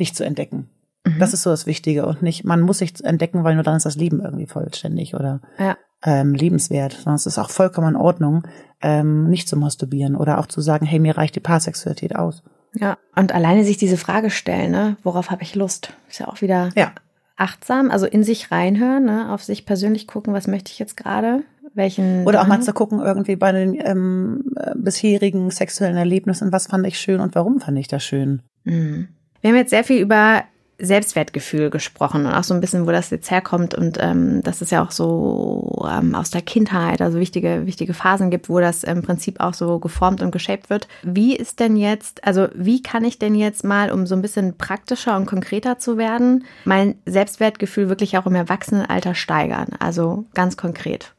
dich 0.00 0.14
zu 0.14 0.24
entdecken? 0.24 0.68
Mhm. 1.04 1.18
Das 1.18 1.32
ist 1.32 1.42
so 1.42 1.50
das 1.50 1.66
Wichtige 1.66 2.06
und 2.06 2.22
nicht, 2.22 2.44
man 2.44 2.60
muss 2.60 2.78
sich 2.78 3.04
entdecken, 3.04 3.44
weil 3.44 3.54
nur 3.54 3.64
dann 3.64 3.76
ist 3.76 3.86
das 3.86 3.96
Leben 3.96 4.20
irgendwie 4.20 4.46
vollständig 4.46 5.14
oder. 5.14 5.40
Ja. 5.58 5.76
ähm, 6.04 6.34
lebenswert, 6.34 6.92
sondern 6.92 7.14
es 7.14 7.24
ist 7.24 7.38
auch 7.38 7.48
vollkommen 7.48 7.94
in 7.94 7.96
Ordnung, 7.96 8.46
ähm, 8.82 9.30
nicht 9.30 9.48
zu 9.48 9.56
masturbieren 9.56 10.14
oder 10.14 10.38
auch 10.38 10.46
zu 10.46 10.60
sagen, 10.60 10.84
hey, 10.84 10.98
mir 10.98 11.16
reicht 11.16 11.34
die 11.34 11.40
Paarsexualität 11.40 12.14
aus. 12.14 12.42
Ja, 12.78 12.98
und 13.14 13.32
alleine 13.34 13.64
sich 13.64 13.76
diese 13.76 13.96
Frage 13.96 14.30
stellen, 14.30 14.70
ne, 14.70 14.96
worauf 15.02 15.30
habe 15.30 15.42
ich 15.42 15.54
Lust? 15.54 15.92
Ist 16.08 16.18
ja 16.20 16.28
auch 16.28 16.40
wieder 16.42 16.70
Ja. 16.76 16.92
achtsam, 17.36 17.90
also 17.90 18.06
in 18.06 18.22
sich 18.22 18.50
reinhören, 18.50 19.04
ne, 19.04 19.32
auf 19.32 19.42
sich 19.44 19.66
persönlich 19.66 20.06
gucken, 20.06 20.34
was 20.34 20.46
möchte 20.46 20.70
ich 20.72 20.78
jetzt 20.78 20.96
gerade, 20.96 21.42
welchen 21.74 22.26
Oder 22.26 22.42
auch 22.42 22.46
mal 22.46 22.60
zu 22.62 22.72
gucken, 22.72 23.00
irgendwie 23.00 23.36
bei 23.36 23.52
den 23.52 23.74
ähm, 23.84 24.44
äh, 24.56 24.72
bisherigen 24.74 25.50
sexuellen 25.50 25.96
Erlebnissen, 25.96 26.52
was 26.52 26.66
fand 26.66 26.86
ich 26.86 26.98
schön 26.98 27.20
und 27.20 27.34
warum 27.34 27.60
fand 27.60 27.78
ich 27.78 27.88
das 27.88 28.04
schön. 28.04 28.42
Mhm. 28.64 29.08
Wir 29.40 29.50
haben 29.50 29.56
jetzt 29.56 29.70
sehr 29.70 29.84
viel 29.84 30.00
über 30.00 30.42
Selbstwertgefühl 30.78 31.70
gesprochen 31.70 32.26
und 32.26 32.32
auch 32.32 32.44
so 32.44 32.52
ein 32.52 32.60
bisschen, 32.60 32.86
wo 32.86 32.90
das 32.90 33.10
jetzt 33.10 33.30
herkommt 33.30 33.74
und 33.74 33.98
ähm, 34.00 34.42
dass 34.42 34.60
es 34.60 34.70
ja 34.70 34.84
auch 34.84 34.90
so 34.90 35.86
ähm, 35.90 36.14
aus 36.14 36.30
der 36.30 36.42
Kindheit, 36.42 37.00
also 37.00 37.18
wichtige, 37.18 37.66
wichtige 37.66 37.94
Phasen 37.94 38.30
gibt, 38.30 38.48
wo 38.48 38.60
das 38.60 38.84
im 38.84 39.02
Prinzip 39.02 39.40
auch 39.40 39.54
so 39.54 39.78
geformt 39.78 40.22
und 40.22 40.32
geshaped 40.32 40.68
wird. 40.68 40.86
Wie 41.02 41.34
ist 41.34 41.60
denn 41.60 41.76
jetzt, 41.76 42.24
also 42.24 42.48
wie 42.54 42.82
kann 42.82 43.04
ich 43.04 43.18
denn 43.18 43.34
jetzt 43.34 43.64
mal, 43.64 43.90
um 43.90 44.06
so 44.06 44.14
ein 44.14 44.22
bisschen 44.22 44.58
praktischer 44.58 45.16
und 45.16 45.26
konkreter 45.26 45.78
zu 45.78 45.96
werden, 45.96 46.44
mein 46.64 46.96
Selbstwertgefühl 47.06 47.88
wirklich 47.88 48.18
auch 48.18 48.26
im 48.26 48.34
Erwachsenenalter 48.34 49.14
steigern? 49.14 49.68
Also 49.78 50.26
ganz 50.34 50.58
konkret. 50.58 51.15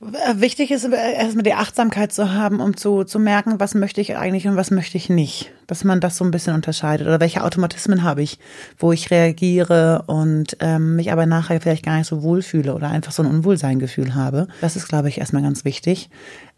Wichtig 0.00 0.70
ist 0.70 0.86
äh, 0.86 1.12
erstmal 1.12 1.42
die 1.42 1.52
Achtsamkeit 1.52 2.10
zu 2.10 2.32
haben, 2.32 2.60
um 2.60 2.74
zu, 2.74 3.04
zu 3.04 3.18
merken, 3.18 3.60
was 3.60 3.74
möchte 3.74 4.00
ich 4.00 4.16
eigentlich 4.16 4.48
und 4.48 4.56
was 4.56 4.70
möchte 4.70 4.96
ich 4.96 5.10
nicht. 5.10 5.52
Dass 5.66 5.84
man 5.84 6.00
das 6.00 6.16
so 6.16 6.24
ein 6.24 6.30
bisschen 6.30 6.54
unterscheidet. 6.54 7.06
Oder 7.06 7.20
welche 7.20 7.44
Automatismen 7.44 8.02
habe 8.02 8.22
ich, 8.22 8.38
wo 8.78 8.92
ich 8.92 9.10
reagiere 9.10 10.04
und 10.06 10.56
ähm, 10.60 10.96
mich 10.96 11.12
aber 11.12 11.26
nachher 11.26 11.60
vielleicht 11.60 11.84
gar 11.84 11.98
nicht 11.98 12.06
so 12.06 12.22
wohlfühle 12.22 12.74
oder 12.74 12.88
einfach 12.88 13.12
so 13.12 13.22
ein 13.22 13.28
Unwohlseingefühl 13.28 14.14
habe. 14.14 14.48
Das 14.62 14.74
ist, 14.74 14.88
glaube 14.88 15.10
ich, 15.10 15.18
erstmal 15.18 15.42
ganz 15.42 15.66
wichtig. 15.66 16.08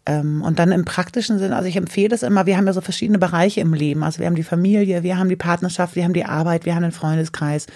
Ähm, 0.05 0.41
und 0.41 0.59
dann 0.59 0.71
im 0.71 0.85
praktischen 0.85 1.37
Sinn, 1.37 1.51
also 1.51 1.67
ich 1.67 1.75
empfehle 1.75 2.15
es 2.15 2.23
immer, 2.23 2.45
wir 2.45 2.55
haben 2.55 2.67
ja 2.67 2.73
so 2.73 2.81
verschiedene 2.81 3.19
Bereiche 3.19 3.59
im 3.59 3.73
Leben. 3.73 4.03
Also 4.03 4.19
wir 4.19 4.27
haben 4.27 4.35
die 4.35 4.43
Familie, 4.43 5.03
wir 5.03 5.17
haben 5.17 5.29
die 5.29 5.35
Partnerschaft, 5.35 5.97
wir 5.97 6.05
haben 6.05 6.13
die 6.13 6.25
Arbeit, 6.25 6.65
wir 6.65 6.75
haben 6.75 6.83
den 6.83 6.91
Freundeskreis. 6.93 7.67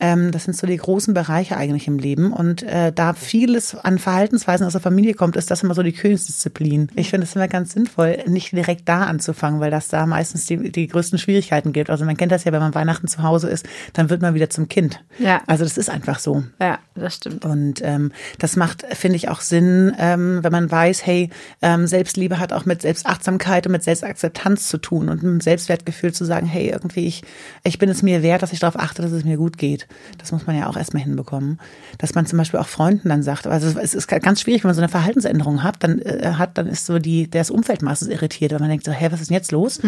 Ähm, 0.00 0.30
das 0.30 0.44
sind 0.44 0.56
so 0.56 0.66
die 0.66 0.76
großen 0.76 1.12
Bereiche 1.12 1.56
eigentlich 1.56 1.88
im 1.88 1.98
Leben. 1.98 2.32
Und 2.32 2.62
äh, 2.62 2.92
da 2.92 3.14
vieles 3.14 3.74
an 3.74 3.98
Verhaltensweisen 3.98 4.66
aus 4.66 4.72
der 4.72 4.80
Familie 4.80 5.14
kommt, 5.14 5.36
ist 5.36 5.50
das 5.50 5.62
immer 5.62 5.74
so 5.74 5.82
die 5.82 5.92
Königsdisziplin. 5.92 6.90
Ich 6.94 7.10
finde 7.10 7.26
es 7.26 7.34
immer 7.34 7.48
ganz 7.48 7.72
sinnvoll, 7.72 8.18
nicht 8.26 8.52
direkt 8.52 8.88
da 8.88 9.02
anzufangen, 9.02 9.60
weil 9.60 9.70
das 9.70 9.88
da 9.88 10.06
meistens 10.06 10.46
die, 10.46 10.70
die 10.70 10.86
größten 10.86 11.18
Schwierigkeiten 11.18 11.72
gibt. 11.72 11.90
Also 11.90 12.04
man 12.04 12.16
kennt 12.16 12.32
das 12.32 12.44
ja, 12.44 12.52
wenn 12.52 12.60
man 12.60 12.74
Weihnachten 12.74 13.08
zu 13.08 13.22
Hause 13.22 13.48
ist, 13.48 13.66
dann 13.92 14.08
wird 14.08 14.22
man 14.22 14.34
wieder 14.34 14.50
zum 14.50 14.68
Kind. 14.68 15.00
Ja. 15.18 15.42
Also 15.46 15.64
das 15.64 15.76
ist 15.76 15.90
einfach 15.90 16.20
so. 16.20 16.44
Ja, 16.60 16.78
das 16.94 17.16
stimmt. 17.16 17.44
Und 17.44 17.80
ähm, 17.82 18.12
das 18.38 18.56
macht, 18.56 18.84
finde 18.94 19.16
ich, 19.16 19.28
auch 19.28 19.40
Sinn, 19.40 19.92
ähm, 19.98 20.38
wenn 20.42 20.52
man 20.52 20.70
weiß, 20.70 21.04
hey, 21.04 21.30
ähm, 21.60 21.86
Selbstliebe 21.86 22.38
hat 22.38 22.52
auch 22.52 22.64
mit 22.66 22.82
Selbstachtsamkeit 22.82 23.66
und 23.66 23.72
mit 23.72 23.82
Selbstakzeptanz 23.82 24.68
zu 24.68 24.78
tun 24.78 25.08
und 25.08 25.22
mit 25.22 25.42
Selbstwertgefühl 25.42 26.12
zu 26.12 26.24
sagen, 26.24 26.46
hey, 26.46 26.68
irgendwie, 26.68 27.06
ich, 27.06 27.22
ich 27.64 27.78
bin 27.78 27.88
es 27.88 28.02
mir 28.02 28.22
wert, 28.22 28.42
dass 28.42 28.52
ich 28.52 28.60
darauf 28.60 28.78
achte, 28.78 29.02
dass 29.02 29.12
es 29.12 29.24
mir 29.24 29.36
gut 29.36 29.58
geht. 29.88 30.20
Das 30.20 30.32
muss 30.32 30.46
man 30.46 30.56
ja 30.56 30.68
auch 30.68 30.76
erstmal 30.76 31.02
hinbekommen. 31.02 31.58
Dass 31.98 32.14
man 32.14 32.26
zum 32.26 32.38
Beispiel 32.38 32.60
auch 32.60 32.68
Freunden 32.68 33.08
dann 33.08 33.22
sagt, 33.22 33.46
also 33.46 33.78
es 33.78 33.94
ist 33.94 34.06
ganz 34.08 34.40
schwierig, 34.40 34.64
wenn 34.64 34.68
man 34.68 34.74
so 34.74 34.80
eine 34.80 34.88
Verhaltensänderung 34.88 35.62
hat, 35.62 35.76
dann 35.80 36.00
äh, 36.00 36.34
hat, 36.38 36.58
dann 36.58 36.66
ist 36.66 36.86
so 36.86 36.98
die, 36.98 37.30
das 37.30 37.50
Umfeld 37.50 37.82
meistens 37.82 38.08
irritiert, 38.08 38.52
weil 38.52 38.60
man 38.60 38.68
denkt 38.68 38.84
so, 38.84 38.92
hä, 38.92 39.08
was 39.10 39.20
ist 39.20 39.30
denn 39.30 39.36
jetzt 39.36 39.52
los? 39.52 39.80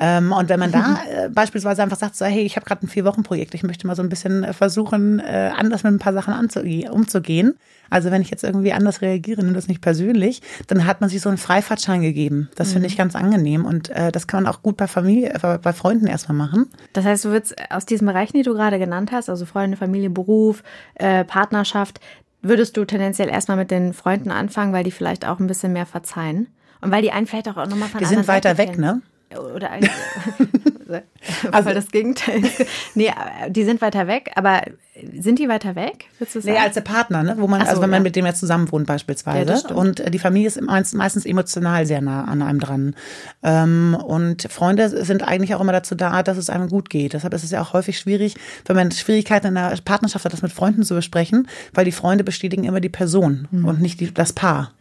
Ähm, 0.00 0.32
und 0.32 0.48
wenn 0.48 0.60
man 0.60 0.72
da 0.72 1.00
äh, 1.24 1.28
beispielsweise 1.28 1.82
einfach 1.82 1.98
sagt, 1.98 2.16
so, 2.16 2.24
hey, 2.24 2.42
ich 2.42 2.56
habe 2.56 2.66
gerade 2.66 2.84
ein 2.84 2.88
Vier-Wochen-Projekt, 2.88 3.54
ich 3.54 3.62
möchte 3.62 3.86
mal 3.86 3.96
so 3.96 4.02
ein 4.02 4.08
bisschen 4.08 4.44
äh, 4.44 4.52
versuchen, 4.52 5.20
äh, 5.20 5.50
anders 5.56 5.82
mit 5.82 5.92
ein 5.92 5.98
paar 5.98 6.12
Sachen 6.12 6.34
umzugehen. 6.34 7.54
Also 7.94 8.10
wenn 8.10 8.22
ich 8.22 8.30
jetzt 8.30 8.42
irgendwie 8.42 8.72
anders 8.72 9.02
reagiere, 9.02 9.44
nimm 9.44 9.54
das 9.54 9.68
nicht 9.68 9.80
persönlich, 9.80 10.42
dann 10.66 10.84
hat 10.84 11.00
man 11.00 11.08
sich 11.08 11.20
so 11.20 11.28
einen 11.28 11.38
Freifahrtschein 11.38 12.02
gegeben. 12.02 12.48
Das 12.56 12.72
finde 12.72 12.88
ich 12.88 12.96
ganz 12.96 13.14
angenehm 13.14 13.64
und 13.64 13.88
äh, 13.90 14.10
das 14.10 14.26
kann 14.26 14.42
man 14.42 14.52
auch 14.52 14.62
gut 14.62 14.76
bei 14.76 14.88
Familie, 14.88 15.32
äh, 15.32 15.58
bei 15.58 15.72
Freunden 15.72 16.08
erstmal 16.08 16.36
machen. 16.36 16.68
Das 16.92 17.04
heißt, 17.04 17.24
du 17.24 17.28
würdest 17.30 17.54
aus 17.70 17.86
diesen 17.86 18.08
Bereichen, 18.08 18.36
die 18.36 18.42
du 18.42 18.52
gerade 18.52 18.80
genannt 18.80 19.12
hast, 19.12 19.30
also 19.30 19.46
Freunde, 19.46 19.76
Familie, 19.76 20.10
Beruf, 20.10 20.64
äh, 20.96 21.24
Partnerschaft, 21.24 22.00
würdest 22.42 22.76
du 22.76 22.84
tendenziell 22.84 23.28
erstmal 23.28 23.56
mit 23.56 23.70
den 23.70 23.92
Freunden 23.92 24.32
anfangen, 24.32 24.72
weil 24.72 24.82
die 24.82 24.90
vielleicht 24.90 25.24
auch 25.24 25.38
ein 25.38 25.46
bisschen 25.46 25.72
mehr 25.72 25.86
verzeihen? 25.86 26.48
Und 26.80 26.90
weil 26.90 27.00
die 27.02 27.12
einen 27.12 27.28
vielleicht 27.28 27.48
auch 27.48 27.54
nochmal 27.54 27.88
von 27.88 28.00
Die 28.00 28.06
sind 28.06 28.26
weiter 28.26 28.56
Seite 28.56 28.58
weg, 28.58 28.70
kennen. 28.72 29.02
ne? 29.30 29.38
Oder 29.54 29.70
eigentlich, 29.70 29.90
Also- 31.52 31.70
das 31.72 31.90
Gegenteil. 31.90 32.42
Nee, 32.94 33.10
die 33.48 33.64
sind 33.64 33.80
weiter 33.80 34.06
weg, 34.06 34.32
aber 34.34 34.62
sind 35.20 35.38
die 35.40 35.48
weiter 35.48 35.74
weg, 35.74 36.06
würdest 36.18 36.36
du 36.36 36.40
sagen? 36.40 36.54
Nee, 36.56 36.62
als 36.62 36.74
der 36.74 36.82
Partner, 36.82 37.22
ne? 37.24 37.34
wo 37.38 37.48
man, 37.48 37.60
Ach 37.60 37.64
so, 37.64 37.70
also 37.70 37.82
wenn 37.82 37.90
man 37.90 38.00
ja. 38.00 38.04
mit 38.04 38.16
dem 38.16 38.26
jetzt 38.26 38.38
zusammen 38.40 38.70
wohnt 38.70 38.86
Ja, 38.88 38.94
beispielsweise. 38.94 39.56
stimmt. 39.56 39.72
und 39.72 40.00
äh, 40.00 40.10
die 40.10 40.18
Familie 40.20 40.46
ist 40.46 40.60
meist- 40.62 40.94
meistens 40.94 41.26
emotional 41.26 41.84
sehr 41.84 42.00
nah 42.00 42.24
an 42.24 42.42
einem 42.42 42.60
dran. 42.60 42.94
Ähm, 43.42 43.96
und 44.00 44.42
Freunde 44.50 45.04
sind 45.04 45.26
eigentlich 45.26 45.54
auch 45.54 45.60
immer 45.60 45.72
dazu 45.72 45.94
da, 45.96 46.22
dass 46.22 46.36
es 46.36 46.48
einem 46.48 46.68
gut 46.68 46.90
geht. 46.90 47.12
Deshalb 47.12 47.34
ist 47.34 47.42
es 47.44 47.50
ja 47.50 47.60
auch 47.60 47.72
häufig 47.72 47.98
schwierig, 47.98 48.36
wenn 48.66 48.76
man 48.76 48.92
Schwierigkeiten 48.92 49.48
in 49.48 49.54
der 49.54 49.76
Partnerschaft 49.84 50.24
hat, 50.24 50.32
das 50.32 50.42
mit 50.42 50.52
Freunden 50.52 50.84
zu 50.84 50.94
besprechen, 50.94 51.48
weil 51.72 51.84
die 51.84 51.92
Freunde 51.92 52.22
bestätigen 52.22 52.64
immer 52.64 52.80
die 52.80 52.88
Person 52.88 53.48
Mhm. 53.50 53.64
und 53.64 53.80
nicht 53.82 53.98
die, 54.00 54.14
das 54.14 54.32
Paar. 54.32 54.72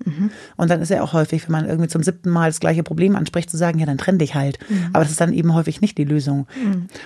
Und 0.58 0.70
dann 0.70 0.82
ist 0.82 0.90
ja 0.90 1.02
auch 1.02 1.14
häufig, 1.14 1.46
wenn 1.48 1.54
man 1.54 1.66
irgendwie 1.68 1.88
zum 1.90 2.04
siebten 2.04 2.30
Mal 2.30 2.50
das 2.50 2.60
gleiche 2.60 2.84
Problem 2.84 3.16
anspricht, 3.16 3.50
zu 3.50 3.58
sagen, 3.58 3.80
ja, 3.80 3.86
dann 3.86 3.98
trenn 3.98 4.20
dich 4.20 4.36
halt. 4.36 4.60
Mhm. 4.70 4.90
Aber 4.94 5.04
das 5.04 5.12
ist 5.12 5.22
dann 5.22 5.34
eben 5.34 5.54
häufig 5.56 5.82
nicht 5.82 5.98
die 5.98 6.04
Lösung. 6.04 6.46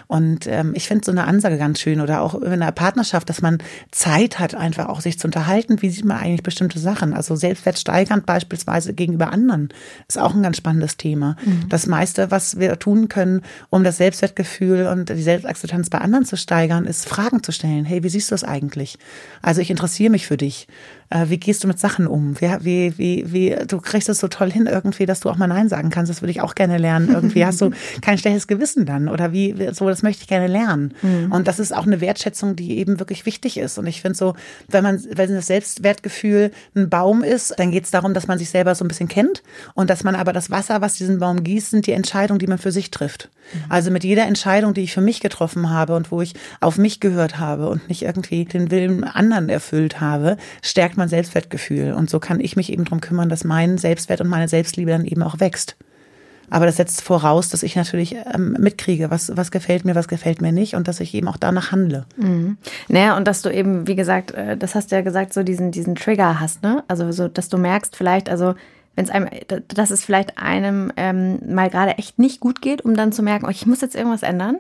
Und 0.08 0.46
ähm, 0.48 0.74
ich 0.76 0.88
finde 0.88 1.06
so 1.06 1.12
eine 1.12 1.26
Ansage 1.26 1.58
ganz 1.58 1.80
schön 1.80 2.02
oder 2.02 2.22
auch 2.22 2.36
in 2.36 2.52
einer 2.52 2.72
Partnerschaft, 2.72 2.97
dass 3.30 3.42
man 3.42 3.60
Zeit 3.92 4.40
hat, 4.40 4.56
einfach 4.56 4.90
auch 4.90 5.02
sich 5.02 5.20
zu 5.20 5.28
unterhalten. 5.28 5.82
Wie 5.82 5.90
sieht 5.90 6.06
man 6.06 6.18
eigentlich 6.18 6.44
bestimmte 6.44 6.80
Sachen? 6.80 7.14
Also 7.14 7.36
selbstwertsteigernd 7.36 8.26
beispielsweise 8.26 8.94
gegenüber 8.94 9.32
anderen 9.32 9.70
ist 10.08 10.20
auch 10.20 10.34
ein 10.34 10.44
ganz 10.44 10.58
spannendes 10.58 10.98
Thema. 10.98 11.36
Das 11.70 11.88
meiste, 11.88 12.32
was 12.32 12.60
wir 12.60 12.80
tun 12.80 13.08
können, 13.10 13.42
um 13.70 13.84
das 13.84 13.98
Selbstwertgefühl 13.98 14.88
und 14.88 15.10
die 15.10 15.22
Selbstakzeptanz 15.22 15.90
bei 15.90 16.00
anderen 16.00 16.26
zu 16.26 16.38
steigern, 16.38 16.86
ist 16.86 17.08
Fragen 17.08 17.44
zu 17.44 17.52
stellen. 17.52 17.86
Hey, 17.86 18.04
wie 18.04 18.10
siehst 18.10 18.32
du 18.32 18.34
das 18.34 18.44
eigentlich? 18.44 18.98
Also 19.42 19.62
ich 19.62 19.70
interessiere 19.70 20.12
mich 20.12 20.28
für 20.28 20.38
dich. 20.38 20.68
Äh, 21.10 21.26
wie 21.30 21.38
gehst 21.38 21.64
du 21.64 21.68
mit 21.68 21.80
Sachen 21.80 22.08
um? 22.08 22.40
Wie, 22.40 22.50
wie, 22.62 22.98
wie, 22.98 23.32
wie, 23.32 23.56
du 23.68 23.80
kriegst 23.80 24.10
es 24.10 24.20
so 24.20 24.28
toll 24.28 24.52
hin 24.52 24.68
irgendwie, 24.68 25.06
dass 25.06 25.22
du 25.22 25.30
auch 25.30 25.38
mal 25.38 25.48
Nein 25.48 25.70
sagen 25.70 25.90
kannst. 25.90 26.10
Das 26.10 26.22
würde 26.22 26.32
ich 26.32 26.42
auch 26.42 26.56
gerne 26.56 26.78
lernen. 26.78 27.10
Irgendwie 27.10 27.46
hast 27.46 27.62
du 27.62 27.72
kein 28.02 28.18
schlechtes 28.18 28.48
Gewissen 28.48 28.86
dann 28.86 29.08
oder 29.08 29.32
wie, 29.32 29.70
so, 29.72 29.88
das 29.88 30.04
möchte 30.04 30.24
ich 30.24 30.28
gerne 30.28 30.48
lernen. 30.48 30.94
Und 31.30 31.48
das 31.48 31.60
ist 31.60 31.76
auch 31.76 31.86
eine 31.86 32.02
Wertschätzung, 32.02 32.56
die 32.56 32.78
eben 32.78 33.00
wirklich 33.00 33.26
wichtig 33.26 33.58
ist. 33.58 33.78
Und 33.78 33.88
ich 33.88 34.02
finde 34.02 34.18
so, 34.18 34.36
wenn 34.68 34.84
man, 34.84 35.02
wenn 35.14 35.34
das 35.34 35.48
Selbstwertgefühl 35.48 36.52
ein 36.76 36.90
Baum 36.90 37.24
ist, 37.24 37.54
dann 37.58 37.72
geht 37.72 37.86
es 37.86 37.92
darum, 37.92 38.14
dass 38.14 38.28
man 38.28 38.38
sich 38.38 38.50
selber 38.50 38.76
so 38.76 38.84
ein 38.84 38.88
bisschen 38.88 39.08
kennt 39.08 39.44
und 39.74 39.90
dass 39.90 40.04
man 40.04 40.16
aber 40.16 40.34
das 40.34 40.52
Wasser, 40.52 40.82
was 40.82 40.96
diesen 40.96 41.20
Baum 41.20 41.44
gießt, 41.44 41.72
sind 41.72 41.88
die 41.88 41.92
Entscheidungen, 41.94 42.40
die 42.40 42.48
man 42.48 42.58
für 42.58 42.72
sich 42.72 42.92
trifft. 42.92 43.30
Also 43.70 43.92
mit 43.92 44.04
jeder 44.04 44.26
Entscheidung, 44.26 44.74
die 44.74 44.82
ich 44.82 44.94
für 44.94 45.02
mich 45.02 45.20
getroffen 45.20 45.70
habe 45.70 45.96
und 45.96 46.12
wo 46.12 46.22
ich 46.22 46.34
auf 46.60 46.78
mich 46.78 47.00
gehört 47.00 47.40
habe 47.40 47.70
und 47.70 47.88
nicht 47.88 48.04
irgendwie 48.04 48.46
den 48.46 48.72
Willen 48.72 49.04
anderen 49.04 49.50
erfüllt 49.50 50.02
habe, 50.02 50.38
stärkt 50.62 50.97
mein 50.98 51.10
Selbstwertgefühl. 51.10 51.94
Und 51.94 52.10
so 52.10 52.20
kann 52.20 52.40
ich 52.40 52.56
mich 52.56 52.72
eben 52.72 52.86
drum 52.86 53.02
kümmern, 53.02 53.30
dass 53.30 53.44
mein 53.44 53.78
Selbstwert 53.78 54.22
und 54.22 54.28
meine 54.28 54.48
Selbstliebe 54.48 54.92
dann 54.92 55.06
eben 55.06 55.24
auch 55.24 55.40
wächst. 55.40 55.76
Aber 56.50 56.66
das 56.66 56.78
setzt 56.78 57.02
voraus, 57.02 57.50
dass 57.50 57.64
ich 57.64 57.76
natürlich 57.76 58.16
ähm, 58.34 58.56
mitkriege, 58.60 59.12
was, 59.12 59.36
was 59.36 59.52
gefällt 59.52 59.84
mir, 59.84 59.96
was 59.96 60.08
gefällt 60.08 60.42
mir 60.42 60.52
nicht 60.54 60.76
und 60.76 60.88
dass 60.88 61.02
ich 61.02 61.14
eben 61.14 61.28
auch 61.28 61.38
danach 61.38 61.72
handle. 61.72 62.06
Naja, 62.88 63.18
und 63.18 63.28
dass 63.28 63.42
du 63.42 63.50
eben, 63.50 63.88
wie 63.88 63.96
gesagt, 63.96 64.32
äh, 64.32 64.56
das 64.56 64.74
hast 64.74 64.92
du 64.92 64.96
ja 64.96 65.02
gesagt, 65.02 65.34
so 65.34 65.44
diesen, 65.44 65.72
diesen 65.72 65.96
Trigger 65.96 66.40
hast, 66.40 66.64
ne? 66.64 66.84
Also 66.88 67.12
so, 67.12 67.28
dass 67.28 67.50
du 67.50 67.58
merkst 67.58 67.98
vielleicht, 67.98 68.30
also 68.30 68.56
wenn 68.96 69.06
es 69.06 69.12
einem, 69.12 69.30
dass 69.68 69.92
es 69.92 70.06
vielleicht 70.06 70.38
einem 70.38 70.92
ähm, 70.96 71.40
mal 71.54 71.70
gerade 71.70 71.98
echt 71.98 72.18
nicht 72.18 72.40
gut 72.40 72.62
geht, 72.62 72.84
um 72.84 72.96
dann 72.96 73.12
zu 73.12 73.24
merken, 73.24 73.46
oh, 73.46 73.52
ich 73.52 73.66
muss 73.66 73.82
jetzt 73.82 73.96
irgendwas 73.96 74.24
ändern, 74.24 74.58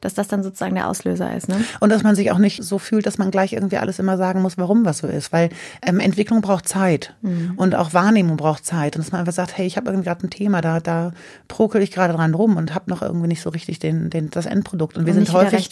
dass 0.00 0.14
das 0.14 0.28
dann 0.28 0.42
sozusagen 0.42 0.74
der 0.74 0.88
Auslöser 0.88 1.34
ist, 1.36 1.48
ne? 1.48 1.56
Und 1.80 1.90
dass 1.90 2.02
man 2.02 2.14
sich 2.14 2.30
auch 2.30 2.38
nicht 2.38 2.62
so 2.62 2.78
fühlt, 2.78 3.06
dass 3.06 3.18
man 3.18 3.30
gleich 3.30 3.52
irgendwie 3.52 3.76
alles 3.76 3.98
immer 3.98 4.16
sagen 4.16 4.42
muss, 4.42 4.56
warum 4.56 4.84
was 4.84 4.98
so 4.98 5.06
ist. 5.06 5.32
Weil 5.32 5.50
ähm, 5.82 6.00
Entwicklung 6.00 6.40
braucht 6.40 6.68
Zeit 6.68 7.14
und 7.56 7.74
auch 7.74 7.92
Wahrnehmung 7.92 8.36
braucht 8.36 8.64
Zeit. 8.64 8.96
Und 8.96 9.04
dass 9.04 9.12
man 9.12 9.20
einfach 9.20 9.32
sagt, 9.32 9.56
hey, 9.56 9.66
ich 9.66 9.76
habe 9.76 9.90
irgendwie 9.90 10.06
gerade 10.06 10.26
ein 10.26 10.30
Thema, 10.30 10.60
da, 10.60 10.80
da 10.80 11.12
prokel 11.48 11.82
ich 11.82 11.90
gerade 11.90 12.14
dran 12.14 12.34
rum 12.34 12.56
und 12.56 12.74
habe 12.74 12.88
noch 12.90 13.02
irgendwie 13.02 13.28
nicht 13.28 13.42
so 13.42 13.50
richtig 13.50 13.78
den, 13.78 14.10
den, 14.10 14.30
das 14.30 14.46
Endprodukt. 14.46 14.96
Und 14.96 15.06
wir 15.06 15.12
Und 15.12 15.26
sind 15.26 15.32
häufig. 15.34 15.70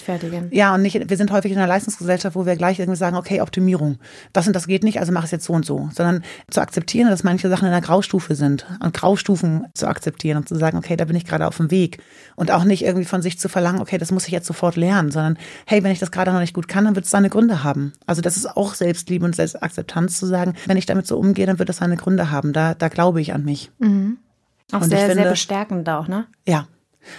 Ja, 0.51 0.75
und 0.75 0.83
nicht, 0.83 1.09
wir 1.09 1.17
sind 1.17 1.31
häufig 1.33 1.53
in 1.53 1.59
einer 1.59 1.67
Leistungsgesellschaft, 1.67 2.37
wo 2.37 2.45
wir 2.45 2.57
gleich 2.57 2.79
irgendwie 2.79 2.99
sagen, 2.99 3.17
okay, 3.17 3.41
Optimierung. 3.41 3.99
Das 4.33 4.47
und 4.47 4.55
das 4.55 4.67
geht 4.67 4.85
nicht, 4.85 5.01
also 5.01 5.13
mach 5.13 5.25
es 5.25 5.31
jetzt 5.31 5.45
so 5.45 5.55
und 5.55 5.65
so. 5.65 5.89
Sondern 5.95 6.23
zu 6.51 6.61
akzeptieren, 6.61 7.09
dass 7.09 7.25
manche 7.25 7.49
Sachen 7.49 7.67
in 7.67 7.73
der 7.73 7.81
Graustufe 7.81 8.35
sind 8.35 8.67
und 8.81 8.93
Graustufen 8.95 9.67
zu 9.75 9.87
akzeptieren 9.87 10.37
und 10.39 10.49
zu 10.49 10.57
sagen, 10.57 10.77
okay, 10.77 10.97
da 10.97 11.05
bin 11.05 11.17
ich 11.17 11.25
gerade 11.25 11.47
auf 11.47 11.57
dem 11.57 11.71
Weg. 11.71 11.99
Und 12.37 12.51
auch 12.51 12.65
nicht 12.65 12.85
irgendwie 12.85 13.07
von 13.07 13.23
sich 13.23 13.39
zu 13.39 13.49
verlangen, 13.49 13.81
okay, 13.81 13.99
das 13.99 14.13
muss 14.13 14.18
ich 14.27 14.33
jetzt 14.33 14.47
sofort 14.47 14.77
lernen, 14.77 15.11
sondern 15.11 15.39
hey, 15.67 15.83
wenn 15.85 15.93
ich 15.93 15.99
das 15.99 16.11
gerade 16.11 16.33
noch 16.33 16.41
nicht 16.41 16.55
gut 16.55 16.69
kann, 16.69 16.85
dann 16.85 16.95
wird 16.97 17.05
es 17.05 17.11
seine 17.11 17.29
Gründe 17.31 17.63
haben. 17.65 17.93
Also 18.07 18.21
das 18.23 18.37
ist 18.37 18.47
auch 18.57 18.75
Selbstliebe 18.75 19.25
und 19.25 19.37
Selbstakzeptanz 19.37 20.19
zu 20.19 20.27
sagen, 20.27 20.55
wenn 20.67 20.77
ich 20.77 20.87
damit 20.87 21.07
so 21.07 21.19
umgehe, 21.19 21.47
dann 21.47 21.59
wird 21.59 21.69
das 21.69 21.77
seine 21.79 21.97
Gründe 21.97 22.31
haben. 22.31 22.53
Da, 22.53 22.75
da 22.75 22.89
glaube 22.89 23.21
ich 23.21 23.33
an 23.35 23.45
mich. 23.45 23.71
Auch 23.81 24.81
Und 24.81 24.89
sehr, 24.89 24.99
sehr 25.07 25.09
finde- 25.15 25.31
bestärkend 25.31 25.89
auch, 25.89 26.09
ne? 26.09 26.27
Ja. 26.47 26.67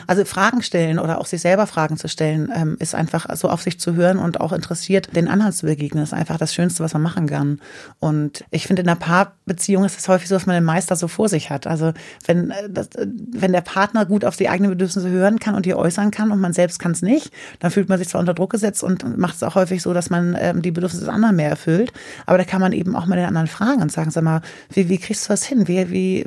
Also 0.07 0.25
Fragen 0.25 0.61
stellen 0.61 0.99
oder 0.99 1.19
auch 1.19 1.25
sich 1.25 1.41
selber 1.41 1.67
Fragen 1.67 1.97
zu 1.97 2.07
stellen, 2.07 2.51
ähm, 2.55 2.77
ist 2.79 2.95
einfach 2.95 3.27
so 3.35 3.49
auf 3.49 3.61
sich 3.61 3.79
zu 3.79 3.95
hören 3.95 4.17
und 4.17 4.41
auch 4.41 4.51
interessiert, 4.51 5.15
den 5.15 5.27
anderen 5.27 5.53
zu 5.53 5.65
begegnen, 5.65 6.03
ist 6.03 6.13
einfach 6.13 6.37
das 6.37 6.53
Schönste, 6.53 6.83
was 6.83 6.93
man 6.93 7.01
machen 7.01 7.27
kann. 7.27 7.59
Und 7.99 8.43
ich 8.51 8.67
finde, 8.67 8.81
in 8.81 8.87
einer 8.87 8.99
Paarbeziehung 8.99 9.85
ist 9.85 9.97
es 9.97 10.07
häufig 10.07 10.27
so, 10.27 10.35
dass 10.35 10.45
man 10.45 10.55
den 10.55 10.63
Meister 10.63 10.95
so 10.95 11.07
vor 11.07 11.29
sich 11.29 11.49
hat. 11.49 11.67
Also 11.67 11.93
wenn, 12.25 12.51
äh, 12.51 12.69
das, 12.69 12.87
äh, 12.95 13.07
wenn 13.31 13.51
der 13.51 13.61
Partner 13.61 14.05
gut 14.05 14.25
auf 14.25 14.35
die 14.35 14.49
eigenen 14.49 14.71
Bedürfnisse 14.71 15.09
hören 15.09 15.39
kann 15.39 15.55
und 15.55 15.65
die 15.65 15.75
äußern 15.75 16.11
kann 16.11 16.31
und 16.31 16.39
man 16.39 16.53
selbst 16.53 16.79
kann 16.79 16.91
es 16.91 17.01
nicht, 17.01 17.31
dann 17.59 17.71
fühlt 17.71 17.89
man 17.89 17.97
sich 17.97 18.09
zwar 18.09 18.19
unter 18.19 18.33
Druck 18.33 18.51
gesetzt 18.51 18.83
und 18.83 19.17
macht 19.17 19.35
es 19.35 19.43
auch 19.43 19.55
häufig 19.55 19.81
so, 19.81 19.93
dass 19.93 20.09
man 20.09 20.35
ähm, 20.39 20.61
die 20.61 20.71
Bedürfnisse 20.71 21.05
des 21.05 21.13
anderen 21.13 21.35
mehr 21.35 21.49
erfüllt. 21.49 21.93
Aber 22.25 22.37
da 22.37 22.43
kann 22.43 22.61
man 22.61 22.73
eben 22.73 22.95
auch 22.95 23.05
mal 23.05 23.15
den 23.15 23.25
anderen 23.25 23.47
fragen 23.47 23.81
und 23.81 23.91
sagen, 23.91 24.11
sag 24.11 24.23
mal, 24.23 24.41
wie, 24.69 24.89
wie 24.89 24.97
kriegst 24.97 25.25
du 25.25 25.29
was 25.29 25.43
hin? 25.43 25.67
Wie, 25.67 25.89
wie, 25.89 26.25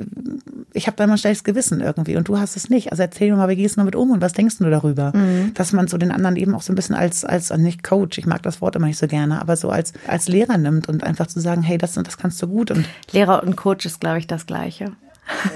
ich 0.73 0.87
habe 0.87 0.97
da 0.97 1.03
immer 1.03 1.13
ein 1.13 1.19
schlechtes 1.19 1.43
Gewissen 1.43 1.81
irgendwie 1.81 2.15
und 2.15 2.27
du 2.27 2.39
hast 2.39 2.55
es 2.55 2.69
nicht. 2.69 2.91
Also 2.91 3.03
erzähl 3.03 3.31
mir 3.31 3.37
mal, 3.37 3.49
wie 3.53 3.61
gehst 3.61 3.75
du 3.75 3.81
damit 3.81 3.95
um 3.95 4.11
und 4.11 4.21
was 4.21 4.33
denkst 4.33 4.57
du 4.57 4.69
darüber? 4.69 5.11
Mhm. 5.15 5.53
Dass 5.53 5.73
man 5.73 5.87
so 5.87 5.97
den 5.97 6.11
anderen 6.11 6.35
eben 6.35 6.55
auch 6.55 6.61
so 6.61 6.73
ein 6.73 6.75
bisschen 6.75 6.95
als, 6.95 7.23
als 7.23 7.55
nicht 7.55 7.83
Coach, 7.83 8.17
ich 8.17 8.25
mag 8.25 8.41
das 8.43 8.61
Wort 8.61 8.75
immer 8.75 8.87
nicht 8.87 8.97
so 8.97 9.07
gerne, 9.07 9.39
aber 9.41 9.55
so 9.55 9.69
als, 9.69 9.93
als 10.07 10.27
Lehrer 10.27 10.57
nimmt 10.57 10.89
und 10.89 11.03
einfach 11.03 11.27
zu 11.27 11.39
sagen, 11.39 11.61
hey, 11.61 11.77
das 11.77 11.97
und 11.97 12.07
das 12.07 12.17
kannst 12.17 12.41
du 12.41 12.47
gut. 12.47 12.71
Und 12.71 12.85
Lehrer 13.11 13.43
und 13.43 13.55
Coach 13.55 13.85
ist, 13.85 13.99
glaube 13.99 14.19
ich, 14.19 14.27
das 14.27 14.45
Gleiche. 14.45 14.91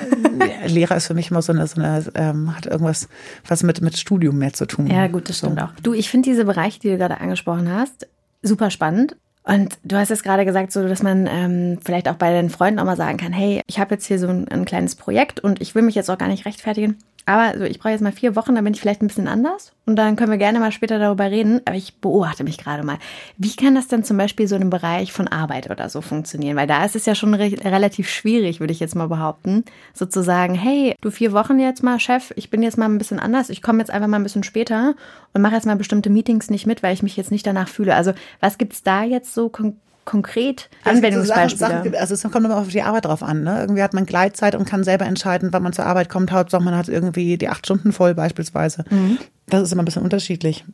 Lehrer 0.68 0.96
ist 0.96 1.08
für 1.08 1.14
mich 1.14 1.32
immer 1.32 1.42
so 1.42 1.52
eine, 1.52 1.68
so 1.68 1.82
eine 1.82 2.06
ähm, 2.16 2.56
hat 2.56 2.66
irgendwas 2.66 3.10
was 3.48 3.64
mit, 3.64 3.82
mit 3.82 3.98
Studium 3.98 4.38
mehr 4.38 4.54
zu 4.54 4.66
tun. 4.66 4.88
Ja, 4.88 5.08
gut, 5.08 5.28
das 5.30 5.40
stimmt 5.40 5.60
so. 5.60 5.66
auch. 5.66 5.72
Du, 5.82 5.94
ich 5.94 6.10
finde 6.10 6.30
diese 6.30 6.46
Bereiche, 6.46 6.80
die 6.80 6.90
du 6.90 6.98
gerade 6.98 7.20
angesprochen 7.20 7.72
hast, 7.72 8.08
super 8.42 8.70
spannend. 8.70 9.16
Und 9.48 9.78
du 9.84 9.96
hast 9.96 10.12
es 10.12 10.24
gerade 10.24 10.44
gesagt, 10.44 10.74
so 10.74 10.86
dass 10.88 11.02
man 11.02 11.26
ähm, 11.26 11.80
vielleicht 11.84 12.10
auch 12.10 12.16
bei 12.16 12.34
den 12.34 12.50
Freunden 12.50 12.80
auch 12.80 12.86
mal 12.86 12.98
sagen 12.98 13.18
kann, 13.18 13.32
hey, 13.32 13.62
ich 13.68 13.80
habe 13.80 13.96
jetzt 13.96 14.06
hier 14.06 14.20
so 14.20 14.28
ein, 14.28 14.48
ein 14.50 14.66
kleines 14.66 14.96
Projekt 14.96 15.40
und 15.40 15.62
ich 15.62 15.74
will 15.74 15.84
mich 15.84 15.96
jetzt 15.96 16.10
auch 16.10 16.18
gar 16.18 16.28
nicht 16.28 16.46
rechtfertigen. 16.46 16.98
Aber 17.28 17.42
also 17.42 17.66
ich 17.66 17.78
brauche 17.78 17.92
jetzt 17.92 18.02
mal 18.02 18.14
vier 18.14 18.38
Wochen, 18.38 18.56
dann 18.56 18.64
bin 18.64 18.74
ich 18.74 18.80
vielleicht 18.80 19.02
ein 19.02 19.08
bisschen 19.08 19.28
anders. 19.28 19.74
Und 19.86 19.98
dann 19.98 20.16
können 20.16 20.32
wir 20.32 20.38
gerne 20.38 20.60
mal 20.60 20.72
später 20.72 20.98
darüber 20.98 21.26
reden. 21.30 21.60
Aber 21.66 21.76
ich 21.76 21.98
beobachte 21.98 22.46
mich 22.46 22.58
gerade 22.58 22.84
mal. 22.84 23.00
Wie 23.38 23.54
kann 23.54 23.76
das 23.76 23.90
denn 23.90 24.06
zum 24.06 24.16
Beispiel 24.16 24.48
so 24.48 24.56
in 24.56 24.62
einem 24.62 24.70
Bereich 24.70 25.12
von 25.12 25.28
Arbeit 25.28 25.70
oder 25.70 25.90
so 25.90 26.00
funktionieren? 26.00 26.56
Weil 26.56 26.68
da 26.68 26.86
ist 26.86 26.96
es 26.96 27.06
ja 27.06 27.16
schon 27.16 27.34
re 27.34 27.52
relativ 27.66 28.10
schwierig, 28.10 28.62
würde 28.62 28.72
ich 28.72 28.80
jetzt 28.80 28.96
mal 28.96 29.10
behaupten, 29.10 29.66
sozusagen, 29.94 30.56
hey, 30.56 30.96
du 31.02 31.12
vier 31.12 31.34
Wochen 31.34 31.60
jetzt 31.60 31.84
mal, 31.84 32.00
Chef, 32.00 32.32
ich 32.38 32.50
bin 32.50 32.64
jetzt 32.64 32.78
mal 32.78 32.86
ein 32.86 32.98
bisschen 32.98 33.20
anders. 33.20 33.50
Ich 33.50 33.62
komme 33.62 33.80
jetzt 33.80 33.92
einfach 33.92 34.08
mal 34.08 34.18
ein 34.18 34.24
bisschen 34.24 34.44
später 34.44 34.96
und 35.34 35.42
mache 35.42 35.56
jetzt 35.56 35.66
mal 35.66 35.76
bestimmte 35.76 36.10
Meetings 36.10 36.50
nicht 36.50 36.66
mit, 36.66 36.82
weil 36.82 36.94
ich 36.94 37.04
mich 37.04 37.18
jetzt 37.18 37.32
nicht 37.32 37.46
danach 37.46 37.68
fühle. 37.68 37.96
Also 37.96 38.14
was 38.40 38.58
gibt's 38.58 38.84
da 38.84 39.04
jetzt 39.04 39.34
so 39.34 39.50
konkret? 39.50 39.82
Konkret 40.08 40.70
Anwendungsbeispiele? 40.86 42.00
Also 42.00 42.16
es 42.16 42.24
kommt 42.24 42.46
immer 42.46 42.58
auf 42.58 42.70
die 42.70 42.82
Arbeit 42.82 43.06
drauf 43.06 43.22
an. 43.22 43.44
Ne? 43.44 43.60
Irgendwie 43.60 43.84
hat 43.84 43.94
man 43.94 44.08
Gleitzeit 44.08 44.56
und 44.56 44.66
kann 44.66 44.84
selber 44.84 45.06
entscheiden, 45.06 45.50
wann 45.52 45.62
man 45.62 45.74
zur 45.74 45.86
Arbeit 45.86 46.10
kommt. 46.10 46.32
Hauptsache 46.32 46.64
man 46.64 46.76
hat 46.76 46.88
irgendwie 46.88 47.38
die 47.38 47.50
acht 47.50 47.66
Stunden 47.68 47.92
voll 47.92 48.16
beispielsweise. 48.16 48.86
Mhm. 48.90 49.20
Das 49.48 49.62
ist 49.62 49.72
immer 49.72 49.84
ein 49.84 49.86
bisschen 49.86 50.02
unterschiedlich. 50.02 50.66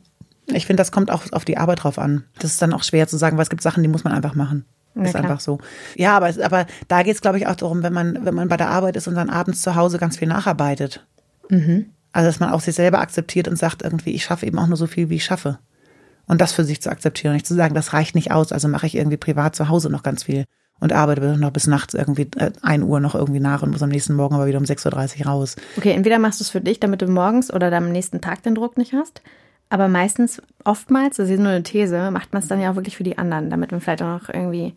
Ich 0.46 0.66
finde, 0.66 0.80
das 0.80 0.92
kommt 0.92 1.10
auch 1.10 1.24
auf 1.32 1.44
die 1.44 1.58
Arbeit 1.58 1.82
drauf 1.82 1.98
an. 1.98 2.24
Das 2.38 2.52
ist 2.52 2.62
dann 2.62 2.72
auch 2.72 2.84
schwer 2.84 3.08
zu 3.08 3.16
sagen, 3.16 3.36
weil 3.36 3.42
es 3.42 3.50
gibt 3.50 3.62
Sachen, 3.62 3.82
die 3.82 3.88
muss 3.88 4.04
man 4.04 4.12
einfach 4.12 4.34
machen. 4.34 4.64
ist 4.94 5.10
klar. 5.10 5.24
einfach 5.24 5.40
so. 5.40 5.58
Ja, 5.96 6.16
aber, 6.16 6.30
aber 6.42 6.66
da 6.88 7.02
geht 7.02 7.16
es, 7.16 7.20
glaube 7.20 7.38
ich, 7.38 7.46
auch 7.46 7.56
darum, 7.56 7.82
wenn 7.82 7.92
man, 7.92 8.24
wenn 8.24 8.34
man 8.34 8.48
bei 8.48 8.56
der 8.56 8.68
Arbeit 8.68 8.96
ist 8.96 9.08
und 9.08 9.14
dann 9.14 9.30
abends 9.30 9.62
zu 9.62 9.74
Hause 9.74 9.98
ganz 9.98 10.16
viel 10.16 10.28
nacharbeitet. 10.28 11.04
Mhm. 11.48 11.86
Also, 12.12 12.28
dass 12.28 12.40
man 12.40 12.50
auch 12.50 12.60
sich 12.60 12.76
selber 12.76 13.00
akzeptiert 13.00 13.48
und 13.48 13.58
sagt 13.58 13.82
irgendwie, 13.82 14.10
ich 14.10 14.24
schaffe 14.24 14.46
eben 14.46 14.58
auch 14.58 14.68
nur 14.68 14.76
so 14.76 14.86
viel, 14.86 15.10
wie 15.10 15.16
ich 15.16 15.24
schaffe. 15.24 15.58
Und 16.26 16.40
das 16.40 16.52
für 16.52 16.64
sich 16.64 16.80
zu 16.80 16.90
akzeptieren 16.90 17.32
und 17.32 17.36
nicht 17.36 17.46
zu 17.46 17.54
sagen, 17.54 17.74
das 17.74 17.92
reicht 17.92 18.14
nicht 18.14 18.32
aus, 18.32 18.52
also 18.52 18.68
mache 18.68 18.86
ich 18.86 18.94
irgendwie 18.94 19.16
privat 19.16 19.54
zu 19.54 19.68
Hause 19.68 19.90
noch 19.90 20.02
ganz 20.02 20.24
viel 20.24 20.44
und 20.80 20.92
arbeite 20.92 21.36
noch 21.36 21.50
bis 21.50 21.66
nachts 21.66 21.94
irgendwie 21.94 22.28
äh, 22.36 22.52
ein 22.62 22.82
Uhr 22.82 23.00
noch 23.00 23.14
irgendwie 23.14 23.40
nach 23.40 23.62
und 23.62 23.70
muss 23.70 23.82
am 23.82 23.90
nächsten 23.90 24.14
Morgen 24.14 24.34
aber 24.34 24.46
wieder 24.46 24.58
um 24.58 24.64
6.30 24.64 25.20
Uhr 25.20 25.26
raus. 25.26 25.56
Okay, 25.76 25.92
entweder 25.92 26.18
machst 26.18 26.40
du 26.40 26.44
es 26.44 26.50
für 26.50 26.60
dich, 26.60 26.80
damit 26.80 27.02
du 27.02 27.06
morgens 27.06 27.52
oder 27.52 27.72
am 27.72 27.92
nächsten 27.92 28.20
Tag 28.20 28.42
den 28.42 28.54
Druck 28.54 28.76
nicht 28.76 28.92
hast. 28.92 29.22
Aber 29.70 29.88
meistens, 29.88 30.42
oftmals, 30.64 31.16
das 31.16 31.30
ist 31.30 31.38
nur 31.38 31.48
eine 31.48 31.62
These, 31.62 32.10
macht 32.10 32.32
man 32.32 32.42
es 32.42 32.48
dann 32.48 32.60
ja 32.60 32.70
auch 32.70 32.76
wirklich 32.76 32.96
für 32.96 33.02
die 33.02 33.18
anderen, 33.18 33.50
damit 33.50 33.72
man 33.72 33.80
vielleicht 33.80 34.02
auch 34.02 34.20
noch 34.20 34.28
irgendwie 34.28 34.74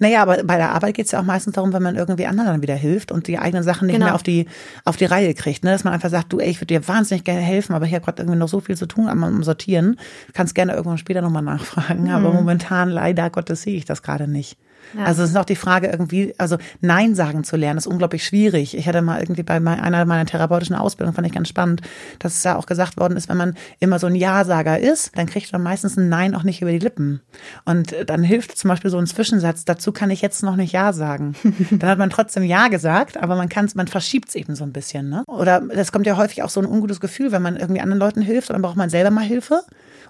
naja, 0.00 0.22
aber 0.22 0.42
bei 0.44 0.56
der 0.56 0.72
Arbeit 0.72 0.94
geht 0.94 1.06
es 1.06 1.12
ja 1.12 1.20
auch 1.20 1.24
meistens 1.24 1.54
darum, 1.54 1.74
wenn 1.74 1.82
man 1.82 1.94
irgendwie 1.94 2.26
anderen 2.26 2.48
dann 2.48 2.62
wieder 2.62 2.74
hilft 2.74 3.12
und 3.12 3.26
die 3.28 3.38
eigenen 3.38 3.62
Sachen 3.62 3.86
nicht 3.86 3.96
genau. 3.96 4.06
mehr 4.06 4.14
auf 4.14 4.22
die, 4.22 4.46
auf 4.84 4.96
die 4.96 5.04
Reihe 5.04 5.34
kriegt. 5.34 5.62
Ne? 5.62 5.70
Dass 5.70 5.84
man 5.84 5.92
einfach 5.92 6.08
sagt, 6.08 6.32
du, 6.32 6.38
ey, 6.38 6.48
ich 6.48 6.56
würde 6.56 6.74
dir 6.74 6.88
wahnsinnig 6.88 7.22
gerne 7.22 7.42
helfen, 7.42 7.74
aber 7.74 7.84
ich 7.84 7.92
habe 7.92 8.04
gerade 8.04 8.22
irgendwie 8.22 8.38
noch 8.38 8.48
so 8.48 8.60
viel 8.60 8.76
zu 8.76 8.86
tun 8.86 9.08
am, 9.08 9.22
am 9.22 9.42
Sortieren. 9.42 10.00
Kannst 10.32 10.54
gerne 10.54 10.72
irgendwann 10.72 10.98
später 10.98 11.20
nochmal 11.20 11.42
nachfragen. 11.42 12.04
Mhm. 12.04 12.10
Aber 12.10 12.32
momentan, 12.32 12.88
leider 12.88 13.28
Gottes, 13.28 13.62
sehe 13.62 13.76
ich 13.76 13.84
das 13.84 14.02
gerade 14.02 14.26
nicht. 14.26 14.56
Ja. 14.96 15.04
Also 15.04 15.22
es 15.22 15.30
ist 15.30 15.36
auch 15.36 15.44
die 15.44 15.56
Frage 15.56 15.88
irgendwie, 15.88 16.34
also 16.38 16.56
Nein 16.80 17.14
sagen 17.14 17.44
zu 17.44 17.56
lernen, 17.56 17.78
ist 17.78 17.86
unglaublich 17.86 18.24
schwierig. 18.24 18.76
Ich 18.76 18.86
hatte 18.88 19.02
mal 19.02 19.20
irgendwie 19.20 19.42
bei 19.42 19.56
einer 19.56 20.04
meiner 20.04 20.26
therapeutischen 20.26 20.76
Ausbildungen, 20.76 21.14
fand 21.14 21.26
ich 21.26 21.32
ganz 21.32 21.48
spannend, 21.48 21.82
dass 22.18 22.34
es 22.34 22.44
ja 22.44 22.56
auch 22.56 22.66
gesagt 22.66 22.96
worden 22.96 23.16
ist, 23.16 23.28
wenn 23.28 23.36
man 23.36 23.54
immer 23.78 23.98
so 23.98 24.06
ein 24.06 24.14
Ja-Sager 24.14 24.78
ist, 24.78 25.16
dann 25.16 25.26
kriegt 25.26 25.52
man 25.52 25.62
meistens 25.62 25.96
ein 25.96 26.08
Nein 26.08 26.34
auch 26.34 26.42
nicht 26.42 26.60
über 26.62 26.72
die 26.72 26.78
Lippen. 26.78 27.20
Und 27.64 27.94
dann 28.06 28.22
hilft 28.22 28.56
zum 28.56 28.68
Beispiel 28.68 28.90
so 28.90 28.98
ein 28.98 29.06
Zwischensatz, 29.06 29.64
dazu 29.64 29.92
kann 29.92 30.10
ich 30.10 30.22
jetzt 30.22 30.42
noch 30.42 30.56
nicht 30.56 30.72
Ja 30.72 30.92
sagen. 30.92 31.34
dann 31.70 31.88
hat 31.88 31.98
man 31.98 32.10
trotzdem 32.10 32.42
Ja 32.42 32.68
gesagt, 32.68 33.16
aber 33.16 33.36
man 33.36 33.48
kann 33.48 33.68
man 33.74 33.86
verschiebt 33.86 34.30
es 34.30 34.34
eben 34.34 34.54
so 34.54 34.64
ein 34.64 34.72
bisschen. 34.72 35.08
Ne? 35.08 35.22
Oder 35.26 35.60
das 35.60 35.92
kommt 35.92 36.06
ja 36.06 36.16
häufig 36.16 36.42
auch 36.42 36.50
so 36.50 36.60
ein 36.60 36.66
ungutes 36.66 37.00
Gefühl, 37.00 37.30
wenn 37.32 37.42
man 37.42 37.56
irgendwie 37.56 37.80
anderen 37.80 38.00
Leuten 38.00 38.22
hilft, 38.22 38.50
dann 38.50 38.62
braucht 38.62 38.76
man 38.76 38.90
selber 38.90 39.10
mal 39.10 39.24
Hilfe 39.24 39.62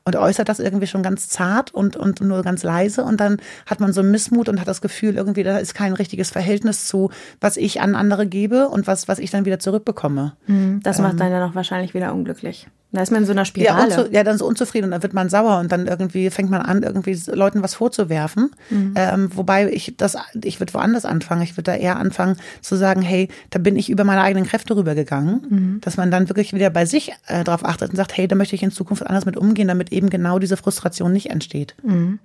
und 0.05 0.17
äußert 0.17 0.49
das 0.49 0.61
irgendwie 0.61 0.87
schon 0.87 1.03
ganz 1.03 1.29
zart 1.29 1.73
und, 1.73 1.97
und 1.97 2.21
nur 2.21 2.43
ganz 2.43 2.63
leise 2.63 3.05
und 3.05 3.21
dann 3.21 3.39
hat 3.67 3.81
man 3.81 3.93
so 3.93 4.01
einen 4.01 4.11
Missmut 4.11 4.49
und 4.49 4.61
hat 4.61 4.69
das 4.69 4.81
Gefühl, 4.81 5.17
irgendwie 5.17 5.43
da 5.43 5.59
ist 5.59 5.75
kein 5.75 5.93
richtiges 5.93 6.31
Verhältnis 6.31 6.87
zu, 6.87 7.11
was 7.41 7.57
ich 7.57 7.81
an 7.81 7.95
andere 7.95 8.27
gebe 8.27 8.69
und 8.69 8.87
was, 8.87 9.09
was 9.09 9.19
ich 9.19 9.31
dann 9.31 9.45
wieder 9.45 9.59
zurückbekomme. 9.59 10.35
Mhm, 10.47 10.81
das 10.83 10.99
macht 10.99 11.13
ähm, 11.13 11.19
dann 11.19 11.33
ja 11.33 11.47
noch 11.47 11.55
wahrscheinlich 11.55 11.95
wieder 11.95 12.13
unglücklich. 12.15 12.69
Da 12.93 13.03
ist 13.03 13.13
man 13.13 13.21
in 13.21 13.27
so 13.27 13.33
einer 13.33 13.45
Spirale. 13.45 13.91
Ja, 13.91 14.07
ja, 14.11 14.25
dann 14.25 14.37
so 14.37 14.47
unzufrieden 14.47 14.87
und 14.87 14.91
dann 14.91 15.03
wird 15.03 15.13
man 15.13 15.29
sauer 15.29 15.61
und 15.61 15.71
dann 15.71 15.87
irgendwie 15.87 16.29
fängt 16.31 16.51
man 16.51 16.61
an, 16.63 16.83
irgendwie 16.83 17.17
Leuten 17.31 17.63
was 17.63 17.75
vorzuwerfen. 17.75 18.51
Mhm. 18.69 18.95
Ähm, 18.97 19.31
wobei 19.35 19.71
ich 19.71 19.95
das, 19.97 20.17
ich 20.43 20.59
würde 20.59 20.75
woanders 20.75 21.05
anfangen. 21.05 21.43
Ich 21.43 21.57
würde 21.57 21.71
da 21.71 21.75
eher 21.77 21.97
anfangen 21.97 22.37
zu 22.61 22.75
sagen, 22.77 23.03
hey, 23.03 23.29
da 23.51 23.61
bin 23.61 23.77
ich 23.77 23.91
über 23.91 24.03
meine 24.03 24.23
eigenen 24.23 24.47
Kräfte 24.47 24.77
rübergegangen. 24.77 25.47
Mhm. 25.49 25.81
Dass 25.83 25.97
man 25.97 26.11
dann 26.11 26.29
wirklich 26.29 26.53
wieder 26.53 26.71
bei 26.71 26.85
sich 26.85 27.13
äh, 27.27 27.45
darauf 27.45 27.65
achtet 27.65 27.91
und 27.91 27.97
sagt, 27.97 28.17
hey, 28.17 28.27
da 28.27 28.35
möchte 28.35 28.57
ich 28.57 28.63
in 28.63 28.73
Zukunft 28.73 29.07
anders 29.07 29.25
mit 29.25 29.37
umgehen, 29.37 29.69
damit 29.69 29.93
eben 29.93 30.11
genau 30.11 30.41
diese 30.41 30.57
Frustration 30.57 31.13
nicht 31.13 31.31
entsteht. 31.31 31.77
Mhm. 31.83 32.19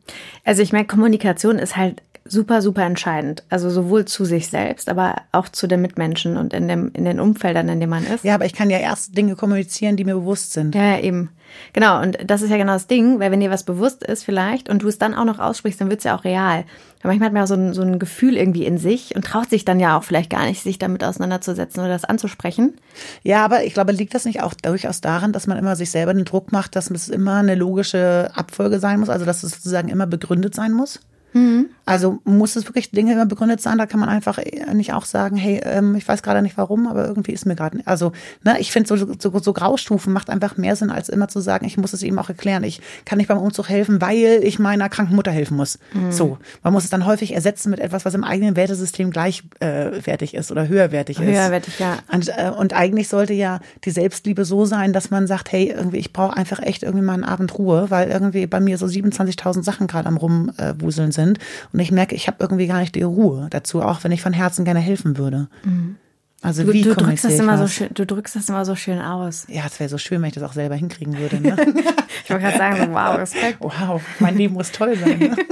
Also 0.44 0.64
ich 0.64 0.74
meine, 0.74 0.86
Kommunikation 0.86 1.60
ist 1.60 1.78
halt 1.78 2.02
super, 2.28 2.62
super 2.62 2.84
entscheidend. 2.84 3.44
Also 3.50 3.70
sowohl 3.70 4.06
zu 4.06 4.26
sich 4.26 4.50
selbst, 4.50 4.90
aber 4.90 5.16
auch 5.32 5.48
zu 5.48 5.68
den 5.68 5.82
Mitmenschen 5.82 6.38
und 6.38 6.54
in, 6.54 6.68
dem, 6.68 6.92
in 6.94 7.06
den 7.06 7.20
Umfeldern, 7.20 7.70
in 7.70 7.80
denen 7.80 7.92
man 7.92 8.06
ist. 8.06 8.24
Ja, 8.24 8.36
aber 8.36 8.46
ich 8.46 8.54
kann 8.54 8.70
ja 8.70 8.80
erst 8.80 9.16
Dinge 9.16 9.36
kommunizieren, 9.36 9.96
die 9.96 10.06
mir 10.06 10.16
bewusst 10.16 10.54
sind. 10.54 10.74
Ja, 10.74 11.00
eben. 11.00 11.30
Genau, 11.74 12.02
und 12.02 12.18
das 12.26 12.42
ist 12.42 12.50
ja 12.50 12.58
genau 12.58 12.74
das 12.74 12.88
Ding, 12.88 13.20
weil 13.20 13.32
wenn 13.32 13.40
dir 13.40 13.52
was 13.52 13.64
bewusst 13.64 14.04
ist 14.04 14.24
vielleicht 14.24 14.70
und 14.70 14.82
du 14.82 14.88
es 14.88 14.98
dann 14.98 15.14
auch 15.14 15.26
noch 15.26 15.40
aussprichst, 15.40 15.80
dann 15.80 15.90
wird 15.90 16.00
es 16.00 16.04
ja 16.04 16.18
auch 16.18 16.24
real. 16.24 16.66
Weil 17.02 17.12
manchmal 17.12 17.28
hat 17.28 17.34
man 17.34 17.44
ja 17.44 17.48
so 17.48 17.54
ein, 17.54 17.74
so 17.74 17.84
ein 17.84 18.00
Gefühl 18.00 18.36
irgendwie 18.36 18.66
in 18.66 18.80
sich 18.80 19.16
und 19.16 19.24
traut 19.24 19.52
sich 19.52 19.64
dann 19.64 19.80
ja 19.80 19.96
auch 19.96 20.04
vielleicht 20.04 20.32
gar 20.32 20.46
nicht, 20.46 20.64
sich 20.64 20.80
damit 20.80 21.04
auseinanderzusetzen 21.04 21.82
oder 21.82 21.90
das 21.90 22.04
anzusprechen. 22.04 22.74
Ja, 23.22 23.46
aber 23.46 23.64
ich 23.64 23.76
glaube, 23.76 23.92
liegt 23.92 24.16
das 24.16 24.26
nicht 24.26 24.42
auch 24.42 24.56
durchaus 24.56 25.02
daran, 25.02 25.32
dass 25.32 25.46
man 25.46 25.60
immer 25.60 25.76
sich 25.76 25.92
selber 25.92 26.14
den 26.16 26.26
Druck 26.26 26.52
macht, 26.52 26.76
dass 26.76 26.90
es 26.90 27.10
immer 27.10 27.36
eine 27.36 27.54
logische 27.54 28.32
Abfolge 28.34 28.80
sein 28.80 29.00
muss, 29.00 29.10
also 29.10 29.26
dass 29.26 29.44
es 29.44 29.52
sozusagen 29.52 29.90
immer 29.90 30.08
begründet 30.08 30.56
sein 30.56 30.74
muss? 30.74 31.00
Mhm. 31.34 31.70
Also 31.86 32.20
muss 32.24 32.56
es 32.56 32.66
wirklich 32.66 32.92
Dinge 32.92 33.14
immer 33.14 33.26
begründet 33.26 33.62
sein? 33.62 33.78
Da 33.78 33.86
kann 33.86 34.00
man 34.00 34.10
einfach 34.10 34.40
nicht 34.74 34.94
auch 34.94 35.06
sagen, 35.06 35.36
hey, 35.36 35.62
ähm, 35.64 35.96
ich 35.96 36.08
weiß 36.08 36.24
gerade 36.24 36.42
nicht 36.42 36.58
warum, 36.58 36.88
aber 36.88 37.08
irgendwie 37.08 37.32
ist 37.32 37.46
mir 37.46 37.56
gerade, 37.56 37.80
also 37.86 38.12
ne, 38.44 38.60
ich 38.60 38.72
finde 38.72 38.88
so, 38.88 38.96
so, 39.20 39.40
so 39.40 39.54
Graustufen 39.54 40.12
macht 40.12 40.30
einfach 40.30 40.58
mehr 40.58 40.76
Sinn, 40.76 40.90
als 40.90 41.10
immer 41.10 41.28
zu 41.28 41.40
sagen, 41.40 41.66
ich 41.66 41.78
muss 41.78 41.94
es 41.94 42.02
eben 42.02 42.18
auch 42.18 42.30
erklären. 42.30 42.64
Ich 42.64 42.82
kann 43.06 43.18
nicht 43.18 43.28
beim 43.28 43.38
Umzug 43.38 43.70
helfen, 43.70 44.02
weil 44.02 44.40
ich 44.44 44.58
meiner 44.58 44.90
kranken 44.90 45.16
Mutter 45.16 45.32
helfen 45.32 45.58
muss. 45.58 45.78
Mhm. 45.94 46.12
So, 46.12 46.38
man 46.64 46.74
muss 46.74 46.86
es 46.86 46.90
dann 46.90 47.06
häufig 47.06 47.34
ersetzen 47.34 47.70
mit 47.70 47.80
etwas, 47.80 48.04
was 48.04 48.16
im 48.16 48.24
eigenen 48.24 48.56
Wertesystem 48.56 49.12
gleichwertig 49.12 50.34
äh, 50.34 50.38
ist 50.38 50.52
oder 50.52 50.68
höherwertig 50.68 51.20
ist. 51.20 51.26
Höherwertig, 51.26 51.78
ja. 51.80 52.00
Und, 52.12 52.30
äh, 52.30 52.50
und 52.50 52.74
eigentlich 52.74 53.10
sollte 53.10 53.34
ja 53.34 53.60
die 53.84 53.92
Selbstliebe 53.92 54.44
so 54.44 54.66
sein, 54.66 54.92
dass 54.92 55.12
man 55.12 55.28
sagt, 55.28 55.52
hey, 55.52 55.74
irgendwie 55.76 55.98
ich 55.98 56.14
brauche 56.14 56.36
einfach 56.36 56.62
echt 56.62 56.84
irgendwie 56.84 57.06
mal 57.06 57.14
einen 57.14 57.24
Abend 57.24 57.58
Ruhe, 57.58 57.88
weil 57.90 58.10
irgendwie 58.10 58.48
bei 58.48 58.60
mir 58.60 58.78
so 58.78 58.88
27.000 58.88 59.64
Sachen 59.64 59.88
gerade 59.88 60.08
am 60.08 60.18
rumwuseln 60.18 61.12
sind. 61.12 61.40
Und 61.76 61.82
ich 61.82 61.92
merke, 61.92 62.16
ich 62.16 62.28
habe 62.28 62.38
irgendwie 62.40 62.68
gar 62.68 62.80
nicht 62.80 62.96
die 62.96 63.02
Ruhe 63.02 63.48
dazu, 63.50 63.82
auch 63.82 64.06
wenn 64.06 64.14
ich 64.14 64.22
von 64.22 64.32
Herzen 64.32 64.64
gerne 64.64 64.80
helfen 64.80 65.18
würde. 65.18 65.50
Mhm. 65.66 65.98
Also 66.42 66.64
du, 66.64 66.72
wie 66.72 66.84
du 66.84 66.96
drückst 66.96 67.26
das 67.26 67.38
immer 67.38 67.58
so 67.58 67.68
schön, 67.68 67.90
du 67.94 68.06
drückst 68.06 68.38
das 68.38 68.48
immer 68.48 68.64
so 68.64 68.78
schön 68.78 69.02
aus. 69.02 69.46
Ja, 69.50 69.64
es 69.66 69.78
wäre 69.78 69.90
so 69.90 69.98
schön, 69.98 70.22
wenn 70.22 70.30
ich 70.30 70.36
das 70.36 70.44
auch 70.44 70.54
selber 70.54 70.76
hinkriegen 70.76 71.18
würde. 71.18 71.42
Ne? 71.42 71.58
ich 72.24 72.30
wollte 72.30 72.46
gerade 72.46 72.58
sagen, 72.58 72.94
wow, 72.94 73.18
Respekt. 73.18 73.58
Wow, 73.60 74.02
mein 74.20 74.38
Leben 74.38 74.54
muss 74.54 74.72
toll 74.72 74.96
sein. 74.96 75.20
Ne? 75.20 75.36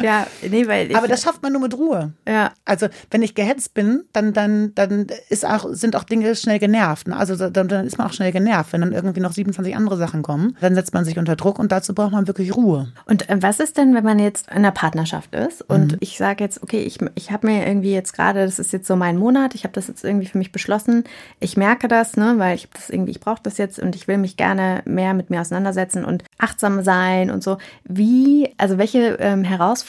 Ja, 0.00 0.26
nee, 0.42 0.66
weil 0.66 0.90
ich, 0.90 0.96
Aber 0.96 1.08
das 1.08 1.22
schafft 1.22 1.42
man 1.42 1.52
nur 1.52 1.62
mit 1.62 1.76
Ruhe. 1.76 2.12
Ja. 2.26 2.52
Also 2.64 2.88
wenn 3.10 3.22
ich 3.22 3.34
gehetzt 3.34 3.74
bin, 3.74 4.04
dann 4.12 4.32
dann 4.32 4.74
dann 4.74 5.06
ist 5.28 5.44
auch 5.44 5.66
sind 5.72 5.96
auch 5.96 6.04
Dinge 6.04 6.34
schnell 6.36 6.58
genervt. 6.58 7.08
Ne? 7.08 7.16
Also 7.16 7.36
dann, 7.50 7.68
dann 7.68 7.86
ist 7.86 7.98
man 7.98 8.06
auch 8.06 8.12
schnell 8.12 8.32
genervt, 8.32 8.72
wenn 8.72 8.80
dann 8.80 8.92
irgendwie 8.92 9.20
noch 9.20 9.32
27 9.32 9.76
andere 9.76 9.96
Sachen 9.96 10.22
kommen. 10.22 10.56
Dann 10.60 10.74
setzt 10.74 10.94
man 10.94 11.04
sich 11.04 11.18
unter 11.18 11.36
Druck 11.36 11.58
und 11.58 11.72
dazu 11.72 11.94
braucht 11.94 12.12
man 12.12 12.26
wirklich 12.26 12.54
Ruhe. 12.56 12.92
Und 13.06 13.28
äh, 13.28 13.40
was 13.40 13.60
ist 13.60 13.76
denn, 13.76 13.94
wenn 13.94 14.04
man 14.04 14.18
jetzt 14.18 14.48
in 14.48 14.56
einer 14.56 14.70
Partnerschaft 14.72 15.34
ist 15.34 15.62
und 15.62 15.92
mhm. 15.92 15.98
ich 16.00 16.16
sage 16.16 16.44
jetzt, 16.44 16.62
okay, 16.62 16.82
ich, 16.82 16.98
ich 17.14 17.30
habe 17.30 17.46
mir 17.46 17.66
irgendwie 17.66 17.92
jetzt 17.92 18.12
gerade, 18.12 18.44
das 18.44 18.58
ist 18.58 18.72
jetzt 18.72 18.86
so 18.86 18.96
mein 18.96 19.16
Monat, 19.16 19.54
ich 19.54 19.64
habe 19.64 19.74
das 19.74 19.88
jetzt 19.88 20.04
irgendwie 20.04 20.26
für 20.26 20.38
mich 20.38 20.52
beschlossen. 20.52 21.04
Ich 21.40 21.56
merke 21.56 21.88
das, 21.88 22.16
ne, 22.16 22.34
weil 22.36 22.56
ich 22.56 22.68
das 22.70 22.90
irgendwie, 22.90 23.12
ich 23.12 23.20
brauche 23.20 23.42
das 23.42 23.58
jetzt 23.58 23.78
und 23.78 23.96
ich 23.96 24.08
will 24.08 24.18
mich 24.18 24.36
gerne 24.36 24.82
mehr 24.84 25.14
mit 25.14 25.30
mir 25.30 25.40
auseinandersetzen 25.40 26.04
und 26.04 26.24
achtsam 26.38 26.82
sein 26.82 27.30
und 27.30 27.42
so. 27.42 27.58
Wie, 27.84 28.54
also 28.58 28.78
welche 28.78 29.16
ähm, 29.20 29.44
Herausforderungen 29.44 29.81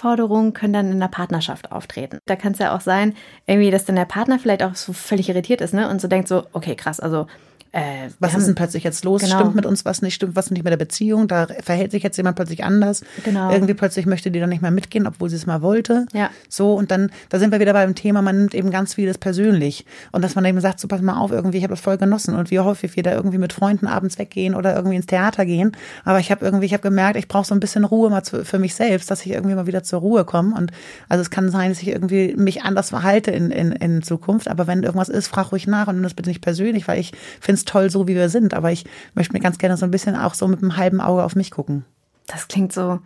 können 0.53 0.73
dann 0.73 0.91
in 0.91 0.99
der 0.99 1.07
Partnerschaft 1.07 1.71
auftreten? 1.71 2.19
Da 2.25 2.35
kann 2.35 2.53
es 2.53 2.59
ja 2.59 2.75
auch 2.75 2.81
sein, 2.81 3.15
irgendwie, 3.47 3.71
dass 3.71 3.85
dann 3.85 3.95
der 3.95 4.05
Partner 4.05 4.39
vielleicht 4.39 4.63
auch 4.63 4.75
so 4.75 4.93
völlig 4.93 5.29
irritiert 5.29 5.61
ist, 5.61 5.73
ne, 5.73 5.89
und 5.89 6.01
so 6.01 6.07
denkt 6.07 6.27
so, 6.27 6.43
okay, 6.53 6.75
krass, 6.75 6.99
also 6.99 7.27
äh, 7.73 8.09
was 8.19 8.35
ist 8.35 8.45
denn 8.45 8.53
plötzlich 8.53 8.83
jetzt 8.83 9.03
los? 9.03 9.23
Genau. 9.23 9.39
Stimmt 9.39 9.55
mit 9.55 9.65
uns 9.65 9.83
was 9.83 10.03
nicht? 10.03 10.13
Stimmt 10.13 10.35
was 10.35 10.51
nicht 10.51 10.63
mit 10.63 10.69
der 10.69 10.77
Beziehung? 10.77 11.27
Da 11.27 11.47
verhält 11.63 11.89
sich 11.89 12.03
jetzt 12.03 12.17
jemand 12.17 12.35
plötzlich 12.35 12.63
anders. 12.63 13.01
Genau. 13.25 13.51
Irgendwie 13.51 13.73
plötzlich 13.73 14.05
möchte 14.05 14.29
die 14.29 14.39
dann 14.39 14.49
nicht 14.49 14.61
mehr 14.61 14.69
mitgehen, 14.69 15.07
obwohl 15.07 15.27
sie 15.27 15.37
es 15.37 15.47
mal 15.47 15.63
wollte. 15.63 16.05
Ja. 16.13 16.29
So, 16.47 16.75
und 16.75 16.91
dann, 16.91 17.09
da 17.29 17.39
sind 17.39 17.51
wir 17.51 17.59
wieder 17.59 17.73
beim 17.73 17.95
Thema, 17.95 18.21
man 18.21 18.37
nimmt 18.37 18.53
eben 18.53 18.69
ganz 18.69 18.93
vieles 18.93 19.17
persönlich. 19.17 19.87
Und 20.11 20.23
dass 20.23 20.35
man 20.35 20.45
eben 20.45 20.61
sagt, 20.61 20.79
so 20.79 20.87
pass 20.87 21.01
mal 21.01 21.17
auf, 21.17 21.31
irgendwie, 21.31 21.57
ich 21.57 21.63
habe 21.63 21.73
das 21.73 21.81
voll 21.81 21.97
genossen. 21.97 22.35
Und 22.35 22.51
wie 22.51 22.59
häufig 22.59 22.95
wir 22.95 23.01
da 23.01 23.11
irgendwie 23.11 23.39
mit 23.39 23.53
Freunden 23.53 23.87
abends 23.87 24.19
weggehen 24.19 24.53
oder 24.53 24.75
irgendwie 24.75 24.97
ins 24.97 25.07
Theater 25.07 25.43
gehen. 25.43 25.71
Aber 26.05 26.19
ich 26.19 26.29
habe 26.29 26.45
irgendwie, 26.45 26.67
ich 26.67 26.73
habe 26.73 26.83
gemerkt, 26.83 27.17
ich 27.17 27.27
brauche 27.27 27.47
so 27.47 27.55
ein 27.55 27.59
bisschen 27.59 27.85
Ruhe 27.85 28.11
mal 28.11 28.21
zu, 28.21 28.45
für 28.45 28.59
mich 28.59 28.75
selbst, 28.75 29.09
dass 29.09 29.25
ich 29.25 29.31
irgendwie 29.31 29.55
mal 29.55 29.65
wieder 29.65 29.81
zur 29.81 30.01
Ruhe 30.01 30.25
komme. 30.25 30.53
Und 30.55 30.71
also 31.09 31.23
es 31.23 31.31
kann 31.31 31.49
sein, 31.49 31.71
dass 31.71 31.81
ich 31.81 31.87
irgendwie 31.87 32.35
mich 32.37 32.61
anders 32.61 32.89
verhalte 32.89 33.31
in, 33.31 33.49
in, 33.49 33.71
in 33.71 34.03
Zukunft. 34.03 34.47
Aber 34.47 34.67
wenn 34.67 34.83
irgendwas 34.83 35.09
ist, 35.09 35.27
frag 35.27 35.51
ruhig 35.51 35.65
nach 35.65 35.87
und 35.87 35.95
nimm 35.95 36.03
das 36.03 36.13
bitte 36.13 36.29
nicht 36.29 36.41
persönlich, 36.41 36.87
weil 36.87 36.99
ich 36.99 37.13
finde 37.41 37.62
toll, 37.65 37.89
so 37.89 38.07
wie 38.07 38.15
wir 38.15 38.29
sind 38.29 38.53
aber 38.53 38.71
ich 38.71 38.85
möchte 39.13 39.33
mir 39.33 39.39
ganz 39.39 39.57
gerne 39.57 39.77
so 39.77 39.85
ein 39.85 39.91
bisschen 39.91 40.15
auch 40.15 40.33
so 40.33 40.47
mit 40.47 40.61
einem 40.61 40.77
halben 40.77 41.01
Auge 41.01 41.23
auf 41.23 41.35
mich 41.35 41.51
gucken. 41.51 41.85
Das 42.27 42.47
klingt 42.47 42.73
so 42.73 42.99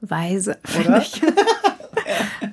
weise, 0.00 0.58
finde 0.64 0.98
ich. 0.98 1.20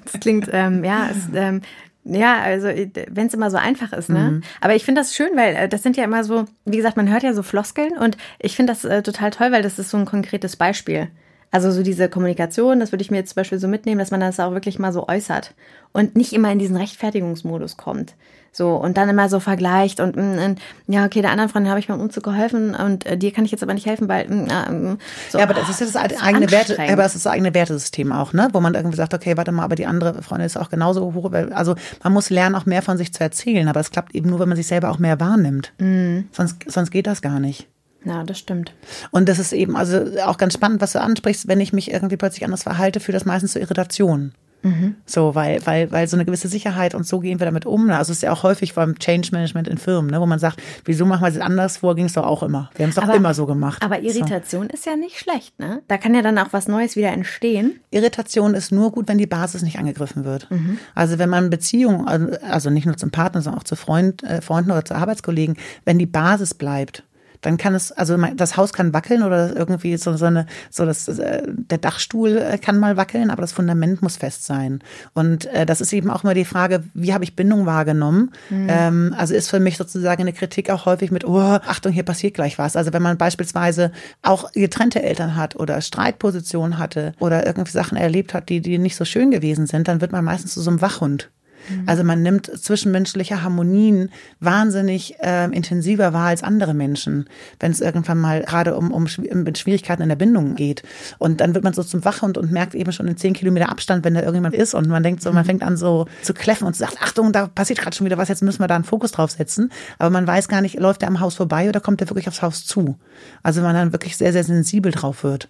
das 0.03 0.20
klingt, 0.20 0.49
ähm, 0.51 0.84
ja, 0.84 1.10
es, 1.12 1.30
ähm, 1.34 1.62
ja, 2.03 2.41
also 2.41 2.68
wenn 2.68 3.28
es 3.28 3.34
immer 3.34 3.51
so 3.51 3.58
einfach 3.58 3.91
ist, 3.91 4.10
ne? 4.10 4.32
Mhm. 4.32 4.43
Aber 4.62 4.76
ich 4.76 4.86
finde 4.86 5.01
das 5.01 5.14
schön, 5.14 5.32
weil 5.36 5.55
äh, 5.55 5.70
das 5.70 5.84
sind 5.84 5.97
ja 5.97 6.05
immer 6.05 6.24
so, 6.24 6.45
wie 6.66 6.78
gesagt, 6.78 6.95
man 6.95 7.12
hört 7.12 7.24
ja 7.24 7.34
so 7.34 7.43
Floskeln 7.43 7.97
und 7.97 8.18
ich 8.39 8.55
finde 8.55 8.72
das 8.74 8.86
äh, 8.86 9.03
total 9.03 9.32
toll, 9.32 9.51
weil 9.51 9.62
das 9.62 9.78
ist 9.78 9.89
so 9.89 9.97
ein 9.97 10.05
konkretes 10.05 10.55
Beispiel. 10.55 11.10
Also 11.51 11.72
so 11.72 11.84
diese 11.84 12.10
Kommunikation, 12.10 12.80
das 12.80 12.91
würde 12.91 13.01
ich 13.01 13.12
mir 13.12 13.18
jetzt 13.18 13.30
zum 13.30 13.41
Beispiel 13.41 13.60
so 13.60 13.68
mitnehmen, 13.68 13.99
dass 13.99 14.12
man 14.12 14.20
das 14.20 14.39
auch 14.39 14.51
wirklich 14.51 14.80
mal 14.80 14.93
so 14.93 15.08
äußert 15.08 15.53
und 15.93 16.16
nicht 16.16 16.34
immer 16.34 16.51
in 16.51 16.60
diesen 16.60 16.76
Rechtfertigungsmodus 16.76 17.78
kommt. 17.78 18.16
So, 18.58 18.74
und 18.74 18.97
dann 18.97 19.08
immer 19.08 19.30
so 19.30 19.39
vergleicht 19.39 19.99
und, 19.99 20.18
und 20.18 20.36
mm, 20.36 20.51
mm, 20.88 20.91
ja, 20.91 21.05
okay, 21.05 21.22
der 21.22 21.30
anderen 21.30 21.47
Freundin 21.47 21.70
habe 21.70 21.80
ich 21.80 21.86
beim 21.86 22.01
Umzug 22.01 22.24
geholfen 22.24 22.74
und 22.74 23.05
äh, 23.05 23.16
dir 23.16 23.32
kann 23.32 23.45
ich 23.45 23.51
jetzt 23.51 23.62
aber 23.62 23.76
nicht 23.76 23.86
helfen, 23.86 24.10
weil 24.10 24.26
äh, 24.26 24.97
so, 25.30 25.38
Ja, 25.38 25.43
aber 25.43 25.53
das 25.53 25.70
ist 25.70 25.80
ja 25.80 25.86
das, 25.86 26.16
das 26.16 26.24
eigene 26.24 26.49
Werte, 26.49 26.76
aber 26.80 27.03
das 27.03 27.14
ist 27.14 27.28
das 27.28 27.32
eigene 27.32 27.53
Wertesystem 27.53 28.12
auch, 28.12 28.34
ne? 28.34 28.47
Wo 28.53 28.60
man 28.60 28.74
irgendwie 28.74 28.97
sagt, 28.97 29.14
okay, 29.14 29.38
warte 29.38 29.51
mal, 29.51 29.62
aber 29.62 29.76
die 29.76 29.86
andere 29.86 30.24
Freundin 30.24 30.47
ist 30.47 30.58
auch 30.58 30.72
genauso 30.72 31.14
hoch. 31.14 31.32
Also 31.51 31.76
man 32.03 32.14
muss 32.14 32.32
lernen, 32.32 32.55
auch 32.55 32.66
mehr 32.66 32.82
von 32.82 32.97
sich 32.97 33.14
zu 33.14 33.24
erzählen, 33.24 33.68
aber 33.68 33.80
es 33.80 33.91
klappt 33.91 34.16
eben 34.16 34.28
nur, 34.28 34.39
wenn 34.39 34.49
man 34.49 34.55
sich 34.55 34.66
selber 34.66 34.89
auch 34.89 34.97
mehr 34.97 35.20
wahrnimmt. 35.20 35.72
Mhm. 35.78 36.28
Sonst, 36.32 36.55
sonst 36.66 36.89
geht 36.89 37.05
das 37.05 37.22
gar 37.22 37.39
nicht. 37.39 37.68
Ja, 38.05 38.24
das 38.24 38.39
stimmt. 38.39 38.74
Und 39.12 39.30
das 39.30 39.38
ist 39.38 39.53
eben 39.53 39.78
also 39.78 40.03
auch 40.26 40.39
ganz 40.39 40.55
spannend, 40.55 40.82
was 40.82 40.93
du 40.93 41.01
ansprichst, 41.01 41.47
wenn 41.47 41.60
ich 41.60 41.74
mich 41.74 41.91
irgendwie 41.91 42.18
plötzlich 42.18 42.43
anders 42.43 42.64
verhalte, 42.64 43.01
führt 43.01 43.18
das 43.18 43.26
meistens 43.26 43.51
zu 43.51 43.60
Irritationen. 43.60 44.34
Mhm. 44.64 44.95
So, 45.05 45.36
weil, 45.36 45.66
weil, 45.66 45.91
weil 45.91 46.08
so 46.08 46.18
eine 46.18 46.26
gewisse 46.26 46.47
Sicherheit 46.47 46.95
und 46.95 47.05
so 47.05 47.20
gehen 47.20 47.39
wir 47.39 47.45
damit 47.45 47.66
um. 47.66 47.89
Also 47.89 48.12
es 48.12 48.18
ist 48.18 48.22
ja 48.24 48.32
auch 48.32 48.43
häufig 48.43 48.74
beim 48.74 48.97
Change 48.99 49.30
Management 49.32 49.68
in 49.68 49.78
Firmen, 49.78 50.12
ne, 50.12 50.20
wo 50.20 50.26
man 50.26 50.39
sagt, 50.39 50.62
wieso 50.86 51.05
machen 51.05 51.22
wir 51.22 51.30
es 51.30 51.39
anders? 51.39 51.78
Vorher 51.78 51.95
ging 51.95 52.05
es 52.05 52.14
doch 52.14 52.26
auch 52.26 52.43
immer. 52.43 52.70
Wir 52.76 52.84
haben 52.84 52.89
es 52.89 52.95
doch 52.95 53.03
aber, 53.03 53.16
immer 53.16 53.34
so 53.34 53.45
gemacht. 53.45 53.84
Aber 53.84 53.99
Irritation 54.01 54.68
so. 54.68 54.74
ist 54.74 54.86
ja 54.86 54.95
nicht 54.95 55.18
schlecht, 55.20 55.58
ne? 55.60 55.82
Da 55.88 55.97
kann 55.97 56.16
ja 56.16 56.22
dann 56.22 56.38
auch 56.38 56.51
was 56.51 56.68
Neues 56.68 56.95
wieder 56.95 57.12
entstehen. 57.12 57.80
Irritation 57.91 58.53
ist 58.53 58.72
nur 58.72 58.91
gut, 58.91 59.08
wenn 59.08 59.18
die 59.18 59.28
Basis 59.28 59.62
nicht 59.62 59.80
angegriffen 59.80 60.26
wird. 60.26 60.49
Mhm. 60.51 60.80
Also 60.95 61.20
wenn 61.20 61.30
man 61.30 61.49
Beziehungen, 61.49 62.08
also 62.43 62.70
nicht 62.70 62.86
nur 62.86 62.97
zum 62.97 63.12
Partner, 63.12 63.41
sondern 63.41 63.62
auch 63.62 63.66
zu 63.66 63.76
Freund, 63.76 64.24
äh, 64.24 64.41
Freunden 64.41 64.72
oder 64.72 64.86
zu 64.86 64.95
Arbeitskollegen, 64.95 65.58
wenn 65.86 65.99
die 65.99 66.05
Basis 66.05 66.53
bleibt, 66.53 67.03
dann 67.41 67.57
kann 67.57 67.75
es, 67.75 67.91
also 67.91 68.17
das 68.35 68.57
Haus 68.57 68.73
kann 68.73 68.93
wackeln 68.93 69.23
oder 69.23 69.55
irgendwie 69.55 69.97
so, 69.97 70.15
so 70.17 70.25
eine, 70.25 70.45
so 70.69 70.85
das, 70.85 71.07
äh, 71.07 71.43
der 71.47 71.77
Dachstuhl 71.77 72.38
äh, 72.38 72.57
kann 72.57 72.79
mal 72.79 72.97
wackeln, 72.97 73.29
aber 73.29 73.41
das 73.41 73.51
Fundament 73.51 74.01
muss 74.01 74.17
fest 74.17 74.45
sein. 74.45 74.79
Und 75.13 75.45
äh, 75.47 75.65
das 75.65 75.81
ist 75.81 75.93
eben 75.93 76.09
auch 76.09 76.23
immer 76.23 76.33
die 76.33 76.45
Frage, 76.45 76.83
wie 76.93 77.13
habe 77.13 77.23
ich 77.23 77.35
Bindung 77.35 77.65
wahrgenommen? 77.65 78.31
Mhm. 78.49 78.67
Ähm, 78.69 79.15
also 79.17 79.33
ist 79.33 79.49
für 79.49 79.59
mich 79.59 79.77
sozusagen 79.77 80.21
eine 80.21 80.33
Kritik 80.33 80.69
auch 80.69 80.85
häufig 80.85 81.11
mit, 81.11 81.25
oh, 81.25 81.39
Achtung, 81.39 81.91
hier 81.91 82.03
passiert 82.03 82.33
gleich 82.33 82.57
was. 82.57 82.75
Also 82.75 82.93
wenn 82.93 83.01
man 83.01 83.17
beispielsweise 83.17 83.91
auch 84.21 84.51
getrennte 84.51 85.03
Eltern 85.03 85.35
hat 85.35 85.55
oder 85.55 85.81
Streitpositionen 85.81 86.77
hatte 86.77 87.13
oder 87.19 87.45
irgendwie 87.45 87.71
Sachen 87.71 87.97
erlebt 87.97 88.33
hat, 88.33 88.49
die, 88.49 88.61
die 88.61 88.77
nicht 88.77 88.95
so 88.95 89.05
schön 89.05 89.31
gewesen 89.31 89.67
sind, 89.67 89.88
dann 89.88 90.01
wird 90.01 90.11
man 90.11 90.25
meistens 90.25 90.53
zu 90.53 90.61
so 90.61 90.69
einem 90.69 90.81
Wachhund. 90.81 91.29
Mhm. 91.70 91.84
Also 91.86 92.03
man 92.03 92.22
nimmt 92.22 92.45
zwischenmenschliche 92.45 93.43
Harmonien 93.43 94.09
wahnsinnig 94.39 95.15
äh, 95.22 95.45
intensiver 95.45 96.13
wahr 96.13 96.28
als 96.28 96.43
andere 96.43 96.74
Menschen, 96.74 97.28
wenn 97.59 97.72
es 97.72 97.82
irgendwann 97.82 98.20
mal 98.20 98.41
gerade 98.41 98.76
um, 98.76 98.91
um, 98.91 99.05
um 99.05 99.55
Schwierigkeiten 99.55 100.01
in 100.01 100.09
der 100.09 100.15
Bindung 100.15 100.55
geht. 100.55 100.84
Und 101.18 101.41
dann 101.41 101.53
wird 101.53 101.63
man 101.63 101.74
so 101.74 101.84
zum 101.84 102.03
Wachhund 102.05 102.38
und 102.38 102.51
merkt 102.51 102.76
eben 102.76 102.91
schon 102.91 103.07
in 103.07 103.18
zehn 103.18 103.34
Kilometer 103.34 103.70
Abstand, 103.70 104.05
wenn 104.05 104.13
da 104.13 104.22
irgendjemand 104.22 104.55
ist 104.55 104.74
und 104.74 104.88
man 104.88 105.03
denkt 105.03 105.22
so, 105.22 105.32
man 105.32 105.43
mhm. 105.43 105.47
fängt 105.47 105.63
an 105.63 105.78
so 105.78 106.07
zu 106.22 106.34
kläffen 106.34 106.68
und 106.68 106.76
sagt, 106.76 107.01
Achtung, 107.01 107.32
da 107.32 107.47
passiert 107.47 107.80
gerade 107.80 107.95
schon 107.95 108.05
wieder 108.05 108.18
was, 108.18 108.30
jetzt 108.30 108.43
müssen 108.43 108.61
wir 108.61 108.68
da 108.68 108.76
einen 108.76 108.84
Fokus 108.84 109.11
drauf 109.11 109.32
setzen. 109.32 109.72
Aber 109.97 110.09
man 110.09 110.28
weiß 110.28 110.47
gar 110.47 110.61
nicht, 110.61 110.80
läuft 110.80 111.01
der 111.01 111.09
am 111.09 111.20
Haus 111.20 111.36
vorbei 111.36 111.70
oder 111.70 111.80
kommt 111.80 111.99
der 112.01 112.09
wirklich 112.09 112.28
aufs 112.28 112.41
Haus 112.41 112.65
zu? 112.65 112.97
Also 113.43 113.61
man 113.61 113.76
dann 113.76 113.91
wirklich 113.91 114.18
sehr, 114.18 114.34
sehr 114.34 114.43
sensibel 114.43 114.91
drauf 114.91 115.24
wird. 115.24 115.49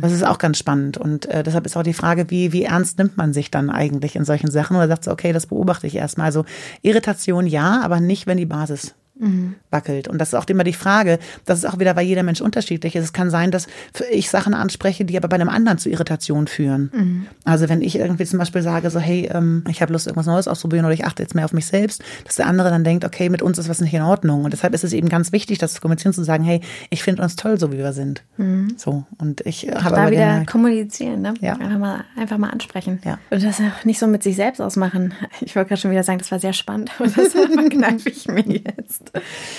Das 0.00 0.12
ist 0.12 0.24
auch 0.24 0.38
ganz 0.38 0.58
spannend. 0.58 0.98
Und 0.98 1.26
äh, 1.26 1.42
deshalb 1.42 1.66
ist 1.66 1.76
auch 1.76 1.82
die 1.82 1.94
Frage, 1.94 2.30
wie, 2.30 2.52
wie 2.52 2.64
ernst 2.64 2.98
nimmt 2.98 3.16
man 3.16 3.32
sich 3.32 3.50
dann 3.50 3.70
eigentlich 3.70 4.16
in 4.16 4.24
solchen 4.24 4.50
Sachen? 4.50 4.76
Oder 4.76 4.88
sagt 4.88 5.04
so, 5.04 5.10
okay, 5.10 5.32
das 5.32 5.46
beobachte 5.46 5.86
ich 5.86 5.96
erstmal. 5.96 6.26
Also 6.26 6.44
Irritation 6.82 7.46
ja, 7.46 7.80
aber 7.82 8.00
nicht, 8.00 8.26
wenn 8.26 8.38
die 8.38 8.46
Basis 8.46 8.94
mhm. 9.22 9.54
wackelt. 9.70 10.08
Und 10.08 10.18
das 10.18 10.28
ist 10.28 10.34
auch 10.34 10.46
immer 10.46 10.64
die 10.64 10.72
Frage, 10.72 11.18
das 11.46 11.60
ist 11.60 11.64
auch 11.64 11.78
wieder 11.78 11.94
bei 11.94 12.02
jeder 12.02 12.22
Mensch 12.22 12.40
unterschiedlich 12.40 12.96
Es 12.96 13.12
kann 13.12 13.30
sein, 13.30 13.50
dass 13.50 13.66
ich 14.10 14.28
Sachen 14.28 14.54
anspreche, 14.54 15.04
die 15.04 15.16
aber 15.16 15.28
bei 15.28 15.36
einem 15.36 15.48
anderen 15.48 15.78
zu 15.78 15.88
Irritationen 15.88 16.46
führen. 16.46 16.90
Mhm. 16.92 17.26
Also 17.44 17.68
wenn 17.68 17.80
ich 17.80 17.96
irgendwie 17.96 18.26
zum 18.26 18.38
Beispiel 18.38 18.62
sage, 18.62 18.90
so, 18.90 19.00
hey, 19.00 19.30
ähm, 19.32 19.64
ich 19.68 19.80
habe 19.80 19.92
Lust, 19.92 20.06
irgendwas 20.06 20.26
Neues 20.26 20.48
auszuprobieren 20.48 20.84
oder 20.84 20.94
ich 20.94 21.04
achte 21.04 21.22
jetzt 21.22 21.34
mehr 21.34 21.44
auf 21.44 21.52
mich 21.52 21.66
selbst, 21.66 22.02
dass 22.24 22.36
der 22.36 22.46
andere 22.46 22.70
dann 22.70 22.84
denkt, 22.84 23.04
okay, 23.04 23.28
mit 23.28 23.42
uns 23.42 23.58
ist 23.58 23.68
was 23.68 23.80
nicht 23.80 23.94
in 23.94 24.02
Ordnung. 24.02 24.44
Und 24.44 24.52
deshalb 24.52 24.74
ist 24.74 24.84
es 24.84 24.92
eben 24.92 25.08
ganz 25.08 25.32
wichtig, 25.32 25.58
das 25.58 25.74
zu 25.74 25.80
kommunizieren, 25.80 26.12
zu 26.12 26.24
sagen, 26.24 26.44
hey, 26.44 26.60
ich 26.90 27.02
finde 27.02 27.22
uns 27.22 27.36
toll, 27.36 27.58
so 27.58 27.72
wie 27.72 27.78
wir 27.78 27.92
sind. 27.92 28.22
Mhm. 28.36 28.74
So. 28.76 29.04
Und 29.18 29.40
ich 29.42 29.68
habe 29.68 29.96
da 29.96 30.10
wieder 30.10 30.38
den, 30.38 30.46
kommunizieren, 30.46 31.22
ne? 31.22 31.34
Ja. 31.40 31.54
Einfach 31.54 31.78
mal, 31.78 32.04
einfach 32.16 32.38
mal 32.38 32.50
ansprechen. 32.50 33.00
Ja. 33.04 33.18
Und 33.30 33.42
das 33.42 33.60
auch 33.60 33.84
nicht 33.84 33.98
so 33.98 34.06
mit 34.06 34.22
sich 34.22 34.36
selbst 34.36 34.60
ausmachen. 34.60 35.14
Ich 35.40 35.56
wollte 35.56 35.68
gerade 35.68 35.80
schon 35.80 35.90
wieder 35.90 36.02
sagen, 36.02 36.18
das 36.18 36.30
war 36.30 36.38
sehr 36.38 36.52
spannend. 36.52 36.90
Und 36.98 37.16
das 37.16 37.32
verkneife 37.32 38.08
ich 38.08 38.28
mir 38.28 38.44
jetzt. 38.46 39.11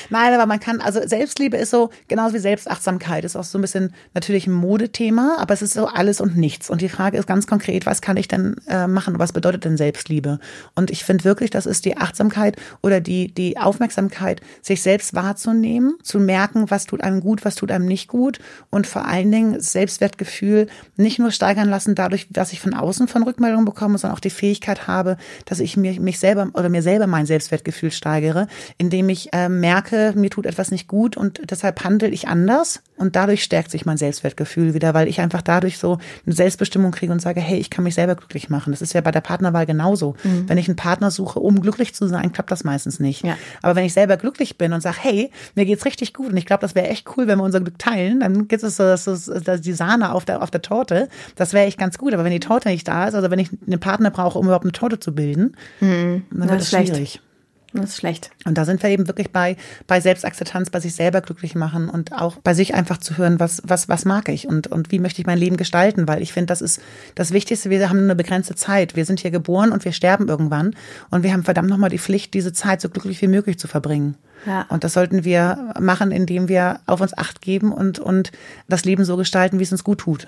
Nein, 0.09 0.33
aber 0.33 0.45
man 0.45 0.59
kann, 0.59 0.81
also 0.81 0.99
Selbstliebe 1.05 1.57
ist 1.57 1.69
so, 1.69 1.91
genauso 2.07 2.33
wie 2.35 2.39
Selbstachtsamkeit, 2.39 3.23
ist 3.23 3.35
auch 3.35 3.43
so 3.43 3.57
ein 3.57 3.61
bisschen 3.61 3.93
natürlich 4.13 4.47
ein 4.47 4.53
Modethema, 4.53 5.37
aber 5.39 5.53
es 5.53 5.61
ist 5.61 5.73
so 5.73 5.87
alles 5.87 6.21
und 6.21 6.37
nichts. 6.37 6.69
Und 6.69 6.81
die 6.81 6.89
Frage 6.89 7.17
ist 7.17 7.27
ganz 7.27 7.45
konkret, 7.47 7.85
was 7.85 8.01
kann 8.01 8.17
ich 8.17 8.27
denn 8.27 8.55
äh, 8.67 8.87
machen? 8.87 9.19
Was 9.19 9.33
bedeutet 9.33 9.65
denn 9.65 9.77
Selbstliebe? 9.77 10.39
Und 10.75 10.91
ich 10.91 11.03
finde 11.03 11.23
wirklich, 11.23 11.49
das 11.49 11.65
ist 11.65 11.85
die 11.85 11.97
Achtsamkeit 11.97 12.57
oder 12.81 13.01
die, 13.01 13.33
die 13.33 13.57
Aufmerksamkeit, 13.57 14.41
sich 14.61 14.81
selbst 14.81 15.13
wahrzunehmen, 15.13 15.95
zu 16.03 16.19
merken, 16.19 16.71
was 16.71 16.85
tut 16.85 17.01
einem 17.01 17.21
gut, 17.21 17.45
was 17.45 17.55
tut 17.55 17.71
einem 17.71 17.85
nicht 17.85 18.07
gut 18.07 18.39
und 18.69 18.87
vor 18.87 19.05
allen 19.05 19.31
Dingen 19.31 19.59
Selbstwertgefühl 19.59 20.67
nicht 20.95 21.19
nur 21.19 21.31
steigern 21.31 21.69
lassen 21.69 21.95
dadurch, 21.95 22.27
dass 22.29 22.53
ich 22.53 22.59
von 22.59 22.73
außen 22.73 23.07
von 23.07 23.23
Rückmeldungen 23.23 23.65
bekomme, 23.65 23.97
sondern 23.97 24.17
auch 24.17 24.21
die 24.21 24.29
Fähigkeit 24.29 24.87
habe, 24.87 25.17
dass 25.45 25.59
ich 25.59 25.77
mir, 25.77 25.99
mich 25.99 26.19
selber 26.19 26.49
oder 26.53 26.69
mir 26.69 26.81
selber 26.81 27.07
mein 27.07 27.25
Selbstwertgefühl 27.25 27.91
steigere, 27.91 28.47
indem 28.77 29.09
ich 29.09 29.32
äh, 29.33 29.49
merke, 29.49 30.13
mir 30.15 30.29
tut 30.29 30.45
etwas 30.45 30.69
nicht 30.69 30.87
gut 30.87 31.17
und 31.17 31.41
deshalb 31.49 31.83
handle 31.83 32.07
ich 32.09 32.27
anders 32.27 32.83
und 32.97 33.15
dadurch 33.15 33.43
stärkt 33.43 33.71
sich 33.71 33.83
mein 33.83 33.97
Selbstwertgefühl 33.97 34.75
wieder, 34.75 34.93
weil 34.93 35.07
ich 35.07 35.19
einfach 35.19 35.41
dadurch 35.41 35.79
so 35.79 35.97
eine 36.25 36.35
Selbstbestimmung 36.35 36.91
kriege 36.91 37.11
und 37.11 37.19
sage, 37.19 37.41
hey, 37.41 37.57
ich 37.57 37.71
kann 37.71 37.83
mich 37.83 37.95
selber 37.95 38.13
glücklich 38.13 38.51
machen. 38.51 38.71
Das 38.71 38.83
ist 38.83 38.93
ja 38.93 39.01
bei 39.01 39.09
der 39.09 39.21
Partnerwahl 39.21 39.65
genauso. 39.65 40.15
Mhm. 40.23 40.47
Wenn 40.47 40.59
ich 40.59 40.67
einen 40.67 40.75
Partner 40.75 41.09
suche, 41.09 41.39
um 41.39 41.61
glücklich 41.61 41.95
zu 41.95 42.07
sein, 42.07 42.31
klappt 42.31 42.51
das 42.51 42.63
meistens 42.63 42.99
nicht. 42.99 43.25
Ja. 43.25 43.35
Aber 43.63 43.75
wenn 43.75 43.85
ich 43.85 43.93
selber 43.93 44.17
glücklich 44.17 44.59
bin 44.59 44.71
und 44.71 44.81
sage, 44.81 44.97
hey, 44.99 45.31
mir 45.55 45.65
geht's 45.65 45.85
richtig 45.85 46.13
gut 46.13 46.29
und 46.29 46.37
ich 46.37 46.45
glaube, 46.45 46.61
das 46.61 46.75
wäre 46.75 46.87
echt 46.87 47.07
cool, 47.17 47.25
wenn 47.25 47.39
wir 47.39 47.43
unser 47.43 47.61
Glück 47.61 47.79
teilen, 47.79 48.19
dann 48.19 48.47
gibt 48.47 48.61
es 48.61 48.77
so 48.77 48.83
das, 48.83 49.05
das, 49.05 49.25
das, 49.25 49.61
die 49.61 49.73
Sahne 49.73 50.13
auf 50.13 50.25
der, 50.25 50.43
auf 50.43 50.51
der 50.51 50.61
Torte. 50.61 51.09
Das 51.35 51.53
wäre 51.53 51.65
echt 51.65 51.79
ganz 51.79 51.97
gut. 51.97 52.13
Aber 52.13 52.23
wenn 52.23 52.31
die 52.31 52.39
Torte 52.39 52.69
nicht 52.69 52.87
da 52.87 53.07
ist, 53.07 53.15
also 53.15 53.31
wenn 53.31 53.39
ich 53.39 53.49
einen 53.65 53.79
Partner 53.79 54.11
brauche, 54.11 54.37
um 54.37 54.45
überhaupt 54.45 54.65
eine 54.65 54.73
Torte 54.73 54.99
zu 54.99 55.15
bilden, 55.15 55.57
mhm. 55.79 56.23
dann 56.29 56.49
wird 56.49 56.61
das 56.61 56.69
schwierig. 56.69 57.19
Das 57.73 57.91
ist 57.91 57.97
schlecht. 57.97 58.29
Und 58.45 58.57
da 58.57 58.65
sind 58.65 58.83
wir 58.83 58.89
eben 58.91 59.07
wirklich 59.07 59.31
bei, 59.31 59.57
bei 59.87 59.99
Selbstakzeptanz, 59.99 60.69
bei 60.69 60.79
sich 60.79 60.93
selber 60.93 61.21
glücklich 61.21 61.55
machen 61.55 61.89
und 61.89 62.13
auch 62.13 62.35
bei 62.37 62.53
sich 62.53 62.75
einfach 62.75 62.97
zu 62.97 63.17
hören, 63.17 63.39
was, 63.39 63.63
was, 63.65 63.89
was 63.89 64.05
mag 64.05 64.29
ich 64.29 64.47
und, 64.47 64.67
und 64.67 64.91
wie 64.91 64.99
möchte 64.99 65.21
ich 65.21 65.27
mein 65.27 65.39
Leben 65.39 65.57
gestalten, 65.57 66.07
weil 66.07 66.21
ich 66.21 66.33
finde, 66.33 66.47
das 66.47 66.61
ist 66.61 66.81
das 67.15 67.31
Wichtigste. 67.31 67.71
Wir 67.71 67.89
haben 67.89 67.99
eine 67.99 68.15
begrenzte 68.15 68.55
Zeit. 68.55 68.95
Wir 68.95 69.05
sind 69.05 69.21
hier 69.21 69.31
geboren 69.31 69.71
und 69.71 69.85
wir 69.85 69.91
sterben 69.91 70.27
irgendwann 70.27 70.75
und 71.09 71.23
wir 71.23 71.33
haben 71.33 71.43
verdammt 71.43 71.69
nochmal 71.69 71.89
die 71.89 71.99
Pflicht, 71.99 72.33
diese 72.35 72.53
Zeit 72.53 72.79
so 72.79 72.89
glücklich 72.89 73.21
wie 73.21 73.27
möglich 73.27 73.57
zu 73.57 73.67
verbringen. 73.67 74.15
Ja. 74.45 74.65
Und 74.69 74.83
das 74.83 74.93
sollten 74.93 75.23
wir 75.23 75.73
machen, 75.79 76.11
indem 76.11 76.47
wir 76.49 76.79
auf 76.85 77.01
uns 77.01 77.17
Acht 77.17 77.41
geben 77.41 77.71
und, 77.71 77.97
und 77.97 78.31
das 78.67 78.85
Leben 78.85 79.03
so 79.05 79.17
gestalten, 79.17 79.57
wie 79.57 79.63
es 79.63 79.71
uns 79.71 79.83
gut 79.83 79.99
tut. 79.99 80.27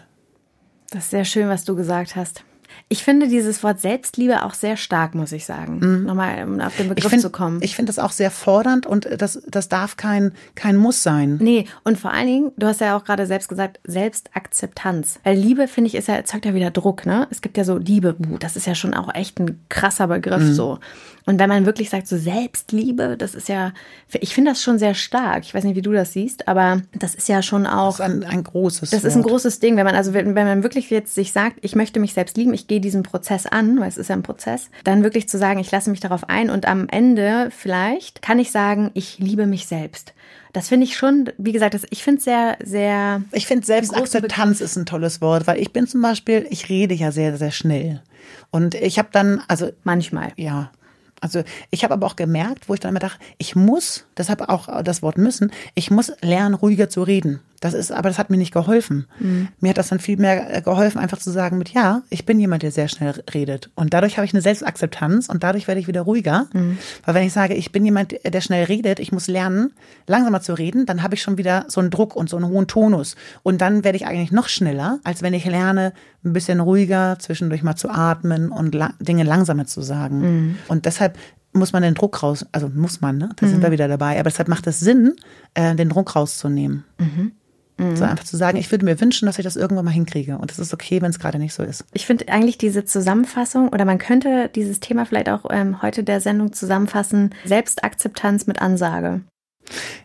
Das 0.89 1.05
ist 1.05 1.09
sehr 1.11 1.25
schön, 1.25 1.49
was 1.49 1.63
du 1.63 1.75
gesagt 1.75 2.15
hast. 2.15 2.43
Ich 2.87 3.03
finde 3.03 3.27
dieses 3.27 3.63
Wort 3.63 3.81
Selbstliebe 3.81 4.43
auch 4.43 4.53
sehr 4.53 4.77
stark, 4.77 5.15
muss 5.15 5.31
ich 5.31 5.45
sagen. 5.45 5.79
Mhm. 5.79 6.05
Nochmal, 6.05 6.43
um 6.43 6.59
auf 6.59 6.77
den 6.77 6.89
Begriff 6.89 7.09
find, 7.09 7.21
zu 7.21 7.31
kommen. 7.31 7.59
Ich 7.63 7.75
finde 7.75 7.89
das 7.89 7.97
auch 7.97 8.11
sehr 8.11 8.29
fordernd 8.29 8.85
und 8.85 9.09
das, 9.17 9.41
das 9.47 9.69
darf 9.69 9.97
kein, 9.97 10.33
kein 10.53 10.77
Muss 10.77 11.01
sein. 11.01 11.37
Nee, 11.41 11.65
und 11.83 11.97
vor 11.97 12.11
allen 12.11 12.27
Dingen, 12.27 12.51
du 12.57 12.67
hast 12.67 12.81
ja 12.81 12.95
auch 12.95 13.03
gerade 13.03 13.25
selbst 13.25 13.49
gesagt, 13.49 13.79
Selbstakzeptanz. 13.85 15.19
Weil 15.23 15.35
Liebe, 15.35 15.67
finde 15.67 15.87
ich, 15.87 15.95
ist 15.95 16.07
ja, 16.07 16.13
erzeugt 16.13 16.45
ja 16.45 16.53
wieder 16.53 16.69
Druck, 16.69 17.07
ne? 17.07 17.27
Es 17.31 17.41
gibt 17.41 17.57
ja 17.57 17.63
so 17.63 17.77
Liebe, 17.77 18.15
das 18.39 18.55
ist 18.55 18.67
ja 18.67 18.75
schon 18.75 18.93
auch 18.93 19.13
echt 19.15 19.39
ein 19.39 19.59
krasser 19.69 20.07
Begriff 20.07 20.43
mhm. 20.43 20.53
so. 20.53 20.79
Und 21.25 21.39
wenn 21.39 21.49
man 21.49 21.65
wirklich 21.65 21.89
sagt, 21.89 22.07
so 22.07 22.17
Selbstliebe, 22.17 23.17
das 23.17 23.33
ist 23.33 23.49
ja, 23.49 23.73
ich 24.13 24.35
finde 24.35 24.51
das 24.51 24.61
schon 24.61 24.77
sehr 24.77 24.93
stark. 24.93 25.43
Ich 25.43 25.53
weiß 25.53 25.63
nicht, 25.63 25.75
wie 25.75 25.81
du 25.81 25.91
das 25.91 26.13
siehst, 26.13 26.47
aber 26.47 26.83
das 26.93 27.15
ist 27.15 27.27
ja 27.27 27.41
schon 27.41 27.65
auch. 27.65 27.97
Das 27.97 28.07
ist 28.07 28.13
ein, 28.13 28.23
ein 28.23 28.43
großes. 28.43 28.91
Das 28.91 29.03
Wort. 29.03 29.09
ist 29.09 29.15
ein 29.15 29.23
großes 29.23 29.59
Ding, 29.59 29.75
wenn 29.75 29.85
man, 29.85 29.95
also 29.95 30.13
wenn, 30.13 30.35
wenn 30.35 30.45
man 30.45 30.63
wirklich 30.63 30.89
jetzt 30.91 31.15
sich 31.15 31.31
sagt, 31.31 31.57
ich 31.61 31.75
möchte 31.75 31.99
mich 31.99 32.13
selbst 32.13 32.37
lieben, 32.37 32.53
ich 32.53 32.67
gehe 32.67 32.74
diesen 32.79 33.03
Prozess 33.03 33.45
an, 33.45 33.79
weil 33.79 33.87
es 33.87 33.97
ist 33.97 34.09
ja 34.09 34.15
ein 34.15 34.23
Prozess, 34.23 34.69
dann 34.83 35.03
wirklich 35.03 35.29
zu 35.29 35.37
sagen, 35.37 35.59
ich 35.59 35.71
lasse 35.71 35.89
mich 35.89 35.99
darauf 35.99 36.29
ein 36.29 36.49
und 36.49 36.67
am 36.67 36.87
Ende 36.89 37.49
vielleicht 37.51 38.21
kann 38.21 38.39
ich 38.39 38.51
sagen, 38.51 38.91
ich 38.93 39.19
liebe 39.19 39.45
mich 39.45 39.67
selbst. 39.67 40.13
Das 40.53 40.69
finde 40.69 40.85
ich 40.85 40.95
schon, 40.95 41.29
wie 41.37 41.51
gesagt, 41.51 41.73
das, 41.73 41.85
ich 41.89 42.01
finde 42.01 42.19
es 42.19 42.23
sehr, 42.23 42.57
sehr. 42.63 43.21
Ich 43.33 43.45
finde 43.45 43.65
Selbstakzeptanz 43.65 44.61
ist 44.61 44.77
ein 44.77 44.85
tolles 44.85 45.19
Wort, 45.19 45.47
weil 45.47 45.59
ich 45.59 45.73
bin 45.73 45.85
zum 45.85 46.01
Beispiel, 46.01 46.47
ich 46.49 46.69
rede 46.69 46.93
ja 46.93 47.11
sehr, 47.11 47.35
sehr 47.37 47.51
schnell. 47.51 48.01
Und 48.51 48.73
ich 48.73 48.97
habe 48.97 49.09
dann, 49.11 49.41
also. 49.49 49.71
Manchmal. 49.83 50.31
Ja. 50.37 50.71
Also 51.19 51.43
ich 51.71 51.83
habe 51.83 51.93
aber 51.93 52.05
auch 52.05 52.15
gemerkt, 52.15 52.69
wo 52.69 52.73
ich 52.73 52.79
dann 52.79 52.91
immer 52.91 52.99
dachte, 52.99 53.19
ich 53.37 53.55
muss, 53.55 54.05
deshalb 54.17 54.41
auch 54.47 54.81
das 54.83 55.01
Wort 55.01 55.17
müssen, 55.17 55.51
ich 55.73 55.91
muss 55.91 56.13
lernen, 56.21 56.55
ruhiger 56.55 56.89
zu 56.89 57.03
reden. 57.03 57.41
Das 57.61 57.73
ist, 57.73 57.91
aber 57.91 58.09
das 58.09 58.19
hat 58.19 58.29
mir 58.29 58.37
nicht 58.37 58.53
geholfen. 58.53 59.07
Mhm. 59.19 59.47
Mir 59.59 59.69
hat 59.69 59.77
das 59.77 59.89
dann 59.89 59.99
viel 59.99 60.17
mehr 60.17 60.57
äh, 60.57 60.61
geholfen, 60.61 60.99
einfach 60.99 61.17
zu 61.17 61.31
sagen 61.31 61.57
mit, 61.57 61.69
ja, 61.69 62.03
ich 62.09 62.25
bin 62.25 62.39
jemand, 62.39 62.63
der 62.63 62.71
sehr 62.71 62.87
schnell 62.87 63.23
redet. 63.33 63.69
Und 63.75 63.93
dadurch 63.93 64.17
habe 64.17 64.25
ich 64.25 64.33
eine 64.33 64.41
Selbstakzeptanz 64.41 65.29
und 65.29 65.43
dadurch 65.43 65.67
werde 65.67 65.79
ich 65.79 65.87
wieder 65.87 66.01
ruhiger. 66.01 66.47
Mhm. 66.53 66.77
Weil 67.05 67.15
wenn 67.15 67.23
ich 67.23 67.33
sage, 67.33 67.53
ich 67.53 67.71
bin 67.71 67.85
jemand, 67.85 68.15
der 68.25 68.41
schnell 68.41 68.65
redet, 68.65 68.99
ich 68.99 69.11
muss 69.11 69.27
lernen, 69.27 69.73
langsamer 70.07 70.41
zu 70.41 70.53
reden, 70.53 70.85
dann 70.85 71.01
habe 71.03 71.15
ich 71.15 71.21
schon 71.21 71.37
wieder 71.37 71.65
so 71.67 71.81
einen 71.81 71.89
Druck 71.89 72.15
und 72.15 72.29
so 72.29 72.37
einen 72.37 72.47
hohen 72.47 72.67
Tonus. 72.67 73.15
Und 73.43 73.61
dann 73.61 73.83
werde 73.83 73.97
ich 73.97 74.05
eigentlich 74.05 74.31
noch 74.31 74.49
schneller, 74.49 74.99
als 75.03 75.21
wenn 75.21 75.33
ich 75.33 75.45
lerne, 75.45 75.93
ein 76.23 76.33
bisschen 76.33 76.59
ruhiger, 76.59 77.17
zwischendurch 77.19 77.63
mal 77.63 77.75
zu 77.75 77.89
atmen 77.89 78.49
und 78.49 78.73
la 78.73 78.93
Dinge 78.99 79.23
langsamer 79.23 79.65
zu 79.65 79.81
sagen. 79.81 80.19
Mhm. 80.19 80.55
Und 80.67 80.85
deshalb 80.85 81.17
muss 81.53 81.71
man 81.71 81.83
den 81.83 81.93
Druck 81.93 82.21
raus, 82.21 82.45
also 82.51 82.69
muss 82.69 83.01
man, 83.01 83.17
ne? 83.17 83.29
Da 83.37 83.45
mhm. 83.45 83.51
sind 83.51 83.63
wir 83.63 83.71
wieder 83.71 83.87
dabei. 83.87 84.19
Aber 84.19 84.29
deshalb 84.29 84.49
macht 84.49 84.67
es 84.67 84.79
Sinn, 84.79 85.15
äh, 85.53 85.75
den 85.75 85.89
Druck 85.89 86.15
rauszunehmen. 86.15 86.83
Mhm. 87.77 87.95
So 87.95 88.05
einfach 88.05 88.23
zu 88.23 88.37
sagen, 88.37 88.57
ich 88.57 88.71
würde 88.71 88.85
mir 88.85 88.99
wünschen, 89.01 89.25
dass 89.25 89.37
ich 89.37 89.43
das 89.43 89.55
irgendwann 89.55 89.85
mal 89.85 89.91
hinkriege. 89.91 90.37
Und 90.37 90.51
es 90.51 90.59
ist 90.59 90.73
okay, 90.73 91.01
wenn 91.01 91.09
es 91.09 91.19
gerade 91.19 91.39
nicht 91.39 91.53
so 91.53 91.63
ist. 91.63 91.85
Ich 91.93 92.05
finde 92.05 92.29
eigentlich 92.29 92.57
diese 92.57 92.85
Zusammenfassung, 92.85 93.69
oder 93.69 93.85
man 93.85 93.97
könnte 93.97 94.49
dieses 94.53 94.79
Thema 94.79 95.05
vielleicht 95.05 95.29
auch 95.29 95.45
ähm, 95.49 95.81
heute 95.81 96.03
der 96.03 96.21
Sendung 96.21 96.53
zusammenfassen, 96.53 97.33
Selbstakzeptanz 97.45 98.47
mit 98.47 98.61
Ansage. 98.61 99.21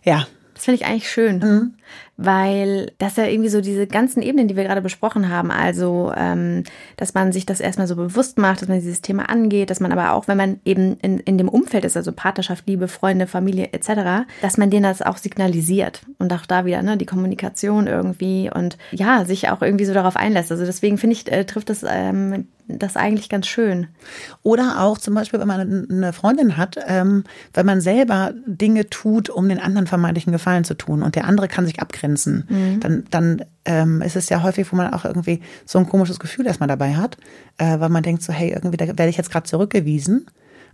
Ja. 0.02 0.26
Das 0.54 0.64
finde 0.64 0.82
ich 0.82 0.86
eigentlich 0.86 1.10
schön. 1.10 1.38
Mhm 1.38 1.74
weil 2.16 2.92
das 2.98 3.16
ja 3.16 3.24
irgendwie 3.24 3.48
so 3.48 3.60
diese 3.60 3.86
ganzen 3.86 4.22
Ebenen, 4.22 4.46
die 4.46 4.56
wir 4.56 4.64
gerade 4.64 4.82
besprochen 4.82 5.30
haben, 5.30 5.50
also 5.50 6.12
ähm, 6.16 6.64
dass 6.96 7.14
man 7.14 7.32
sich 7.32 7.46
das 7.46 7.60
erstmal 7.60 7.86
so 7.86 7.96
bewusst 7.96 8.38
macht, 8.38 8.60
dass 8.60 8.68
man 8.68 8.80
dieses 8.80 9.00
Thema 9.00 9.28
angeht, 9.28 9.70
dass 9.70 9.80
man 9.80 9.92
aber 9.92 10.12
auch, 10.12 10.28
wenn 10.28 10.36
man 10.36 10.60
eben 10.64 10.98
in, 11.00 11.18
in 11.18 11.38
dem 11.38 11.48
Umfeld 11.48 11.84
ist, 11.84 11.96
also 11.96 12.12
Partnerschaft, 12.12 12.66
Liebe, 12.66 12.88
Freunde, 12.88 13.26
Familie 13.26 13.72
etc., 13.72 14.26
dass 14.42 14.58
man 14.58 14.70
denen 14.70 14.82
das 14.82 15.02
auch 15.02 15.16
signalisiert 15.16 16.02
und 16.18 16.32
auch 16.32 16.46
da 16.46 16.64
wieder 16.64 16.82
ne, 16.82 16.96
die 16.96 17.06
Kommunikation 17.06 17.86
irgendwie 17.86 18.50
und 18.52 18.76
ja, 18.92 19.24
sich 19.24 19.48
auch 19.48 19.62
irgendwie 19.62 19.86
so 19.86 19.94
darauf 19.94 20.16
einlässt. 20.16 20.52
Also 20.52 20.66
deswegen 20.66 20.98
finde 20.98 21.14
ich, 21.14 21.30
äh, 21.32 21.44
trifft 21.44 21.70
das 21.70 21.84
ähm, 21.88 22.46
das 22.78 22.96
eigentlich 22.96 23.28
ganz 23.28 23.46
schön. 23.46 23.88
Oder 24.42 24.80
auch 24.80 24.98
zum 24.98 25.14
Beispiel, 25.14 25.40
wenn 25.40 25.48
man 25.48 25.88
eine 25.90 26.12
Freundin 26.12 26.56
hat, 26.56 26.76
ähm, 26.86 27.24
wenn 27.52 27.66
man 27.66 27.80
selber 27.80 28.32
Dinge 28.46 28.88
tut, 28.88 29.30
um 29.30 29.48
den 29.48 29.58
anderen 29.58 29.86
vermeintlichen 29.86 30.32
Gefallen 30.32 30.64
zu 30.64 30.74
tun 30.74 31.02
und 31.02 31.16
der 31.16 31.24
andere 31.24 31.48
kann 31.48 31.66
sich 31.66 31.79
abgrenzen 31.80 32.10
Grenzen, 32.10 32.44
mhm. 32.48 32.80
dann, 32.80 33.04
dann 33.10 33.44
ähm, 33.64 34.02
ist 34.02 34.16
es 34.16 34.28
ja 34.28 34.42
häufig, 34.42 34.70
wo 34.72 34.76
man 34.76 34.92
auch 34.92 35.04
irgendwie 35.04 35.40
so 35.64 35.78
ein 35.78 35.88
komisches 35.88 36.18
Gefühl 36.18 36.46
erstmal 36.46 36.68
dabei 36.68 36.94
hat, 36.94 37.16
äh, 37.58 37.78
weil 37.78 37.88
man 37.88 38.02
denkt 38.02 38.22
so, 38.22 38.32
hey, 38.32 38.50
irgendwie 38.50 38.76
da 38.76 38.86
werde 38.86 39.08
ich 39.08 39.16
jetzt 39.16 39.30
gerade 39.30 39.48
zurückgewiesen. 39.48 40.26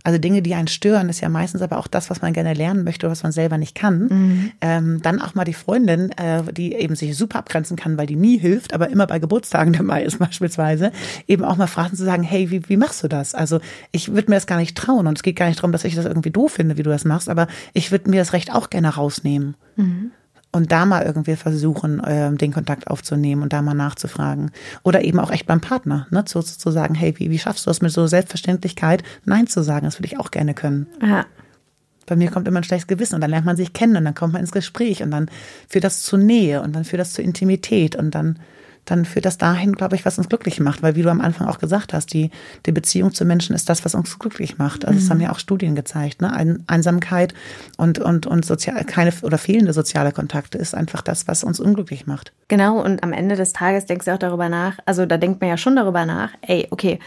Also 0.03 0.19
Dinge, 0.19 0.41
die 0.41 0.53
einen 0.53 0.67
stören, 0.67 1.09
ist 1.09 1.19
ja 1.19 1.27
meistens 1.27 1.61
aber 1.61 1.77
auch 1.79 1.87
das, 1.87 2.09
was 2.09 2.21
man 2.21 2.31
gerne 2.31 2.53
lernen 2.53 2.85
möchte 2.85 3.07
oder 3.07 3.11
was 3.11 3.23
man 3.23 3.31
selber 3.31 3.57
nicht 3.57 3.75
kann. 3.75 4.07
Mhm. 4.07 4.51
Ähm, 4.61 5.01
dann 5.01 5.21
auch 5.21 5.35
mal 5.35 5.43
die 5.43 5.55
Freundin, 5.55 6.11
äh, 6.11 6.43
die 6.53 6.73
eben 6.75 6.95
sich 6.95 7.17
super 7.17 7.39
abgrenzen 7.39 7.75
kann, 7.75 7.97
weil 7.97 8.05
die 8.05 8.15
nie 8.15 8.37
hilft, 8.37 8.73
aber 8.73 8.89
immer 8.89 9.07
bei 9.07 9.19
Geburtstagen 9.19 9.73
dabei 9.77 10.03
ist 10.03 10.19
beispielsweise, 10.19 10.91
eben 11.27 11.43
auch 11.43 11.57
mal 11.57 11.67
fragen 11.67 11.97
zu 11.97 12.05
sagen, 12.05 12.23
hey, 12.23 12.51
wie, 12.51 12.69
wie 12.69 12.77
machst 12.77 13.03
du 13.03 13.09
das? 13.09 13.35
Also 13.35 13.59
ich 13.91 14.13
würde 14.13 14.29
mir 14.29 14.37
das 14.37 14.47
gar 14.47 14.59
nicht 14.59 14.77
trauen 14.77 15.07
und 15.07 15.17
es 15.17 15.23
geht 15.23 15.35
gar 15.35 15.47
nicht 15.47 15.59
darum, 15.59 15.73
dass 15.73 15.83
ich 15.83 15.95
das 15.95 16.05
irgendwie 16.05 16.31
doof 16.31 16.53
finde, 16.53 16.77
wie 16.77 16.83
du 16.83 16.89
das 16.89 17.03
machst, 17.03 17.27
aber 17.27 17.47
ich 17.73 17.91
würde 17.91 18.09
mir 18.09 18.21
das 18.21 18.33
Recht 18.33 18.53
auch 18.53 18.69
gerne 18.69 18.95
rausnehmen. 18.95 19.55
Mhm 19.75 20.11
und 20.57 20.71
da 20.71 20.85
mal 20.85 21.03
irgendwie 21.03 21.35
versuchen, 21.35 22.03
äh, 22.03 22.33
den 22.33 22.51
Kontakt 22.51 22.87
aufzunehmen 22.87 23.43
und 23.43 23.53
da 23.53 23.61
mal 23.61 23.75
nachzufragen. 23.75 24.51
Oder 24.83 25.03
eben 25.03 25.19
auch 25.19 25.31
echt 25.31 25.45
beim 25.45 25.61
Partner, 25.61 26.07
ne, 26.09 26.25
zu, 26.25 26.41
zu 26.41 26.71
sagen, 26.71 26.95
hey, 26.95 27.13
wie, 27.17 27.29
wie 27.29 27.39
schaffst 27.39 27.67
du 27.67 27.71
es 27.71 27.81
mit 27.81 27.91
so 27.91 28.07
Selbstverständlichkeit, 28.07 29.03
Nein 29.23 29.47
zu 29.47 29.63
sagen? 29.63 29.85
Das 29.85 29.99
würde 29.99 30.07
ich 30.07 30.19
auch 30.19 30.31
gerne 30.31 30.53
können. 30.53 30.87
Ja. 31.01 31.25
Bei 32.07 32.15
mir 32.15 32.31
kommt 32.31 32.47
immer 32.47 32.59
ein 32.59 32.63
schlechtes 32.63 32.87
Gewissen 32.87 33.15
und 33.15 33.21
dann 33.21 33.29
lernt 33.29 33.45
man 33.45 33.55
sich 33.55 33.73
kennen 33.73 33.97
und 33.97 34.05
dann 34.05 34.15
kommt 34.15 34.33
man 34.33 34.41
ins 34.41 34.51
Gespräch 34.51 35.03
und 35.03 35.11
dann 35.11 35.29
führt 35.69 35.83
das 35.83 36.01
zu 36.01 36.17
Nähe 36.17 36.61
und 36.61 36.75
dann 36.75 36.85
führt 36.85 37.01
das 37.01 37.13
zu 37.13 37.21
Intimität 37.21 37.95
und 37.95 38.15
dann 38.15 38.39
dann 38.89 39.05
führt 39.05 39.25
das 39.25 39.37
dahin, 39.37 39.73
glaube 39.73 39.95
ich, 39.95 40.05
was 40.05 40.17
uns 40.17 40.29
glücklich 40.29 40.59
macht. 40.59 40.81
Weil 40.81 40.95
wie 40.95 41.03
du 41.03 41.09
am 41.09 41.21
Anfang 41.21 41.47
auch 41.47 41.59
gesagt 41.59 41.93
hast, 41.93 42.13
die, 42.13 42.31
die 42.65 42.71
Beziehung 42.71 43.13
zu 43.13 43.25
Menschen 43.25 43.55
ist 43.55 43.69
das, 43.69 43.85
was 43.85 43.95
uns 43.95 44.17
glücklich 44.17 44.57
macht. 44.57 44.85
Also 44.85 44.97
mhm. 44.97 45.01
das 45.01 45.09
haben 45.09 45.21
ja 45.21 45.31
auch 45.31 45.39
Studien 45.39 45.75
gezeigt. 45.75 46.21
Ne? 46.21 46.31
Ein, 46.31 46.63
Einsamkeit 46.67 47.33
und, 47.77 47.99
und, 47.99 48.25
und 48.25 48.45
sozial, 48.45 48.83
keine 48.85 49.13
oder 49.21 49.37
fehlende 49.37 49.73
soziale 49.73 50.11
Kontakte 50.11 50.57
ist 50.57 50.73
einfach 50.73 51.01
das, 51.01 51.27
was 51.27 51.43
uns 51.43 51.59
unglücklich 51.59 52.07
macht. 52.07 52.33
Genau, 52.47 52.81
und 52.81 53.03
am 53.03 53.13
Ende 53.13 53.35
des 53.35 53.53
Tages 53.53 53.85
denkst 53.85 54.05
du 54.05 54.13
auch 54.13 54.19
darüber 54.19 54.49
nach, 54.49 54.77
also 54.85 55.05
da 55.05 55.17
denkt 55.17 55.41
man 55.41 55.49
ja 55.49 55.57
schon 55.57 55.75
darüber 55.75 56.05
nach, 56.05 56.31
ey, 56.41 56.67
okay, 56.71 56.99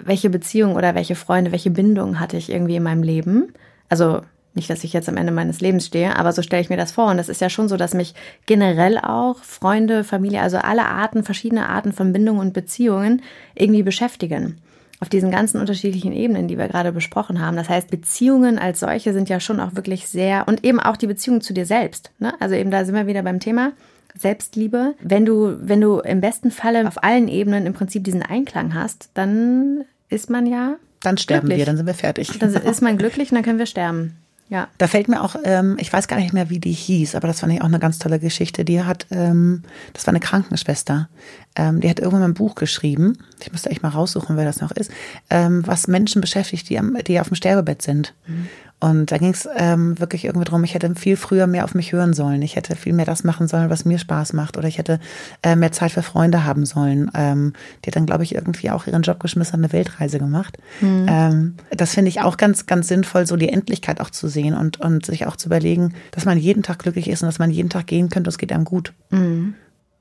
welche 0.00 0.30
Beziehung 0.30 0.74
oder 0.74 0.94
welche 0.94 1.14
Freunde, 1.14 1.52
welche 1.52 1.70
Bindung 1.70 2.18
hatte 2.18 2.36
ich 2.36 2.50
irgendwie 2.50 2.76
in 2.76 2.82
meinem 2.82 3.02
Leben? 3.02 3.52
Also 3.88 4.22
nicht, 4.56 4.70
dass 4.70 4.84
ich 4.84 4.92
jetzt 4.92 5.08
am 5.08 5.16
Ende 5.16 5.32
meines 5.32 5.60
Lebens 5.60 5.86
stehe, 5.86 6.16
aber 6.16 6.32
so 6.32 6.42
stelle 6.42 6.62
ich 6.62 6.70
mir 6.70 6.76
das 6.76 6.92
vor. 6.92 7.10
Und 7.10 7.18
es 7.18 7.28
ist 7.28 7.40
ja 7.40 7.50
schon 7.50 7.68
so, 7.68 7.76
dass 7.76 7.94
mich 7.94 8.14
generell 8.46 8.98
auch 8.98 9.42
Freunde, 9.42 10.02
Familie, 10.02 10.40
also 10.40 10.58
alle 10.58 10.86
Arten, 10.86 11.22
verschiedene 11.22 11.68
Arten 11.68 11.92
von 11.92 12.12
Bindungen 12.12 12.40
und 12.40 12.52
Beziehungen 12.52 13.22
irgendwie 13.54 13.82
beschäftigen. 13.82 14.58
Auf 14.98 15.10
diesen 15.10 15.30
ganzen 15.30 15.60
unterschiedlichen 15.60 16.12
Ebenen, 16.12 16.48
die 16.48 16.56
wir 16.56 16.68
gerade 16.68 16.90
besprochen 16.90 17.40
haben. 17.40 17.56
Das 17.56 17.68
heißt, 17.68 17.90
Beziehungen 17.90 18.58
als 18.58 18.80
solche 18.80 19.12
sind 19.12 19.28
ja 19.28 19.40
schon 19.40 19.60
auch 19.60 19.74
wirklich 19.76 20.08
sehr 20.08 20.48
und 20.48 20.64
eben 20.64 20.80
auch 20.80 20.96
die 20.96 21.06
Beziehung 21.06 21.42
zu 21.42 21.52
dir 21.52 21.66
selbst. 21.66 22.10
Ne? 22.18 22.32
Also 22.40 22.54
eben 22.54 22.70
da 22.70 22.84
sind 22.84 22.94
wir 22.94 23.06
wieder 23.06 23.22
beim 23.22 23.38
Thema. 23.38 23.72
Selbstliebe. 24.18 24.94
Wenn 25.00 25.26
du, 25.26 25.56
wenn 25.60 25.82
du 25.82 25.98
im 25.98 26.20
besten 26.22 26.50
Falle 26.50 26.88
auf 26.88 27.04
allen 27.04 27.28
Ebenen 27.28 27.66
im 27.66 27.74
Prinzip 27.74 28.04
diesen 28.04 28.22
Einklang 28.22 28.74
hast, 28.74 29.10
dann 29.14 29.84
ist 30.08 30.30
man 30.30 30.46
ja. 30.46 30.76
Dann 31.02 31.18
sterben 31.18 31.48
glücklich. 31.48 31.58
wir, 31.58 31.66
dann 31.66 31.76
sind 31.76 31.86
wir 31.86 31.94
fertig. 31.94 32.38
Dann 32.38 32.54
ist 32.54 32.80
man 32.80 32.96
glücklich 32.96 33.30
und 33.30 33.36
dann 33.36 33.44
können 33.44 33.58
wir 33.58 33.66
sterben. 33.66 34.16
Ja. 34.48 34.68
Da 34.78 34.86
fällt 34.86 35.08
mir 35.08 35.22
auch, 35.22 35.34
ähm, 35.44 35.76
ich 35.80 35.92
weiß 35.92 36.06
gar 36.06 36.18
nicht 36.18 36.32
mehr, 36.32 36.50
wie 36.50 36.60
die 36.60 36.72
hieß, 36.72 37.16
aber 37.16 37.26
das 37.26 37.40
fand 37.40 37.52
ich 37.52 37.62
auch 37.62 37.66
eine 37.66 37.80
ganz 37.80 37.98
tolle 37.98 38.20
Geschichte. 38.20 38.64
Die 38.64 38.82
hat, 38.82 39.06
ähm, 39.10 39.62
das 39.92 40.06
war 40.06 40.12
eine 40.12 40.20
Krankenschwester, 40.20 41.08
ähm, 41.56 41.80
die 41.80 41.90
hat 41.90 41.98
irgendwann 41.98 42.20
mal 42.20 42.28
ein 42.28 42.34
Buch 42.34 42.54
geschrieben. 42.54 43.18
Ich 43.42 43.50
müsste 43.50 43.70
echt 43.70 43.82
mal 43.82 43.88
raussuchen, 43.88 44.36
wer 44.36 44.44
das 44.44 44.60
noch 44.60 44.70
ist, 44.70 44.90
ähm, 45.30 45.66
was 45.66 45.88
Menschen 45.88 46.20
beschäftigt, 46.20 46.68
die, 46.68 46.78
am, 46.78 46.96
die 47.06 47.18
auf 47.18 47.28
dem 47.28 47.34
Sterbebett 47.34 47.82
sind. 47.82 48.14
Mhm. 48.26 48.48
Und 48.78 49.10
da 49.10 49.16
ging 49.16 49.30
es 49.30 49.48
ähm, 49.56 49.98
wirklich 49.98 50.26
irgendwie 50.26 50.44
darum, 50.44 50.62
ich 50.62 50.74
hätte 50.74 50.94
viel 50.94 51.16
früher 51.16 51.46
mehr 51.46 51.64
auf 51.64 51.74
mich 51.74 51.92
hören 51.92 52.12
sollen. 52.12 52.42
Ich 52.42 52.56
hätte 52.56 52.76
viel 52.76 52.92
mehr 52.92 53.06
das 53.06 53.24
machen 53.24 53.48
sollen, 53.48 53.70
was 53.70 53.86
mir 53.86 53.98
Spaß 53.98 54.34
macht. 54.34 54.58
Oder 54.58 54.68
ich 54.68 54.76
hätte 54.76 55.00
äh, 55.42 55.56
mehr 55.56 55.72
Zeit 55.72 55.92
für 55.92 56.02
Freunde 56.02 56.44
haben 56.44 56.66
sollen. 56.66 57.10
Ähm, 57.14 57.54
die 57.82 57.88
hat 57.88 57.96
dann, 57.96 58.04
glaube 58.04 58.24
ich, 58.24 58.34
irgendwie 58.34 58.70
auch 58.70 58.86
ihren 58.86 59.00
Job 59.00 59.18
geschmissen, 59.18 59.54
eine 59.54 59.72
Weltreise 59.72 60.18
gemacht. 60.18 60.58
Mhm. 60.82 61.06
Ähm, 61.08 61.54
das 61.70 61.94
finde 61.94 62.10
ich 62.10 62.20
auch 62.20 62.36
ganz, 62.36 62.66
ganz 62.66 62.88
sinnvoll, 62.88 63.26
so 63.26 63.36
die 63.36 63.48
Endlichkeit 63.48 63.98
auch 63.98 64.10
zu 64.10 64.28
sehen 64.28 64.54
und, 64.54 64.78
und 64.78 65.06
sich 65.06 65.26
auch 65.26 65.36
zu 65.36 65.48
überlegen, 65.48 65.94
dass 66.10 66.26
man 66.26 66.36
jeden 66.36 66.62
Tag 66.62 66.80
glücklich 66.80 67.08
ist 67.08 67.22
und 67.22 67.28
dass 67.28 67.38
man 67.38 67.50
jeden 67.50 67.70
Tag 67.70 67.86
gehen 67.86 68.10
könnte 68.10 68.28
und 68.28 68.34
es 68.34 68.38
geht 68.38 68.52
einem 68.52 68.66
gut. 68.66 68.92
Mhm. 69.08 69.54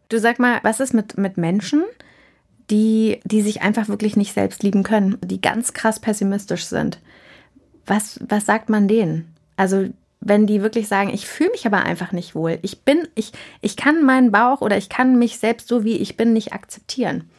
Du 0.09 0.19
sag 0.19 0.38
mal, 0.38 0.59
was 0.63 0.82
ist 0.82 0.93
mit, 0.93 1.17
mit 1.17 1.38
Menschen, 1.38 1.84
die, 2.69 3.21
die 3.23 3.41
sich 3.41 3.61
einfach 3.61 3.88
wirklich 3.88 4.17
nicht 4.17 4.34
selbst 4.34 4.63
lieben 4.63 4.84
können, 4.84 5.17
die 5.23 5.39
ganz 5.39 5.71
krass 5.71 6.01
pessimistisch 6.01 6.65
sind? 6.65 6.99
Was, 7.86 8.19
was 8.27 8.45
sagt 8.45 8.69
man 8.69 8.88
denen? 8.88 9.36
Also 9.57 9.89
wenn 10.21 10.47
die 10.47 10.63
wirklich 10.63 10.88
sagen, 10.88 11.11
ich 11.13 11.27
fühle 11.27 11.51
mich 11.51 11.67
aber 11.67 11.83
einfach 11.83 12.11
nicht 12.11 12.33
wohl. 12.33 12.57
Ich 12.63 12.81
bin, 12.81 13.07
ich, 13.13 13.31
ich 13.61 13.77
kann 13.77 14.03
meinen 14.03 14.31
Bauch 14.31 14.61
oder 14.61 14.75
ich 14.77 14.89
kann 14.89 15.19
mich 15.19 15.38
selbst 15.38 15.67
so 15.67 15.83
wie 15.83 15.97
ich 15.97 16.17
bin 16.17 16.33
nicht 16.33 16.51
akzeptieren. 16.51 17.29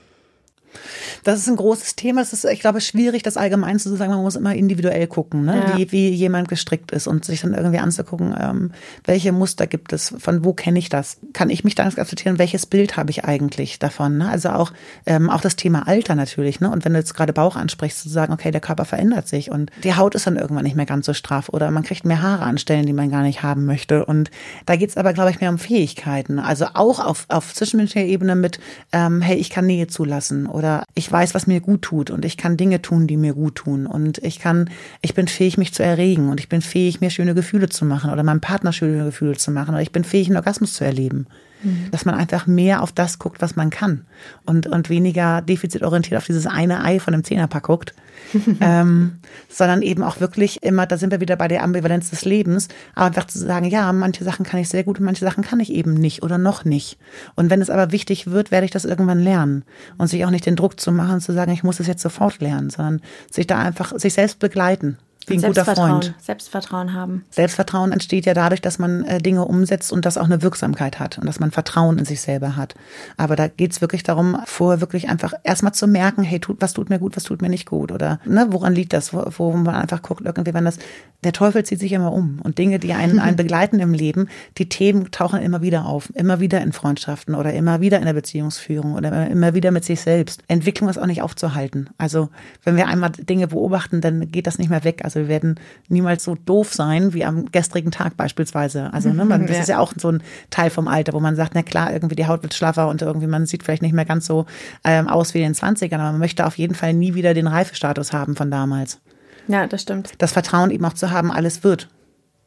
Das 1.24 1.39
ist 1.39 1.49
ein 1.49 1.57
großes 1.57 1.97
Thema. 1.97 2.20
Es 2.20 2.33
ist, 2.33 2.45
ich 2.45 2.61
glaube, 2.61 2.81
schwierig, 2.81 3.22
das 3.22 3.37
allgemein 3.37 3.79
zu 3.79 3.95
sagen. 3.97 4.12
Man 4.12 4.22
muss 4.22 4.37
immer 4.37 4.55
individuell 4.55 5.07
gucken, 5.07 5.45
ne? 5.45 5.57
Ja. 5.57 5.79
wie, 5.79 5.93
wie 5.93 6.09
jemand 6.11 6.49
gestrickt 6.49 6.93
ist 6.93 7.07
und 7.07 7.24
sich 7.24 7.41
dann 7.41 7.55
irgendwie 7.55 7.79
anzugucken, 7.79 8.35
ähm, 8.39 8.72
welche 9.05 9.33
Muster 9.33 9.66
gibt 9.66 9.93
es, 9.93 10.14
von 10.18 10.45
wo 10.45 10.53
kenne 10.53 10.79
ich 10.79 10.89
das? 10.89 11.18
Kann 11.33 11.51
ich 11.51 11.64
mich 11.64 11.74
dann 11.74 11.87
akzeptieren? 11.87 12.39
Welches 12.39 12.66
Bild 12.66 12.97
habe 12.97 13.11
ich 13.11 13.24
eigentlich 13.24 13.79
davon? 13.79 14.18
Ne? 14.18 14.29
Also 14.29 14.51
auch, 14.51 14.72
ähm, 15.07 15.31
auch 15.31 15.41
das 15.41 15.57
Thema 15.57 15.87
Alter 15.87 16.14
natürlich. 16.14 16.61
Ne? 16.61 16.70
Und 16.70 16.85
wenn 16.85 16.93
du 16.93 16.99
jetzt 16.99 17.14
gerade 17.14 17.33
Bauch 17.33 17.57
ansprichst, 17.57 18.01
zu 18.01 18.09
sagen, 18.09 18.33
okay, 18.33 18.51
der 18.51 18.61
Körper 18.61 18.85
verändert 18.85 19.29
sich 19.29 19.51
und 19.51 19.70
die 19.85 19.95
Haut 19.95 20.14
ist 20.14 20.27
dann 20.27 20.37
irgendwann 20.37 20.64
nicht 20.64 20.77
mehr 20.77 20.87
ganz 20.87 21.07
so 21.07 21.14
straff 21.14 21.49
oder 21.49 21.70
man 21.70 21.83
kriegt 21.83 22.05
mehr 22.05 22.22
Haare 22.22 22.45
an 22.45 22.59
Stellen, 22.59 22.87
die 22.87 22.93
man 22.93 23.11
gar 23.11 23.22
nicht 23.22 23.43
haben 23.43 23.64
möchte. 23.64 24.05
Und 24.05 24.31
da 24.66 24.77
geht 24.77 24.91
es 24.91 24.97
aber, 24.97 25.12
glaube 25.12 25.31
ich, 25.31 25.41
mehr 25.41 25.51
um 25.51 25.59
Fähigkeiten. 25.59 26.39
Also 26.39 26.66
auch 26.74 27.01
auf, 27.01 27.27
auf 27.29 27.55
zwischenmenschlicher 27.55 28.07
Ebene 28.07 28.37
mit, 28.37 28.59
ähm, 28.93 29.20
hey, 29.20 29.37
ich 29.37 29.51
kann 29.51 29.66
Nähe 29.66 29.87
zulassen 29.87 30.47
oder 30.47 30.66
ich 30.95 31.11
weiß, 31.11 31.35
was 31.35 31.47
mir 31.47 31.61
gut 31.61 31.83
tut 31.83 32.11
und 32.11 32.25
ich 32.25 32.37
kann 32.37 32.57
Dinge 32.57 32.83
tun, 32.83 33.07
die 33.07 33.17
mir 33.17 33.35
gut 33.35 33.57
tun 33.57 33.87
und 33.87 34.19
ich 34.19 34.39
kann, 34.39 34.71
ich 35.03 35.14
bin 35.14 35.29
fähig, 35.29 35.59
mich 35.59 35.73
zu 35.73 35.83
erregen 35.83 36.29
und 36.29 36.41
ich 36.41 36.49
bin 36.49 36.62
fähig, 36.62 37.01
mir 37.01 37.11
schöne 37.11 37.35
Gefühle 37.35 37.69
zu 37.69 37.85
machen 37.85 38.11
oder 38.11 38.23
meinem 38.23 38.41
Partner 38.41 38.73
schöne 38.73 39.05
Gefühle 39.05 39.37
zu 39.37 39.51
machen 39.51 39.75
oder 39.75 39.83
ich 39.83 39.93
bin 39.93 40.05
fähig, 40.05 40.29
einen 40.29 40.37
Orgasmus 40.37 40.75
zu 40.75 40.85
erleben. 40.85 41.27
Mhm. 41.67 41.91
Dass 41.91 42.05
man 42.05 42.14
einfach 42.14 42.47
mehr 42.47 42.83
auf 42.83 42.93
das 42.93 43.19
guckt, 43.19 43.43
was 43.43 43.57
man 43.57 43.71
kann 43.71 44.07
und, 44.45 44.67
und 44.67 44.89
weniger 44.89 45.43
defizitorientiert 45.43 46.17
auf 46.17 46.27
dieses 46.27 46.47
eine 46.47 46.85
Ei 46.85 47.01
von 47.01 47.12
dem 47.12 47.25
Zehnerpack 47.25 47.64
guckt, 47.64 47.95
ähm, 48.61 49.17
sondern 49.49 49.83
eben 49.83 50.03
auch 50.03 50.21
wirklich 50.21 50.62
immer, 50.62 50.87
da 50.87 50.97
sind 50.97 51.11
wir 51.11 51.21
wieder 51.21 51.37
bei 51.37 51.49
der 51.49 51.64
Ambivalenz 51.64 52.11
des 52.11 52.25
Lebens, 52.25 52.69
aber 52.95 53.07
einfach 53.07 53.27
zu 53.27 53.39
sagen, 53.39 53.67
ja, 53.67 53.93
manche 53.93 54.25
Sachen 54.25 54.47
kann 54.47 54.61
ich 54.61 54.69
sehr 54.69 54.85
gut 54.85 54.99
und 54.99 55.05
manche 55.05 55.25
Sachen 55.25 55.43
kann 55.43 55.61
ich 55.61 55.73
eben 55.73 55.95
nicht 55.95 56.23
oder 56.23 56.39
noch 56.39 56.64
nicht. 56.64 56.99
Und 57.35 57.51
wenn 57.51 57.61
es 57.61 57.71
aber 57.71 57.91
wichtig 57.91 58.29
wird, 58.31 58.51
werde 58.51 58.64
ich 58.64 58.71
das 58.71 58.85
irgendwann 58.85 59.21
lernen 59.21 59.64
und 59.99 60.07
sich 60.07 60.25
auch 60.25 60.31
nicht 60.31 60.47
den 60.47 60.57
Druck 60.57 60.79
zu 60.79 60.93
machen, 60.93 61.21
zu 61.21 61.33
sagen, 61.33 61.53
ich 61.53 61.64
muss 61.64 61.81
es 61.81 61.89
jetzt 61.89 62.03
sofort 62.03 62.41
lernen, 62.41 62.71
sondern 62.71 63.01
sich 63.31 63.47
da 63.47 63.59
einfach, 63.59 63.99
sich 63.99 64.14
selbst 64.14 64.39
begleiten 64.39 64.99
wie 65.27 65.35
ein 65.35 65.43
guter 65.43 65.64
Freund. 65.64 66.14
Selbstvertrauen 66.18 66.93
haben. 66.93 67.24
Selbstvertrauen 67.31 67.93
entsteht 67.93 68.27
ja 68.27 68.35
dadurch, 68.35 68.61
dass 68.61 68.79
man 68.79 69.05
äh, 69.05 69.20
Dinge 69.20 69.45
umsetzt 69.45 69.93
und 69.93 70.05
das 70.05 70.18
auch 70.18 70.24
eine 70.24 70.43
Wirksamkeit 70.43 71.01
hat 71.01 71.18
und 71.18 71.27
dass 71.27 71.41
man 71.41 71.51
Vertrauen 71.51 71.99
in 71.99 72.05
sich 72.05 72.20
selber 72.20 72.57
hat. 72.57 72.74
Aber 73.16 73.35
da 73.35 73.49
geht's 73.49 73.81
wirklich 73.81 74.03
darum, 74.03 74.39
vorher 74.45 74.81
wirklich 74.81 75.09
einfach 75.09 75.33
erstmal 75.43 75.74
zu 75.74 75.87
merken, 75.87 76.22
hey, 76.22 76.39
tut, 76.39 76.61
was 76.61 76.74
tut 76.74 76.91
mir 76.91 76.99
gut, 76.99 77.16
was 77.16 77.24
tut 77.24 77.43
mir 77.43 77.49
nicht 77.49 77.66
gut. 77.66 77.91
Oder 77.91 78.20
ne, 78.24 78.47
woran 78.51 78.74
liegt 78.74 78.93
das? 78.93 79.12
Wo, 79.12 79.24
wo 79.37 79.53
man 79.53 79.74
einfach 79.74 80.03
guckt, 80.03 80.22
irgendwie, 80.24 80.55
wenn 80.55 80.64
das, 80.64 80.79
der 81.24 81.33
Teufel 81.33 81.64
zieht 81.64 81.81
sich 81.81 81.93
immer 81.93 82.12
um. 82.12 82.39
Und 82.43 82.59
Dinge, 82.59 82.79
die 82.79 82.93
einen, 82.93 83.18
einen 83.18 83.37
begleiten 83.47 83.81
im 83.81 83.93
Leben, 83.93 84.29
die 84.59 84.68
Themen 84.68 85.11
tauchen 85.11 85.43
immer 85.43 85.61
wieder 85.61 85.87
auf. 85.87 86.11
Immer 86.14 86.41
wieder 86.41 86.61
in 86.61 86.72
Freundschaften 86.72 87.35
oder 87.35 87.53
immer 87.53 87.81
wieder 87.81 87.99
in 87.99 88.05
der 88.05 88.12
Beziehungsführung 88.12 88.95
oder 88.95 89.27
immer 89.29 89.55
wieder 89.55 89.70
mit 89.72 89.85
sich 89.85 90.01
selbst. 90.01 90.43
Entwicklung 90.47 90.89
ist 90.89 90.99
auch 90.99 91.07
nicht 91.07 91.22
aufzuhalten. 91.22 91.91
Also 91.99 92.29
wenn 92.62 92.77
wir 92.77 92.87
einmal 92.87 93.11
Dinge 93.11 93.49
beobachten, 93.49 94.01
dann 94.01 94.31
geht 94.31 94.47
das 94.47 94.59
nicht 94.59 94.70
mehr 94.70 94.85
weg. 94.85 95.01
Also 95.05 95.16
also 95.17 95.29
wir 95.29 95.29
werden 95.29 95.59
niemals 95.89 96.25
so 96.25 96.35
doof 96.35 96.75
sein 96.75 97.14
wie 97.14 97.25
am 97.25 97.51
gestrigen 97.51 97.91
Tag 97.91 98.17
beispielsweise. 98.17 98.93
Also 98.93 99.12
ne, 99.12 99.25
man, 99.25 99.47
das 99.47 99.61
ist 99.61 99.69
ja 99.69 99.79
auch 99.79 99.93
so 99.97 100.12
ein 100.12 100.23
Teil 100.51 100.71
vom 100.71 100.89
Alter, 100.89 101.14
wo 101.14 101.21
man 101.21 101.37
sagt, 101.37 101.55
na 101.55 101.62
klar, 101.62 101.93
irgendwie 101.93 102.17
die 102.17 102.27
Haut 102.27 102.43
wird 102.43 102.55
schlaffer 102.55 102.89
und 102.89 103.01
irgendwie 103.01 103.27
man 103.27 103.47
sieht 103.47 103.62
vielleicht 103.62 103.83
nicht 103.83 103.95
mehr 103.95 104.05
ganz 104.05 104.27
so 104.27 104.45
ähm, 104.85 105.09
aus 105.09 105.33
wie 105.33 105.43
in 105.43 105.53
den 105.53 105.55
20ern, 105.55 105.95
aber 105.95 106.12
man 106.12 106.19
möchte 106.19 106.47
auf 106.47 106.59
jeden 106.59 106.75
Fall 106.75 106.93
nie 106.93 107.14
wieder 107.14 107.33
den 107.33 107.47
Reifestatus 107.47 108.12
haben 108.12 108.37
von 108.37 108.51
damals. 108.51 109.01
Ja, 109.49 109.67
das 109.67 109.83
stimmt. 109.83 110.12
Das 110.19 110.33
Vertrauen 110.33 110.71
eben 110.71 110.85
auch 110.85 110.93
zu 110.93 111.11
haben, 111.11 111.33
alles 111.33 111.64
wird. 111.64 111.89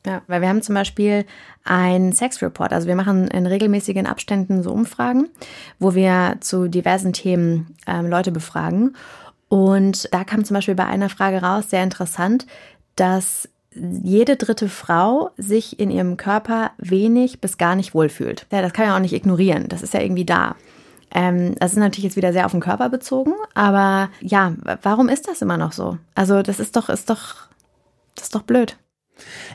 Ja, 0.05 0.21
weil 0.27 0.41
wir 0.41 0.47
haben 0.47 0.61
zum 0.61 0.75
Beispiel 0.75 1.25
ein 1.65 2.13
Sexreport. 2.13 2.71
Also 2.71 2.87
wir 2.87 2.95
machen 2.95 3.27
in 3.27 3.45
regelmäßigen 3.45 4.05
Abständen 4.05 4.63
so 4.63 4.71
Umfragen, 4.71 5.27
wo 5.77 5.93
wir 5.93 6.37
zu 6.39 6.69
diversen 6.69 7.13
Themen 7.13 7.75
ähm, 7.85 8.07
Leute 8.07 8.31
befragen. 8.31 8.95
Und 9.49 10.07
da 10.13 10.23
kam 10.23 10.45
zum 10.45 10.53
Beispiel 10.53 10.75
bei 10.75 10.85
einer 10.85 11.09
Frage 11.09 11.41
raus, 11.41 11.69
sehr 11.69 11.83
interessant, 11.83 12.45
dass 12.95 13.49
jede 13.75 14.35
dritte 14.35 14.69
Frau 14.69 15.31
sich 15.37 15.79
in 15.79 15.91
ihrem 15.91 16.17
Körper 16.17 16.71
wenig 16.77 17.41
bis 17.41 17.57
gar 17.57 17.75
nicht 17.75 17.93
wohlfühlt. 17.93 18.45
Ja, 18.51 18.61
das 18.61 18.73
kann 18.73 18.87
man 18.87 18.95
auch 18.95 19.01
nicht 19.01 19.13
ignorieren. 19.13 19.67
Das 19.67 19.81
ist 19.81 19.93
ja 19.93 20.01
irgendwie 20.01 20.25
da. 20.25 20.55
Ähm, 21.11 21.55
das 21.55 21.71
ist 21.71 21.77
natürlich 21.77 22.05
jetzt 22.05 22.17
wieder 22.17 22.33
sehr 22.33 22.45
auf 22.45 22.51
den 22.51 22.61
Körper 22.61 22.89
bezogen, 22.89 23.33
aber 23.55 24.09
ja, 24.21 24.53
warum 24.83 25.09
ist 25.09 25.27
das 25.27 25.41
immer 25.41 25.57
noch 25.57 25.71
so? 25.71 25.97
Also 26.13 26.43
das 26.43 26.59
ist 26.59 26.75
doch, 26.75 26.89
ist 26.89 27.09
doch, 27.09 27.35
das 28.13 28.25
ist 28.25 28.35
doch 28.35 28.43
blöd. 28.43 28.77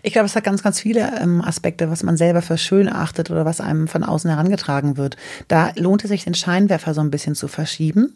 Ich 0.03 0.13
glaube, 0.13 0.27
es 0.27 0.35
hat 0.35 0.45
ganz, 0.45 0.63
ganz 0.63 0.81
viele 0.81 1.21
ähm, 1.21 1.41
Aspekte, 1.41 1.91
was 1.91 2.03
man 2.03 2.17
selber 2.17 2.43
für 2.43 2.59
schön 2.59 2.89
achtet 2.89 3.31
oder 3.31 3.45
was 3.45 3.61
einem 3.61 3.89
von 3.89 4.03
außen 4.03 4.29
herangetragen 4.29 4.97
wird. 4.97 5.17
Da 5.49 5.71
lohnt 5.77 6.05
es 6.05 6.11
sich, 6.11 6.25
den 6.25 6.35
Scheinwerfer 6.35 6.93
so 6.93 7.01
ein 7.01 7.11
bisschen 7.11 7.35
zu 7.35 7.49
verschieben 7.49 8.15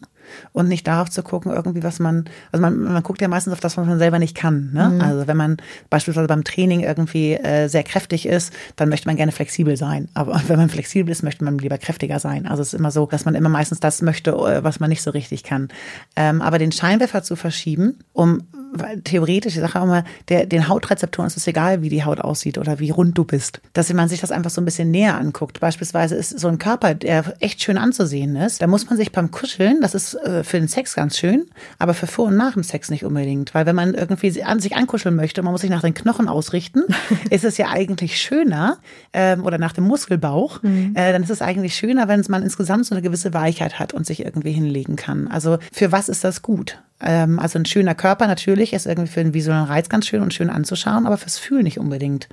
und 0.51 0.67
nicht 0.67 0.87
darauf 0.87 1.09
zu 1.09 1.23
gucken, 1.23 1.51
irgendwie, 1.51 1.83
was 1.83 1.99
man, 1.99 2.25
also 2.51 2.61
man, 2.61 2.77
man 2.79 3.03
guckt 3.03 3.21
ja 3.21 3.27
meistens 3.27 3.53
auf 3.53 3.59
das, 3.59 3.77
was 3.77 3.85
man 3.85 3.99
selber 3.99 4.19
nicht 4.19 4.35
kann. 4.35 4.71
Ne? 4.73 4.89
Mhm. 4.89 5.01
Also 5.01 5.27
wenn 5.27 5.37
man 5.37 5.57
beispielsweise 5.89 6.27
beim 6.27 6.43
Training 6.43 6.81
irgendwie 6.81 7.33
äh, 7.33 7.67
sehr 7.67 7.83
kräftig 7.83 8.25
ist, 8.25 8.53
dann 8.75 8.89
möchte 8.89 9.07
man 9.07 9.15
gerne 9.15 9.31
flexibel 9.31 9.77
sein. 9.77 10.09
Aber 10.13 10.41
wenn 10.47 10.57
man 10.57 10.69
flexibel 10.69 11.11
ist, 11.11 11.23
möchte 11.23 11.43
man 11.43 11.57
lieber 11.57 11.77
kräftiger 11.77 12.19
sein. 12.19 12.47
Also 12.47 12.61
es 12.61 12.73
ist 12.73 12.79
immer 12.79 12.91
so, 12.91 13.05
dass 13.05 13.25
man 13.25 13.35
immer 13.35 13.49
meistens 13.49 13.79
das 13.79 14.01
möchte, 14.01 14.31
äh, 14.31 14.63
was 14.63 14.79
man 14.79 14.89
nicht 14.89 15.01
so 15.01 15.11
richtig 15.11 15.43
kann. 15.43 15.69
Ähm, 16.15 16.41
aber 16.41 16.59
den 16.59 16.71
Scheinwerfer 16.71 17.23
zu 17.23 17.35
verschieben, 17.35 17.99
um 18.13 18.43
theoretisch, 19.03 19.55
ich 19.55 19.61
sage 19.61 19.81
auch 19.81 19.85
mal, 19.85 20.03
der, 20.29 20.45
den 20.45 20.67
Hautrezeptoren 20.67 21.27
ist 21.27 21.37
es 21.37 21.47
egal, 21.47 21.81
wie 21.81 21.89
die 21.89 22.03
Haut 22.03 22.21
aussieht 22.21 22.57
oder 22.57 22.79
wie 22.79 22.91
rund 22.91 23.17
du 23.17 23.23
bist. 23.23 23.61
Dass 23.73 23.91
man 23.93 24.09
sich 24.09 24.21
das 24.21 24.31
einfach 24.31 24.51
so 24.51 24.61
ein 24.61 24.65
bisschen 24.65 24.91
näher 24.91 25.17
anguckt. 25.17 25.59
Beispielsweise 25.59 26.15
ist 26.15 26.39
so 26.39 26.47
ein 26.47 26.59
Körper, 26.59 26.95
der 26.95 27.35
echt 27.39 27.61
schön 27.63 27.77
anzusehen 27.77 28.35
ist, 28.35 28.61
da 28.61 28.67
muss 28.67 28.89
man 28.89 28.97
sich 28.97 29.11
beim 29.11 29.31
Kuscheln, 29.31 29.81
das 29.81 29.95
ist 29.95 30.15
äh, 30.15 30.43
für 30.43 30.59
den 30.59 30.67
Sex 30.67 30.95
ganz 30.95 31.17
schön, 31.17 31.45
aber 31.77 31.93
für 31.93 32.07
vor 32.07 32.27
und 32.27 32.37
nach 32.37 32.53
dem 32.53 32.63
Sex 32.63 32.89
nicht 32.89 33.05
unbedingt. 33.05 33.53
Weil 33.53 33.65
wenn 33.65 33.75
man 33.75 33.93
irgendwie 33.93 34.43
an 34.43 34.59
sich 34.59 34.75
ankuscheln 34.75 35.15
möchte, 35.15 35.41
man 35.41 35.51
muss 35.51 35.61
sich 35.61 35.69
nach 35.69 35.81
den 35.81 35.93
Knochen 35.93 36.27
ausrichten, 36.27 36.83
ist 37.29 37.43
es 37.43 37.57
ja 37.57 37.69
eigentlich 37.69 38.21
schöner, 38.21 38.77
ähm, 39.13 39.45
oder 39.45 39.57
nach 39.57 39.73
dem 39.73 39.85
Muskelbauch, 39.85 40.61
mhm. 40.61 40.93
äh, 40.95 41.11
dann 41.11 41.23
ist 41.23 41.29
es 41.29 41.41
eigentlich 41.41 41.75
schöner, 41.75 42.07
wenn 42.07 42.23
man 42.29 42.43
insgesamt 42.43 42.85
so 42.85 42.95
eine 42.95 43.01
gewisse 43.01 43.33
Weichheit 43.33 43.79
hat 43.79 43.93
und 43.93 44.05
sich 44.05 44.23
irgendwie 44.23 44.51
hinlegen 44.51 44.95
kann. 44.95 45.27
Also 45.27 45.57
für 45.71 45.91
was 45.91 46.09
ist 46.09 46.23
das 46.23 46.41
gut? 46.41 46.79
Ähm, 47.01 47.39
also 47.39 47.59
ein 47.59 47.65
schöner 47.65 47.95
Körper 47.95 48.27
natürlich 48.27 48.73
ist 48.73 48.85
irgendwie 48.85 49.11
für 49.11 49.23
den 49.23 49.33
visuellen 49.33 49.65
Reiz 49.65 49.89
ganz 49.89 50.07
schön 50.07 50.21
und 50.21 50.33
schön 50.33 50.49
anzuschauen, 50.49 51.05
aber 51.05 51.17
fürs 51.17 51.37
Fühlen 51.37 51.63
nicht 51.63 51.79
unbedingt. 51.79 52.27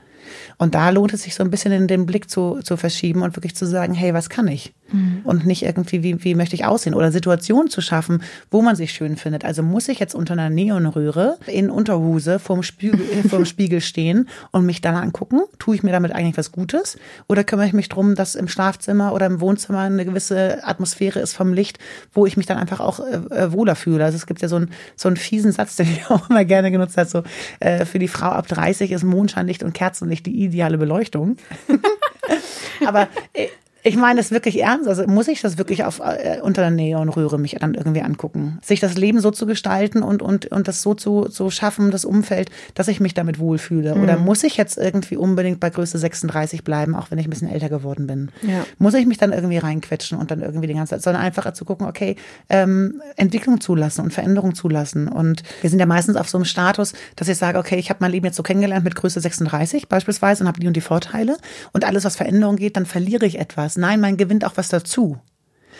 Und 0.58 0.74
da 0.74 0.90
lohnt 0.90 1.12
es 1.12 1.22
sich 1.22 1.34
so 1.34 1.42
ein 1.42 1.50
bisschen 1.50 1.72
in 1.72 1.86
den 1.86 2.06
Blick 2.06 2.30
zu, 2.30 2.60
zu 2.62 2.76
verschieben 2.76 3.22
und 3.22 3.36
wirklich 3.36 3.56
zu 3.56 3.66
sagen, 3.66 3.94
hey, 3.94 4.14
was 4.14 4.28
kann 4.28 4.48
ich? 4.48 4.72
Mhm. 4.92 5.20
Und 5.24 5.46
nicht 5.46 5.62
irgendwie, 5.62 6.02
wie, 6.02 6.22
wie 6.24 6.34
möchte 6.34 6.54
ich 6.54 6.64
aussehen? 6.64 6.94
Oder 6.94 7.10
Situationen 7.10 7.70
zu 7.70 7.80
schaffen, 7.80 8.22
wo 8.50 8.62
man 8.62 8.76
sich 8.76 8.92
schön 8.92 9.16
findet. 9.16 9.44
Also 9.44 9.62
muss 9.62 9.88
ich 9.88 9.98
jetzt 9.98 10.14
unter 10.14 10.34
einer 10.34 10.50
Neonröhre 10.50 11.38
in 11.46 11.70
Unterhose 11.70 12.38
vorm 12.38 12.62
Spiegel, 12.62 13.00
äh, 13.00 13.28
vorm 13.28 13.44
Spiegel 13.46 13.80
stehen 13.80 14.28
und 14.52 14.66
mich 14.66 14.80
dann 14.80 14.94
angucken? 14.94 15.40
Tue 15.58 15.74
ich 15.74 15.82
mir 15.82 15.92
damit 15.92 16.12
eigentlich 16.12 16.36
was 16.36 16.52
Gutes? 16.52 16.98
Oder 17.28 17.44
kümmere 17.44 17.66
ich 17.66 17.72
mich 17.72 17.88
drum, 17.88 18.14
dass 18.14 18.34
im 18.34 18.48
Schlafzimmer 18.48 19.12
oder 19.12 19.26
im 19.26 19.40
Wohnzimmer 19.40 19.80
eine 19.80 20.04
gewisse 20.04 20.64
Atmosphäre 20.64 21.20
ist 21.20 21.34
vom 21.34 21.52
Licht, 21.52 21.78
wo 22.12 22.26
ich 22.26 22.36
mich 22.36 22.46
dann 22.46 22.58
einfach 22.58 22.80
auch 22.80 23.00
äh, 23.00 23.16
äh 23.34 23.52
wohler 23.52 23.74
fühle? 23.74 24.04
Also 24.04 24.16
es 24.16 24.26
gibt 24.26 24.42
ja 24.42 24.48
so 24.48 24.56
einen, 24.56 24.70
so 24.94 25.08
einen 25.08 25.16
fiesen 25.16 25.52
Satz, 25.52 25.76
den 25.76 25.90
ich 25.90 26.06
auch 26.08 26.30
immer 26.30 26.44
gerne 26.44 26.70
genutzt 26.70 26.96
habe, 26.96 27.08
so 27.08 27.22
äh, 27.60 27.84
für 27.84 27.98
die 27.98 28.08
Frau 28.08 28.28
ab 28.28 28.46
30 28.46 28.92
ist 28.92 29.04
Mondscheinlicht 29.04 29.62
und 29.62 29.74
Kerzenlicht 29.74 30.15
die 30.22 30.44
ideale 30.44 30.78
Beleuchtung. 30.78 31.36
Aber 32.86 33.08
äh, 33.32 33.48
ich 33.86 33.96
meine 33.96 34.18
es 34.18 34.32
wirklich 34.32 34.60
ernst. 34.60 34.88
Also 34.88 35.06
muss 35.06 35.28
ich 35.28 35.40
das 35.42 35.58
wirklich 35.58 35.84
auf, 35.84 36.00
äh, 36.00 36.40
unter 36.42 36.62
der 36.62 36.72
Neonröhre 36.72 37.38
mich 37.38 37.56
dann 37.60 37.74
irgendwie 37.74 38.02
angucken. 38.02 38.58
Sich 38.60 38.80
das 38.80 38.96
Leben 38.96 39.20
so 39.20 39.30
zu 39.30 39.46
gestalten 39.46 40.02
und, 40.02 40.22
und, 40.22 40.46
und 40.46 40.66
das 40.66 40.82
so 40.82 40.94
zu, 40.94 41.26
zu 41.26 41.50
schaffen, 41.50 41.92
das 41.92 42.04
Umfeld, 42.04 42.50
dass 42.74 42.88
ich 42.88 42.98
mich 42.98 43.14
damit 43.14 43.38
wohlfühle. 43.38 43.94
Mhm. 43.94 44.02
Oder 44.02 44.18
muss 44.18 44.42
ich 44.42 44.56
jetzt 44.56 44.76
irgendwie 44.76 45.16
unbedingt 45.16 45.60
bei 45.60 45.70
Größe 45.70 45.98
36 45.98 46.64
bleiben, 46.64 46.96
auch 46.96 47.12
wenn 47.12 47.18
ich 47.18 47.28
ein 47.28 47.30
bisschen 47.30 47.48
älter 47.48 47.68
geworden 47.68 48.08
bin? 48.08 48.32
Ja. 48.42 48.64
Muss 48.78 48.94
ich 48.94 49.06
mich 49.06 49.18
dann 49.18 49.32
irgendwie 49.32 49.58
reinquetschen 49.58 50.18
und 50.18 50.32
dann 50.32 50.42
irgendwie 50.42 50.66
die 50.66 50.74
ganze 50.74 50.90
Zeit, 50.90 51.02
sondern 51.02 51.22
einfach 51.22 51.52
zu 51.52 51.64
gucken, 51.64 51.86
okay, 51.86 52.16
ähm, 52.48 53.00
Entwicklung 53.14 53.60
zulassen 53.60 54.02
und 54.02 54.12
Veränderung 54.12 54.56
zulassen. 54.56 55.06
Und 55.06 55.44
wir 55.60 55.70
sind 55.70 55.78
ja 55.78 55.86
meistens 55.86 56.16
auf 56.16 56.28
so 56.28 56.38
einem 56.38 56.44
Status, 56.44 56.92
dass 57.14 57.28
ich 57.28 57.36
sage, 57.36 57.56
okay, 57.56 57.76
ich 57.76 57.90
habe 57.90 57.98
mein 58.00 58.10
Leben 58.10 58.26
jetzt 58.26 58.36
so 58.36 58.42
kennengelernt 58.42 58.84
mit 58.84 58.96
Größe 58.96 59.20
36 59.20 59.86
beispielsweise 59.86 60.42
und 60.42 60.48
habe 60.48 60.58
die 60.58 60.66
und 60.66 60.76
die 60.76 60.80
Vorteile. 60.80 61.36
Und 61.72 61.84
alles, 61.84 62.04
was 62.04 62.16
Veränderung 62.16 62.56
geht, 62.56 62.76
dann 62.76 62.84
verliere 62.84 63.26
ich 63.26 63.38
etwas. 63.38 63.75
Nein, 63.76 64.00
man 64.00 64.16
gewinnt 64.16 64.44
auch 64.44 64.56
was 64.56 64.68
dazu. 64.68 65.18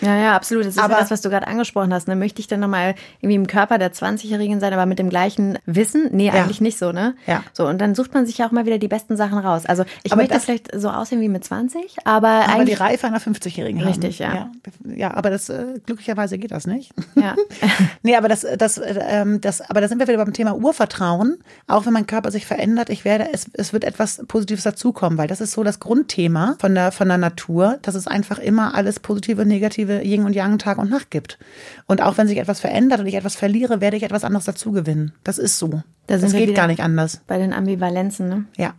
Ja, 0.00 0.16
ja, 0.16 0.36
absolut. 0.36 0.64
Das 0.66 0.74
ist 0.76 0.82
Aber- 0.82 0.94
ja 0.94 1.00
das, 1.00 1.10
was 1.10 1.20
du 1.20 1.30
gerade 1.30 1.46
angesprochen 1.46 1.92
hast. 1.92 2.08
Ne? 2.08 2.16
Möchte 2.16 2.40
ich 2.40 2.46
dann 2.46 2.60
nochmal 2.60 2.94
irgendwie 3.20 3.36
im 3.36 3.46
Körper 3.46 3.78
der 3.78 3.92
20-Jährigen 3.92 4.60
sein, 4.60 4.72
aber 4.72 4.86
mit 4.86 4.98
dem 4.98 5.08
gleichen 5.10 5.58
Wissen? 5.66 6.08
Nee, 6.12 6.30
eigentlich 6.30 6.60
nicht 6.60 6.78
so, 6.78 6.92
ne? 6.92 7.14
Ja. 7.26 7.42
So, 7.52 7.66
und 7.66 7.78
dann 7.80 7.94
sucht 7.94 8.14
man 8.14 8.26
sich 8.26 8.38
ja 8.38 8.46
auch 8.46 8.52
mal 8.52 8.66
wieder 8.66 8.78
die 8.78 8.88
besten 8.88 9.16
Sachen 9.16 9.38
raus. 9.38 9.66
Also 9.66 9.84
ich 10.02 10.12
Aber 10.12 10.20
möchte 10.22 10.34
das- 10.34 10.44
vielleicht 10.44 10.68
so 10.78 10.90
aussehen 10.90 11.20
wie 11.20 11.28
mit 11.28 11.44
20, 11.44 11.96
aber, 12.04 12.28
Aber 12.28 12.44
die 12.46 12.60
eigentlich. 12.60 12.80
Reife 12.80 13.06
einer 13.06 13.20
50-Jährigen 13.20 13.80
haben. 13.80 13.88
Richtig, 13.88 14.18
ja. 14.18 14.34
ja. 14.34 14.50
Ja, 14.94 15.14
aber 15.14 15.30
das 15.30 15.48
äh, 15.48 15.64
glücklicherweise 15.84 16.38
geht 16.38 16.50
das 16.50 16.66
nicht. 16.66 16.92
Ja. 17.14 17.34
nee, 18.02 18.16
aber 18.16 18.28
das, 18.28 18.46
das, 18.58 18.78
äh, 18.78 18.98
ähm, 19.08 19.40
das, 19.40 19.60
aber 19.62 19.80
da 19.80 19.88
sind 19.88 19.98
wir 19.98 20.06
wieder 20.08 20.18
beim 20.22 20.32
Thema 20.32 20.54
Urvertrauen. 20.56 21.38
Auch 21.66 21.86
wenn 21.86 21.92
mein 21.92 22.06
Körper 22.06 22.30
sich 22.30 22.46
verändert, 22.46 22.90
ich 22.90 23.04
werde, 23.04 23.28
es, 23.32 23.46
es 23.54 23.72
wird 23.72 23.84
etwas 23.84 24.22
Positives 24.28 24.64
dazukommen, 24.64 25.18
weil 25.18 25.28
das 25.28 25.40
ist 25.40 25.52
so 25.52 25.62
das 25.64 25.80
Grundthema 25.80 26.56
von 26.58 26.74
der, 26.74 26.92
von 26.92 27.08
der 27.08 27.18
Natur, 27.18 27.78
dass 27.82 27.94
es 27.94 28.06
einfach 28.06 28.38
immer 28.38 28.74
alles 28.74 29.00
positive 29.00 29.42
und 29.42 29.48
negative 29.48 29.85
Yin 29.88 30.24
und 30.24 30.34
Yang, 30.34 30.58
Tag 30.58 30.78
und 30.78 30.90
Nacht 30.90 31.10
gibt. 31.10 31.38
Und 31.86 32.02
auch 32.02 32.18
wenn 32.18 32.28
sich 32.28 32.38
etwas 32.38 32.60
verändert 32.60 33.00
und 33.00 33.06
ich 33.06 33.14
etwas 33.14 33.36
verliere, 33.36 33.80
werde 33.80 33.96
ich 33.96 34.02
etwas 34.02 34.24
anderes 34.24 34.44
dazugewinnen. 34.44 35.12
Das 35.24 35.38
ist 35.38 35.58
so. 35.58 35.82
Da 36.06 36.18
das 36.18 36.32
geht 36.32 36.54
gar 36.54 36.66
nicht 36.66 36.80
anders. 36.80 37.22
Bei 37.26 37.38
den 37.38 37.52
Ambivalenzen, 37.52 38.28
ne? 38.28 38.44
Ja. 38.56 38.74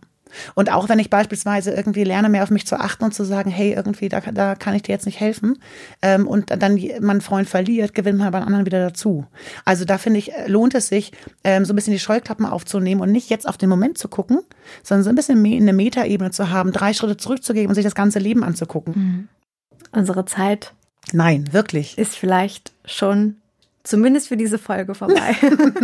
Und 0.54 0.72
auch 0.72 0.88
wenn 0.88 0.98
ich 0.98 1.10
beispielsweise 1.10 1.72
irgendwie 1.72 2.04
lerne, 2.04 2.28
mehr 2.28 2.42
auf 2.42 2.50
mich 2.50 2.66
zu 2.66 2.78
achten 2.78 3.04
und 3.04 3.14
zu 3.14 3.24
sagen, 3.24 3.50
hey, 3.50 3.72
irgendwie, 3.72 4.08
da, 4.08 4.20
da 4.20 4.54
kann 4.54 4.74
ich 4.74 4.82
dir 4.82 4.92
jetzt 4.92 5.06
nicht 5.06 5.20
helfen, 5.20 5.58
ähm, 6.02 6.26
und 6.26 6.50
dann 6.50 6.74
man 7.00 7.10
einen 7.10 7.20
Freund 7.20 7.48
verliert, 7.48 7.94
gewinnt 7.94 8.18
man 8.18 8.30
beim 8.30 8.42
anderen 8.42 8.66
wieder 8.66 8.80
dazu. 8.80 9.26
Also 9.64 9.84
da 9.84 9.98
finde 9.98 10.18
ich, 10.18 10.32
äh, 10.32 10.46
lohnt 10.48 10.74
es 10.74 10.88
sich, 10.88 11.12
ähm, 11.44 11.64
so 11.64 11.72
ein 11.72 11.76
bisschen 11.76 11.92
die 11.92 11.98
Scheuklappen 11.98 12.46
aufzunehmen 12.46 13.00
und 13.00 13.12
nicht 13.12 13.30
jetzt 13.30 13.48
auf 13.48 13.56
den 13.56 13.68
Moment 13.68 13.98
zu 13.98 14.08
gucken, 14.08 14.40
sondern 14.82 15.04
so 15.04 15.10
ein 15.10 15.16
bisschen 15.16 15.44
eine 15.44 15.72
Metaebene 15.72 16.30
zu 16.30 16.50
haben, 16.50 16.72
drei 16.72 16.92
Schritte 16.92 17.16
zurückzugehen 17.16 17.68
und 17.68 17.74
sich 17.74 17.84
das 17.84 17.94
ganze 17.94 18.18
Leben 18.18 18.44
anzugucken. 18.44 19.28
Unsere 19.92 20.24
Zeit 20.26 20.74
Nein, 21.12 21.52
wirklich. 21.52 21.96
ist 21.98 22.16
vielleicht 22.16 22.72
schon 22.84 23.36
zumindest 23.82 24.28
für 24.28 24.36
diese 24.36 24.58
Folge 24.58 24.94
vorbei. 24.94 25.34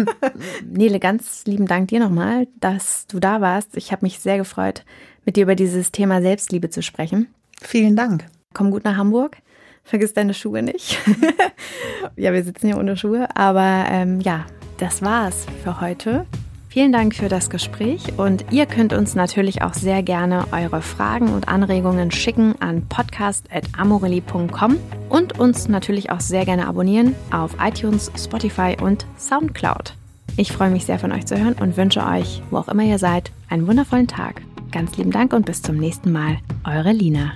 Nele, 0.65 1.01
ganz 1.01 1.45
lieben 1.47 1.67
Dank 1.67 1.89
dir 1.89 2.01
nochmal, 2.01 2.47
dass 2.61 3.07
du 3.07 3.19
da 3.19 3.41
warst. 3.41 3.77
Ich 3.77 3.93
habe 3.93 4.05
mich 4.05 4.19
sehr 4.19 4.37
gefreut, 4.37 4.85
mit 5.25 5.37
dir 5.37 5.45
über 5.45 5.55
dieses 5.55 5.91
Thema 5.91 6.21
Selbstliebe 6.21 6.71
zu 6.71 6.83
sprechen. 6.83 7.29
Vielen 7.63 7.97
Dank. 7.97 8.27
Komm 8.53 8.71
gut 8.71 8.85
nach 8.85 8.97
Hamburg. 8.97 9.39
Vergiss 9.85 10.15
deine 10.15 10.35
Schuhe 10.35 10.63
nicht. 10.63 10.99
ja, 12.17 12.33
wir 12.33 12.45
sitzen 12.45 12.69
hier 12.69 12.79
ohne 12.79 12.97
Schuhe. 12.97 13.29
Aber 13.35 13.87
ähm, 13.91 14.21
ja, 14.21 14.47
das 14.79 15.03
war's 15.03 15.47
für 15.63 15.81
heute. 15.81 16.27
Vielen 16.75 16.91
Dank 16.91 17.15
für 17.15 17.29
das 17.29 17.51
Gespräch 17.51 18.19
und 18.19 18.47
ihr 18.51 18.67
könnt 18.67 18.93
uns 18.93 19.15
natürlich 19.15 19.63
auch 19.63 19.75
sehr 19.75 20.03
gerne 20.03 20.49
eure 20.51 20.83
Fragen 20.83 21.29
und 21.29 21.47
Anregungen 21.47 22.11
schicken 22.11 22.61
an 22.61 22.89
podcast.amorelli.com 22.89 24.79
und 25.09 25.39
uns 25.39 25.69
natürlich 25.69 26.11
auch 26.11 26.19
sehr 26.19 26.45
gerne 26.45 26.67
abonnieren 26.67 27.15
auf 27.31 27.55
iTunes, 27.65 28.11
Spotify 28.17 28.77
und 28.83 29.07
Soundcloud. 29.17 29.95
Ich 30.37 30.51
freue 30.51 30.71
mich 30.71 30.85
sehr 30.85 30.99
von 30.99 31.13
euch 31.13 31.27
zu 31.27 31.39
hören 31.39 31.55
und 31.61 31.77
wünsche 31.77 32.05
euch, 32.05 32.43
wo 32.51 32.57
auch 32.57 32.67
immer 32.67 32.83
ihr 32.83 32.99
seid, 32.99 33.31
einen 33.49 33.69
wundervollen 33.69 34.09
Tag. 34.09 34.43
Ganz 34.73 34.97
lieben 34.97 35.13
Dank 35.13 35.33
und 35.33 35.47
bis 35.47 35.63
zum 35.63 35.77
nächsten 35.77 36.11
Mal. 36.11 36.39
Eure 36.65 36.91
Lina. 36.91 37.35